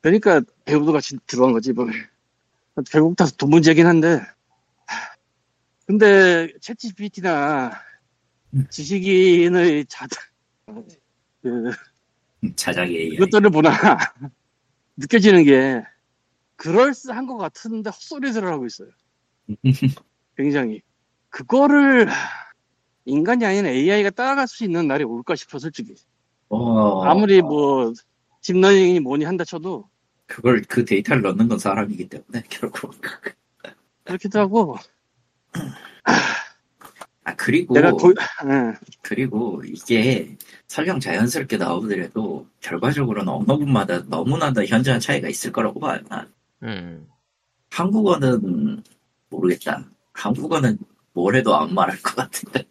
그러니까 0.00 0.40
배우도 0.64 0.92
같이 0.92 1.16
들어간 1.26 1.52
거지 1.52 1.72
뭐 1.72 1.86
결국 2.90 3.16
다 3.16 3.26
돈 3.26 3.50
문제긴 3.50 3.86
한데 3.86 4.20
근데 5.86 6.48
챗 6.60 6.78
GPT나 6.78 7.72
지식인의 8.70 9.86
자그 9.86 11.70
자작의 12.56 12.96
AI. 12.96 13.08
이것들을 13.14 13.50
보나 13.50 13.70
느껴지는 14.96 15.44
게 15.44 15.82
그럴싸한 16.56 17.26
것 17.26 17.36
같은데 17.36 17.90
헛소리들을 17.90 18.48
하고 18.48 18.66
있어요. 18.66 18.88
굉장히 20.36 20.82
그거를 21.30 22.08
인간이 23.04 23.44
아닌 23.44 23.66
AI가 23.66 24.10
따라갈 24.10 24.48
수 24.48 24.64
있는 24.64 24.86
날이 24.86 25.04
올까 25.04 25.34
싶어 25.36 25.58
솔직히 25.58 25.94
어, 26.48 27.02
아무리 27.04 27.42
뭐 27.42 27.92
딥러닝이 28.40 29.00
뭐니 29.00 29.24
한다 29.24 29.44
쳐도 29.44 29.88
그걸 30.26 30.62
그 30.68 30.84
데이터를 30.84 31.22
넣는 31.22 31.48
건 31.48 31.58
사람이기 31.58 32.08
때문에 32.08 32.44
결국. 32.48 32.94
그렇기도 34.04 34.38
하고 34.38 34.76
아 37.24 37.34
그리고 37.36 37.74
내가 37.74 37.90
고, 37.92 38.10
예. 38.10 38.74
그리고 39.00 39.62
이게 39.64 40.36
설령 40.68 41.00
자연스럽게 41.00 41.56
나오더라도 41.56 42.46
결과적으로는 42.60 43.32
언어군마다 43.32 44.04
너무나 44.08 44.52
도 44.52 44.62
현저한 44.64 45.00
차이가 45.00 45.28
있을 45.28 45.50
거라고 45.50 45.80
봐요. 45.80 46.00
난. 46.08 46.30
음. 46.62 47.06
한국어는 47.70 48.82
모르겠다. 49.28 49.84
한국어는 50.12 50.78
뭘 51.12 51.34
해도 51.36 51.56
안 51.56 51.74
말할 51.74 52.00
것 52.02 52.14
같은데. 52.16 52.64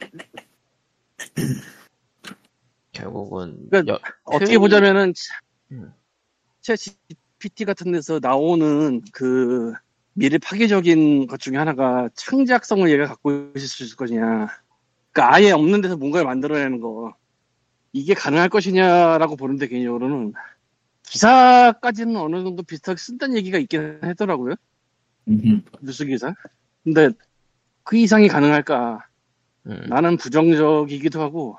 결국은, 2.92 3.68
그러니까 3.70 3.94
여- 3.94 4.00
어떻게 4.24 4.58
보자면은 4.58 5.14
음. 5.72 5.94
챗 6.62 6.78
GPT 7.40 7.66
같은 7.66 7.92
데서 7.92 8.20
나오는 8.22 9.02
그 9.12 9.74
미래 10.14 10.38
파괴적인 10.38 11.28
것 11.28 11.40
중에 11.40 11.58
하나가 11.58 12.08
창작성을 12.16 12.90
얘가 12.92 13.08
갖고 13.08 13.52
있을 13.56 13.68
수 13.68 13.84
있을 13.84 13.98
거냐. 13.98 14.48
그러니까 15.12 15.34
아예 15.36 15.52
없는 15.52 15.82
데서 15.82 15.98
뭔가를 15.98 16.26
만들어내는 16.26 16.80
거. 16.80 17.16
이게 17.92 18.14
가능할 18.14 18.50
것이냐라고 18.50 19.36
보는데 19.36 19.68
개인적으로는 19.68 20.34
기사까지는 21.10 22.16
어느 22.18 22.44
정도 22.44 22.64
비슷하게 22.64 22.98
쓴다는 22.98 23.36
얘기가 23.38 23.58
있긴 23.60 24.00
하더라고요. 24.02 24.56
음, 25.28 25.64
뉴스 25.82 26.06
기사. 26.06 26.34
근데 26.84 27.10
그 27.84 27.98
이상이 27.98 28.28
가능할까? 28.28 29.06
음. 29.68 29.86
나는 29.88 30.18
부정적이기도 30.18 31.22
하고 31.22 31.58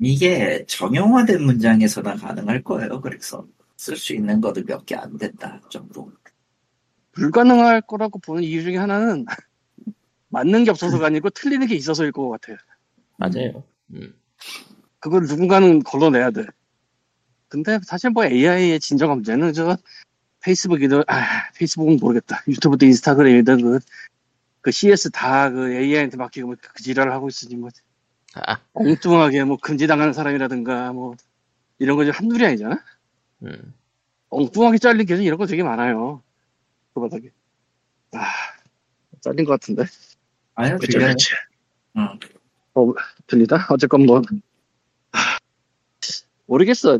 이게 0.00 0.64
정형화된 0.66 1.42
문장에서나 1.42 2.16
가능할 2.16 2.62
거예요. 2.62 3.00
그래서 3.00 3.46
쓸 3.76 3.96
수 3.96 4.14
있는 4.14 4.40
것도 4.40 4.64
몇 4.64 4.84
개 4.84 4.96
안 4.96 5.16
된다 5.18 5.60
정도. 5.70 6.10
불가능할 7.12 7.80
거라고 7.82 8.18
보는 8.20 8.42
이유 8.42 8.62
중에 8.62 8.76
하나는 8.76 9.24
맞는 10.30 10.64
게 10.64 10.70
없어서가 10.70 11.06
아니고 11.06 11.30
틀리는 11.30 11.66
게 11.66 11.74
있어서일 11.74 12.12
것 12.12 12.28
같아요. 12.28 12.56
맞아요. 13.16 13.64
음. 13.92 14.14
그걸 15.00 15.22
누군가는 15.22 15.82
걸러내야 15.82 16.30
돼. 16.30 16.44
근데 17.48 17.78
사실 17.84 18.10
뭐 18.10 18.24
AI의 18.24 18.78
진정한 18.80 19.18
문제는 19.18 19.52
저 19.52 19.76
페이스북이든 20.40 21.02
아 21.08 21.50
페이스북은 21.54 21.98
모르겠다. 22.00 22.42
유튜브든 22.48 22.88
인스타그램이든 22.88 23.62
그, 23.62 23.78
그 24.60 24.70
CS 24.70 25.10
다 25.10 25.50
그 25.50 25.72
AI한테 25.72 26.16
맡기고 26.16 26.48
뭐그 26.48 26.82
지랄을 26.82 27.12
하고 27.12 27.28
있으니 27.28 27.56
뭐 27.56 27.70
아, 28.34 28.60
엉뚱하게 28.74 29.44
뭐 29.44 29.56
금지당하는 29.56 30.12
사람이라든가 30.12 30.92
뭐 30.92 31.16
이런 31.78 31.96
거지 31.96 32.10
한둘이 32.10 32.44
아니잖아. 32.44 32.84
음. 33.42 33.74
엉뚱하게 34.28 34.78
잘린 34.78 35.06
계정 35.06 35.24
이런 35.24 35.38
거 35.38 35.46
되게 35.46 35.62
많아요. 35.62 36.22
그 36.94 37.00
바닥에. 37.00 37.30
아 38.12 38.26
잘린 39.20 39.44
것 39.44 39.52
같은데. 39.52 39.84
아유, 40.54 40.74
어쩔 40.74 40.88
들려요. 40.88 41.14
지 41.16 41.34
응. 41.96 42.08
들리다? 43.26 43.66
어쨌건 43.70 44.06
뭐 44.06 44.22
하, 45.12 45.38
모르겠어. 46.46 46.98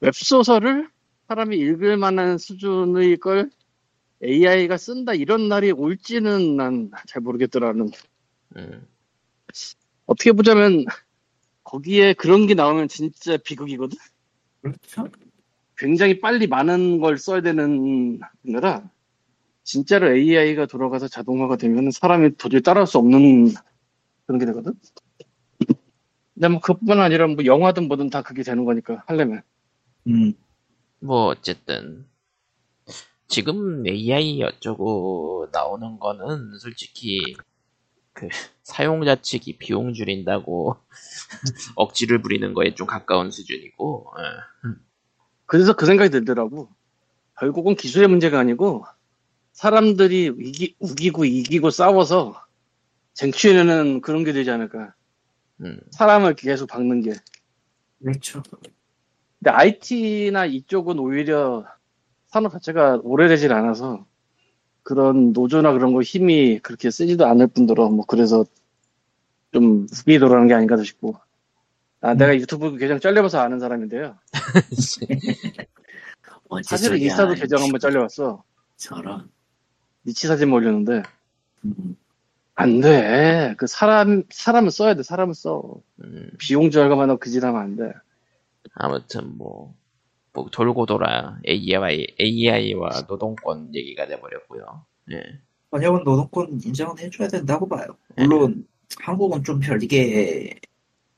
웹소설을 0.00 0.88
사람이 1.28 1.56
읽을 1.56 1.96
만한 1.96 2.38
수준의 2.38 3.18
걸 3.18 3.50
AI가 4.22 4.76
쓴다 4.76 5.14
이런 5.14 5.48
날이 5.48 5.70
올지는 5.72 6.56
난 6.56 6.90
잘 7.06 7.22
모르겠더라는. 7.22 7.90
음. 8.56 8.86
어떻게 10.06 10.32
보자면 10.32 10.84
거기에 11.64 12.14
그런 12.14 12.46
게 12.46 12.54
나오면 12.54 12.88
진짜 12.88 13.36
비극이거든. 13.36 13.96
그렇죠. 14.62 15.08
굉장히 15.76 16.20
빨리 16.20 16.46
많은 16.46 17.00
걸 17.00 17.16
써야 17.16 17.40
되는 17.40 18.20
거라 18.52 18.90
진짜로 19.62 20.14
AI가 20.14 20.66
돌아가서 20.66 21.08
자동화가 21.08 21.56
되면 21.56 21.90
사람이 21.90 22.36
도저히 22.36 22.60
따라할 22.60 22.86
수 22.86 22.98
없는 22.98 23.52
그런 24.26 24.38
게 24.38 24.46
되거든. 24.46 24.74
근데 26.34 26.48
뭐 26.48 26.60
그뿐만 26.60 27.00
아니라 27.00 27.26
뭐 27.28 27.44
영화든 27.44 27.88
뭐든 27.88 28.10
다 28.10 28.22
그게 28.22 28.42
되는 28.42 28.64
거니까 28.64 29.04
하려면 29.06 29.42
음, 30.06 30.34
뭐, 31.00 31.26
어쨌든. 31.26 32.06
지금 33.28 33.86
AI 33.86 34.42
어쩌고 34.42 35.48
나오는 35.52 35.98
거는 35.98 36.58
솔직히, 36.58 37.36
그, 38.12 38.28
사용자 38.62 39.16
측이 39.22 39.58
비용 39.58 39.92
줄인다고 39.92 40.76
억지를 41.76 42.22
부리는 42.22 42.54
거에 42.54 42.74
좀 42.74 42.86
가까운 42.86 43.30
수준이고, 43.30 44.14
예. 44.18 44.70
그래서 45.46 45.74
그 45.74 45.86
생각이 45.86 46.10
들더라고. 46.10 46.68
결국은 47.38 47.74
기술의 47.74 48.08
문제가 48.08 48.38
아니고 48.38 48.84
사람들이 49.52 50.32
이기, 50.40 50.76
우기고 50.78 51.24
이기고 51.24 51.70
싸워서 51.70 52.40
쟁취하려는 53.14 54.00
그런 54.00 54.24
게 54.24 54.32
되지 54.32 54.50
않을까. 54.50 54.94
음. 55.62 55.80
사람을 55.90 56.34
계속 56.34 56.68
박는 56.68 57.02
게. 57.02 57.14
그렇죠. 58.02 58.42
근데 59.40 59.50
IT나 59.50 60.46
이쪽은 60.46 60.98
오히려 60.98 61.66
산업 62.28 62.52
자체가 62.52 63.00
오래되질 63.02 63.52
않아서 63.52 64.06
그런 64.82 65.32
노조나 65.32 65.72
그런 65.72 65.92
거 65.92 66.02
힘이 66.02 66.58
그렇게 66.60 66.90
세지도 66.90 67.26
않을 67.26 67.48
뿐더러 67.48 67.88
뭐 67.88 68.04
그래서 68.06 68.44
좀 69.52 69.86
후기 69.92 70.18
돌아가는 70.18 70.46
게 70.46 70.54
아닌가 70.54 70.76
싶고 70.82 71.16
아 72.00 72.14
내가 72.14 72.34
유튜브 72.36 72.76
계정 72.76 73.00
잘려봐서 73.00 73.40
아는 73.40 73.60
사람인데요 73.60 74.16
사실은 76.64 76.98
인스타도 76.98 77.34
계정 77.34 77.62
한번 77.62 77.80
잘려봤어 77.80 78.42
저런. 78.76 79.30
니치 80.06 80.26
사진 80.26 80.52
올렸는데 80.52 81.02
음, 81.64 81.96
안 82.54 82.80
돼. 82.80 83.54
그 83.56 83.66
사람 83.66 84.24
사람을 84.30 84.70
써야 84.70 84.94
돼. 84.94 85.02
사람을 85.02 85.34
써. 85.34 85.74
음, 86.02 86.30
비용 86.38 86.70
절감하는 86.70 87.18
그짓 87.18 87.44
하면 87.44 87.60
안 87.60 87.76
돼. 87.76 87.92
아무튼 88.74 89.36
뭐, 89.36 89.74
뭐 90.32 90.48
돌고 90.50 90.86
돌아 90.86 91.38
AI, 91.46 92.06
AI와 92.20 93.06
노동권 93.08 93.74
얘기가 93.74 94.06
돼버렸고요. 94.06 94.84
예. 95.12 95.22
번역은 95.70 96.04
노동권 96.04 96.60
인정은 96.64 96.98
해줘야 96.98 97.28
된다고 97.28 97.68
봐요. 97.68 97.96
네. 98.16 98.26
물론 98.26 98.66
한국은 98.98 99.44
좀 99.44 99.60
별개의 99.60 100.60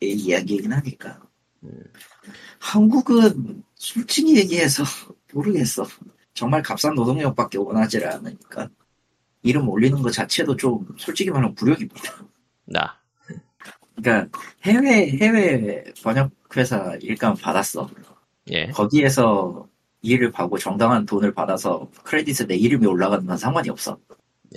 이야기이긴 0.01 0.73
하니까. 0.73 1.21
음. 1.65 1.85
한국은 2.59 3.63
솔직히 3.75 4.37
얘기해서 4.37 4.83
모르겠어. 5.33 5.87
정말 6.35 6.63
값싼 6.63 6.95
노동력밖에 6.95 7.59
원하지 7.59 8.05
않으니까 8.05 8.69
이름 9.43 9.69
올리는 9.69 10.01
것 10.01 10.13
자체도 10.13 10.57
좀 10.57 10.87
솔직히 10.99 11.31
말하면 11.31 11.55
굴욕입니다. 11.55 12.27
나 12.65 13.02
그러니까 13.97 14.39
해외 14.65 15.09
해외 15.11 15.85
번역 16.03 16.31
회사 16.57 16.97
일감 17.01 17.35
받았어. 17.37 17.89
예. 18.51 18.67
거기에서 18.69 19.69
일을 20.03 20.33
하고 20.35 20.59
정당한 20.59 21.07
돈을 21.07 21.33
받아서 21.35 21.89
크레딧에 22.05 22.47
내 22.47 22.57
이름이 22.57 22.87
올라가는 22.87 23.25
건 23.25 23.37
상관이 23.37 23.71
없어. 23.71 23.99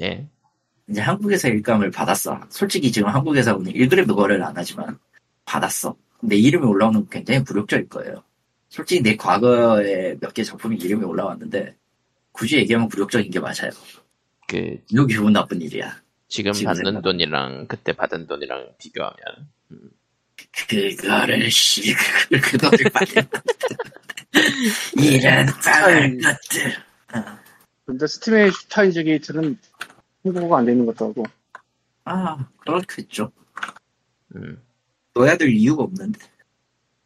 예. 0.01 0.27
이제 0.89 1.01
한국에서 1.01 1.47
일감을 1.49 1.91
받았어. 1.91 2.41
솔직히 2.49 2.91
지금 2.91 3.09
한국에서는 3.09 3.71
1그램도 3.71 4.15
거래를 4.15 4.43
안 4.43 4.53
하지만 4.55 4.97
받았어. 5.45 5.95
내 6.21 6.35
이름이 6.35 6.65
올라오는 6.65 7.01
건 7.01 7.09
굉장히 7.09 7.43
굴욕적일 7.43 7.87
거예요. 7.89 8.23
솔직히 8.69 9.01
내 9.03 9.15
과거에 9.15 10.17
몇 10.19 10.33
개 10.33 10.43
작품이 10.43 10.77
이름이 10.77 11.03
올라왔는데 11.05 11.75
굳이 12.31 12.57
얘기하면 12.57 12.89
굴욕적인 12.89 13.31
게 13.31 13.39
맞아요. 13.39 13.71
그 14.47 14.79
이거 14.91 15.05
기분 15.05 15.33
나쁜 15.33 15.61
일이야. 15.61 16.01
지금 16.35 16.51
받는 16.51 16.83
생각- 16.83 17.01
돈이랑 17.03 17.67
그때 17.67 17.93
받은 17.93 18.27
돈이랑 18.27 18.73
비교하면 18.77 19.15
그거를 20.67 21.49
씨, 21.49 21.93
그걸 21.93 22.41
그 22.41 22.57
돈을 22.57 22.77
받는 22.93 23.23
이런 24.97 25.45
빵을 25.63 26.19
것들. 26.21 26.73
근데 27.85 28.07
스팀의 28.07 28.51
슈타인즈 28.51 29.03
게이트는 29.03 29.57
홍보가 30.23 30.57
안 30.59 30.65
되는 30.65 30.85
것도 30.85 31.09
하고 31.09 31.23
아, 32.05 32.47
그렇겠죠. 32.59 33.31
음. 34.35 34.61
넣어야 35.13 35.37
될 35.37 35.49
이유가 35.49 35.83
없는데. 35.83 36.19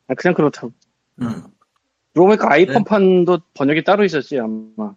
아, 0.08 0.14
그냥 0.16 0.34
그렇다고. 0.34 0.72
응. 1.22 1.28
그러고 2.14 2.28
보니까 2.30 2.50
네. 2.50 2.56
아이폰판도 2.56 3.40
번역이 3.54 3.84
따로 3.84 4.04
있었지 4.04 4.40
아마. 4.40 4.94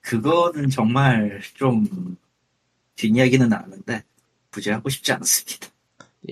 그거는 0.00 0.68
정말 0.70 1.40
좀 1.54 2.16
뒷이야기는 2.96 3.52
아는데 3.52 4.02
굳이 4.50 4.70
하고 4.70 4.88
싶지 4.88 5.12
않습니다. 5.12 5.68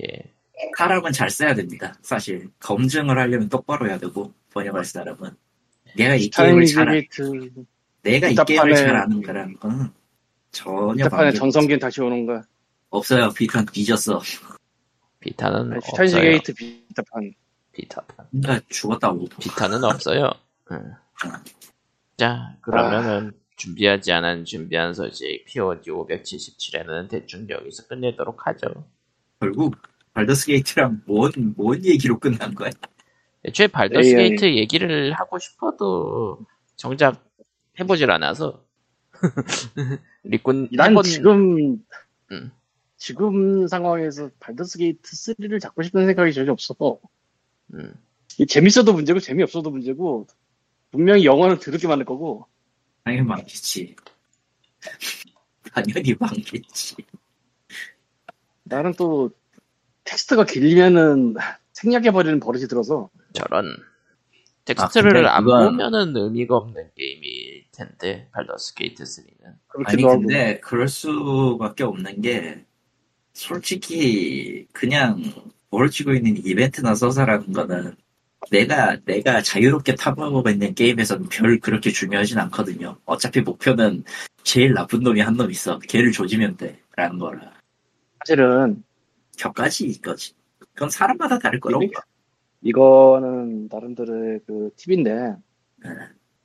예. 0.01 0.33
사람은 0.77 1.11
잘 1.11 1.29
써야 1.29 1.53
됩니다. 1.55 1.93
사실 2.01 2.49
검증을 2.59 3.17
하려면 3.17 3.49
똑바로 3.49 3.87
해야 3.89 3.97
되고 3.97 4.33
번역할 4.51 4.85
사람은 4.85 5.31
내가 5.97 6.15
이 6.15 6.29
게임을 6.29 6.65
잘 6.67 6.87
아- 6.89 6.91
게이트 6.93 7.49
내가 8.03 8.27
이 8.29 8.35
비타판에- 8.35 8.45
게임을 8.47 8.75
잘 8.75 8.95
아는 8.95 9.21
거라는 9.21 9.55
건 9.59 9.93
전혀 10.51 11.03
휴대판에 11.05 11.23
관계 11.23 11.37
전성기는 11.37 11.79
다시 11.79 12.01
오는 12.01 12.25
거야. 12.25 12.43
없어요. 12.89 13.29
비탄 13.31 13.65
뒤졌어. 13.65 14.21
비타는 15.19 15.71
아니, 15.73 15.81
슈타인즈 15.81 16.15
없어요. 16.15 16.31
게이트 16.31 16.53
비타판. 16.53 17.33
비타판. 17.71 18.27
그러니까 18.31 18.65
죽었다고. 18.69 19.25
비타는 19.39 19.83
없어요. 19.83 20.29
응. 20.71 20.93
자, 22.17 22.55
그러면은 22.61 23.31
준비하지 23.65 24.11
않은 24.11 24.45
준비한 24.45 24.93
소식 24.95 25.45
POG 25.45 25.91
577에는 25.91 27.07
대충 27.09 27.47
여기서 27.47 27.85
끝내도록 27.87 28.47
하죠. 28.47 28.87
결국 29.39 29.75
발더스 30.13 30.47
게이트랑 30.47 31.03
뭔, 31.05 31.31
뭔 31.55 31.83
얘기로 31.85 32.17
끝난 32.19 32.55
거야? 32.55 32.71
애초에 33.45 33.67
발더스 33.67 34.09
AI. 34.09 34.29
게이트 34.29 34.45
얘기를 34.55 35.13
하고 35.13 35.37
싶어도 35.37 36.39
정작 36.75 37.23
해보질 37.79 38.09
않아서 38.09 38.65
리꾼 40.23 40.69
난 40.71 40.93
해본- 40.95 41.03
지금 41.03 41.83
음. 42.31 42.51
지금 42.97 43.67
상황에서 43.67 44.29
발더스 44.39 44.79
게이트 44.79 45.01
3를 45.11 45.59
잡고 45.61 45.83
싶은 45.83 46.05
생각이 46.07 46.33
전혀 46.33 46.51
없어. 46.51 46.99
음, 47.75 47.93
이게 48.35 48.45
재밌어도 48.45 48.93
문제고 48.93 49.19
재미없어도 49.19 49.69
문제고 49.69 50.25
분명히 50.91 51.25
영어는 51.25 51.59
더럽게 51.59 51.87
많을 51.87 52.05
거고 52.05 52.47
당연히 53.03 53.25
망겠지. 53.27 53.95
당연히 55.73 56.15
망겠지. 56.19 56.95
나는 58.63 58.93
또 58.97 59.29
텍스트가 60.03 60.45
길면은 60.45 61.35
생략해버리는 61.73 62.39
버릇이 62.39 62.67
들어서 62.67 63.09
저런 63.33 63.65
아, 63.67 64.63
텍스트를 64.65 65.27
안 65.27 65.43
그건- 65.43 65.71
보면은 65.77 66.15
의미가 66.15 66.55
없는 66.57 66.91
게임일 66.95 67.65
텐데 67.71 68.29
발더스 68.31 68.73
게이트 68.75 69.03
3는 69.03 69.55
아니 69.85 70.03
하고 70.03 70.19
근데 70.19 70.59
그럴 70.59 70.87
수밖에 70.87 71.83
없는 71.83 72.21
게 72.21 72.65
솔직히 73.33 74.67
그냥 74.71 75.21
벌어지고 75.69 76.13
있는 76.13 76.37
이벤트나 76.45 76.95
서사라는 76.95 77.53
거는 77.53 77.95
내가 78.51 78.97
내가 79.05 79.41
자유롭게 79.41 79.95
탐험하고 79.95 80.49
있는 80.49 80.73
게임에서는 80.73 81.27
별 81.29 81.59
그렇게 81.59 81.91
중요하진 81.91 82.39
않거든요. 82.39 82.97
어차피 83.05 83.41
목표는 83.41 84.03
제일 84.43 84.73
나쁜 84.73 85.01
놈이 85.01 85.21
한 85.21 85.35
놈 85.35 85.51
있어. 85.51 85.79
걔를 85.79 86.11
조지면 86.11 86.57
돼라는 86.57 87.19
거라. 87.19 87.53
사실은 88.19 88.83
격까지 89.37 89.85
이거지. 89.87 90.33
그건 90.73 90.89
사람마다 90.89 91.39
다를 91.39 91.59
거라고. 91.59 91.89
봐. 91.91 92.01
이거는 92.61 93.69
나름대로의 93.71 94.39
그 94.45 94.69
팁인데 94.75 95.35
네. 95.83 95.89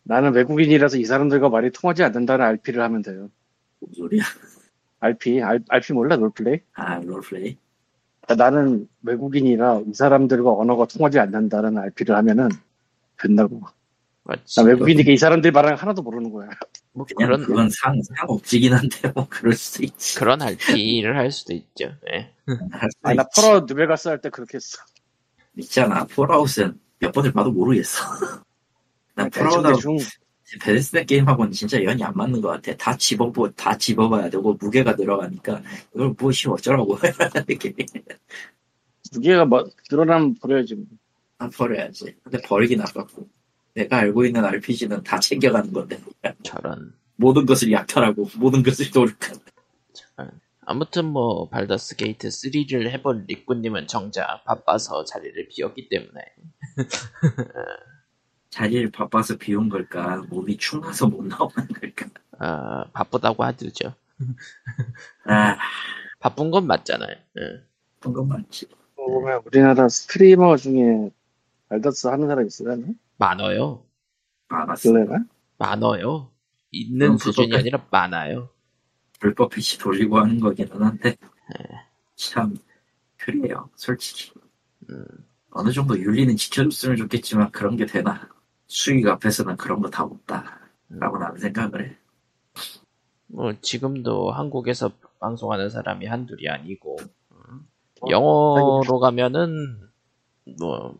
나는 0.04 0.32
외국인이라서 0.34 0.98
이 0.98 1.04
사람들과 1.04 1.48
말이 1.48 1.70
통하지 1.72 2.02
않는다는 2.04 2.44
RP를 2.44 2.82
하면 2.82 3.02
돼요. 3.02 3.30
뭔 3.80 3.92
소리야? 3.94 4.22
RP, 5.00 5.42
R, 5.42 5.58
RP 5.68 5.92
몰라 5.92 6.16
롤플레이? 6.16 6.60
아 6.74 6.98
롤플레이. 7.00 7.58
그러니까 8.26 8.34
나는 8.50 8.88
외국인이라 9.02 9.82
이 9.88 9.94
사람들과 9.94 10.52
언어가 10.52 10.84
통하지 10.86 11.18
않는다는 11.18 11.78
RP를 11.78 12.16
하면은 12.16 12.48
된다고. 13.20 13.62
맞지. 14.24 14.56
나 14.56 14.62
외국인이니까 14.66 15.12
이 15.12 15.16
사람들 15.16 15.52
말을 15.52 15.76
하나도 15.76 16.02
모르는 16.02 16.32
거야. 16.32 16.48
뭐 16.92 17.06
그런 17.16 17.44
그건 17.44 17.70
상 17.70 18.00
상업지긴 18.02 18.72
한데 18.74 19.12
뭐 19.14 19.26
그럴 19.28 19.52
수도 19.54 19.84
있지. 19.84 20.18
그런 20.18 20.42
RP를 20.42 21.16
할 21.16 21.30
수도 21.30 21.52
있죠. 21.54 21.92
예. 22.12 22.32
할 22.72 22.90
수도 22.90 23.08
아, 23.08 23.14
나 23.14 23.22
있지. 23.22 23.40
폴아웃 23.40 23.60
뉴 23.68 23.80
베가스 23.80 24.08
할 24.08 24.20
때 24.20 24.30
그렇게 24.30 24.56
했어. 24.56 24.78
있잖아. 25.56 26.04
폴아웃은 26.06 26.78
몇 26.98 27.12
번을 27.12 27.32
봐도 27.32 27.52
모르겠어. 27.52 28.02
난 29.14 29.30
대충 29.30 29.48
폴아웃 29.62 29.76
대충 29.76 29.96
베데스다 30.60 31.04
게임하고는 31.04 31.52
진짜 31.52 31.82
연이 31.82 32.02
안 32.04 32.14
맞는 32.14 32.40
것 32.40 32.48
같아. 32.48 32.76
다 32.76 32.96
집어보, 32.96 33.50
다 33.52 33.76
집어봐야 33.76 34.30
되고, 34.30 34.54
무게가 34.54 34.92
늘어가니까, 34.92 35.62
이걸 35.94 36.14
무엇이 36.16 36.48
어쩌라고. 36.48 36.98
무게가 39.12 39.44
뭐 39.44 39.64
늘어나면 39.90 40.36
버려야지. 40.40 40.76
뭐. 40.76 40.86
다 41.38 41.50
버려야지. 41.54 42.16
근데 42.22 42.40
버리긴 42.42 42.80
아깝고. 42.80 43.28
내가 43.74 43.98
알고 43.98 44.24
있는 44.24 44.44
RPG는 44.44 45.02
다 45.02 45.18
챙겨가는 45.18 45.72
건데. 45.72 45.98
저런. 46.42 46.94
모든 47.16 47.44
것을 47.44 47.72
약탈하고, 47.72 48.30
모든 48.36 48.62
것을 48.62 48.86
노략하는. 48.94 49.40
아무튼 50.68 51.06
뭐 51.06 51.48
발더스 51.48 51.96
게이트 51.96 52.28
3를 52.28 52.90
해본 52.90 53.26
리꾸님은 53.28 53.86
정작 53.86 54.42
바빠서 54.44 55.04
자리를 55.04 55.48
비웠기 55.48 55.88
때문에 55.88 56.20
자리를 58.56 58.90
바빠서 58.90 59.36
비운 59.36 59.68
걸까? 59.68 60.22
몸이 60.30 60.56
축나서 60.56 61.08
못 61.08 61.22
나오는 61.26 61.52
걸까? 61.78 62.06
아, 62.38 62.84
바쁘다고 62.94 63.44
하죠. 63.44 63.92
아, 65.26 65.58
바쁜 66.20 66.50
건 66.50 66.66
맞잖아요. 66.66 67.10
예. 67.38 67.42
그런 68.00 68.14
건 68.14 68.28
맞지. 68.28 68.66
보면 68.96 69.42
우리나라 69.44 69.86
스트리머 69.90 70.56
중에 70.56 71.10
발더스 71.68 72.06
하는 72.06 72.28
사람 72.28 72.46
있어요? 72.46 72.78
많아요. 73.18 73.84
그래가? 74.82 75.18
많아요. 75.58 76.30
있는 76.70 77.18
수준이 77.18 77.48
그것까지- 77.50 77.58
아니라 77.58 77.86
많아요. 77.90 78.48
불법 79.20 79.50
PC 79.50 79.78
돌리고 79.78 80.18
하는 80.18 80.40
거기는 80.40 80.82
한데 80.82 81.16
참 82.16 82.56
그래요 83.18 83.68
솔직히 83.74 84.32
음, 84.90 85.04
어느 85.50 85.72
정도 85.72 85.98
윤리는 85.98 86.36
지켜줬으면 86.36 86.96
좋겠지만 86.98 87.50
그런 87.50 87.76
게 87.76 87.86
되나 87.86 88.28
수익 88.66 89.06
앞에서는 89.06 89.56
그런 89.56 89.80
거 89.80 89.90
다 89.90 90.04
없다 90.04 90.44
라고 90.88 91.18
나는 91.18 91.38
생각을 91.40 91.90
해 91.90 91.96
뭐 93.28 93.52
지금도 93.60 94.30
한국에서 94.30 94.92
방송하는 95.18 95.68
사람이 95.68 96.06
한둘이 96.06 96.48
아니고 96.48 96.96
음, 97.32 97.66
어, 98.00 98.08
영어로 98.08 99.00
가면은 99.00 99.80
뭐 100.60 100.96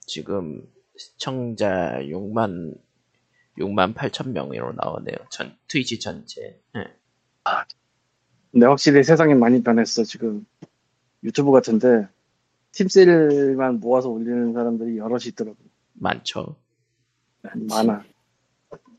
지금 0.00 0.66
시청자 0.96 1.98
6만 2.00 2.74
6만 3.58 3.94
8천 3.94 4.30
명으로 4.30 4.72
나오네요. 4.72 5.16
전 5.30 5.54
트위치 5.68 6.00
전체. 6.00 6.58
예. 6.76 6.84
근데 8.52 8.66
확실히 8.66 9.04
세상이 9.04 9.34
많이 9.34 9.62
변했어 9.62 10.02
지금 10.04 10.46
유튜브 11.22 11.52
같은데 11.52 12.08
팀셀만 12.72 13.80
모아서 13.80 14.08
올리는 14.08 14.52
사람들이 14.54 14.96
여럿이 14.96 15.24
있더라고 15.28 15.58
많죠. 15.92 16.56
많아 17.42 18.02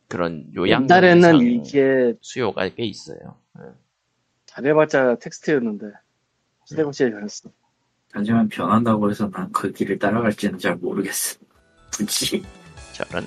그런 0.07 0.45
요양 0.55 0.83
옛날에는 0.83 1.39
이게 1.41 2.13
수요가 2.21 2.67
꽤 2.69 2.83
있어요. 2.83 3.37
예. 3.59 3.63
잘해봤자 4.47 5.15
텍스트였는데 5.19 5.85
시대가 6.65 6.87
확실히 6.87 7.11
변했어 7.11 7.49
하지만 8.11 8.49
변한다고 8.49 9.09
해서 9.09 9.29
난 9.29 9.49
그 9.53 9.71
길을 9.71 9.97
따라갈지는 9.99 10.59
잘 10.59 10.75
모르겠어. 10.75 11.39
굳이 11.93 12.43
저런. 12.93 13.25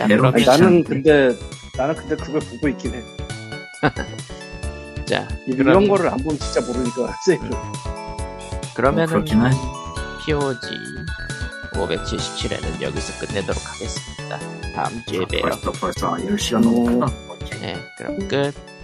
아니, 0.00 0.44
나는. 0.44 0.84
근데 0.84 1.30
나는 1.76 1.94
근데 1.94 2.16
그걸 2.16 2.40
보고 2.40 2.68
있긴 2.68 2.94
해 2.94 3.02
자, 5.04 5.26
이런 5.46 5.58
그럼- 5.64 5.88
거를 5.88 6.08
안 6.08 6.16
보면 6.18 6.38
진짜 6.38 6.60
모르니까 6.66 7.12
세이브 7.26 7.50
그러면은 8.76 9.20
하지. 9.40 9.58
POG 10.24 10.66
577회는 11.86 12.82
여기서 12.82 13.26
끝내도록 13.26 13.62
하겠습니다. 13.64 14.38
다음 14.74 15.02
주에 15.06 15.24
봬요. 15.24 15.42
벌써 15.42 15.72
벌써 15.72 16.10
10시간 16.16 16.60
넘었구나. 16.60 17.06
네, 17.60 17.76
그럼 17.96 18.28
끝. 18.28 18.77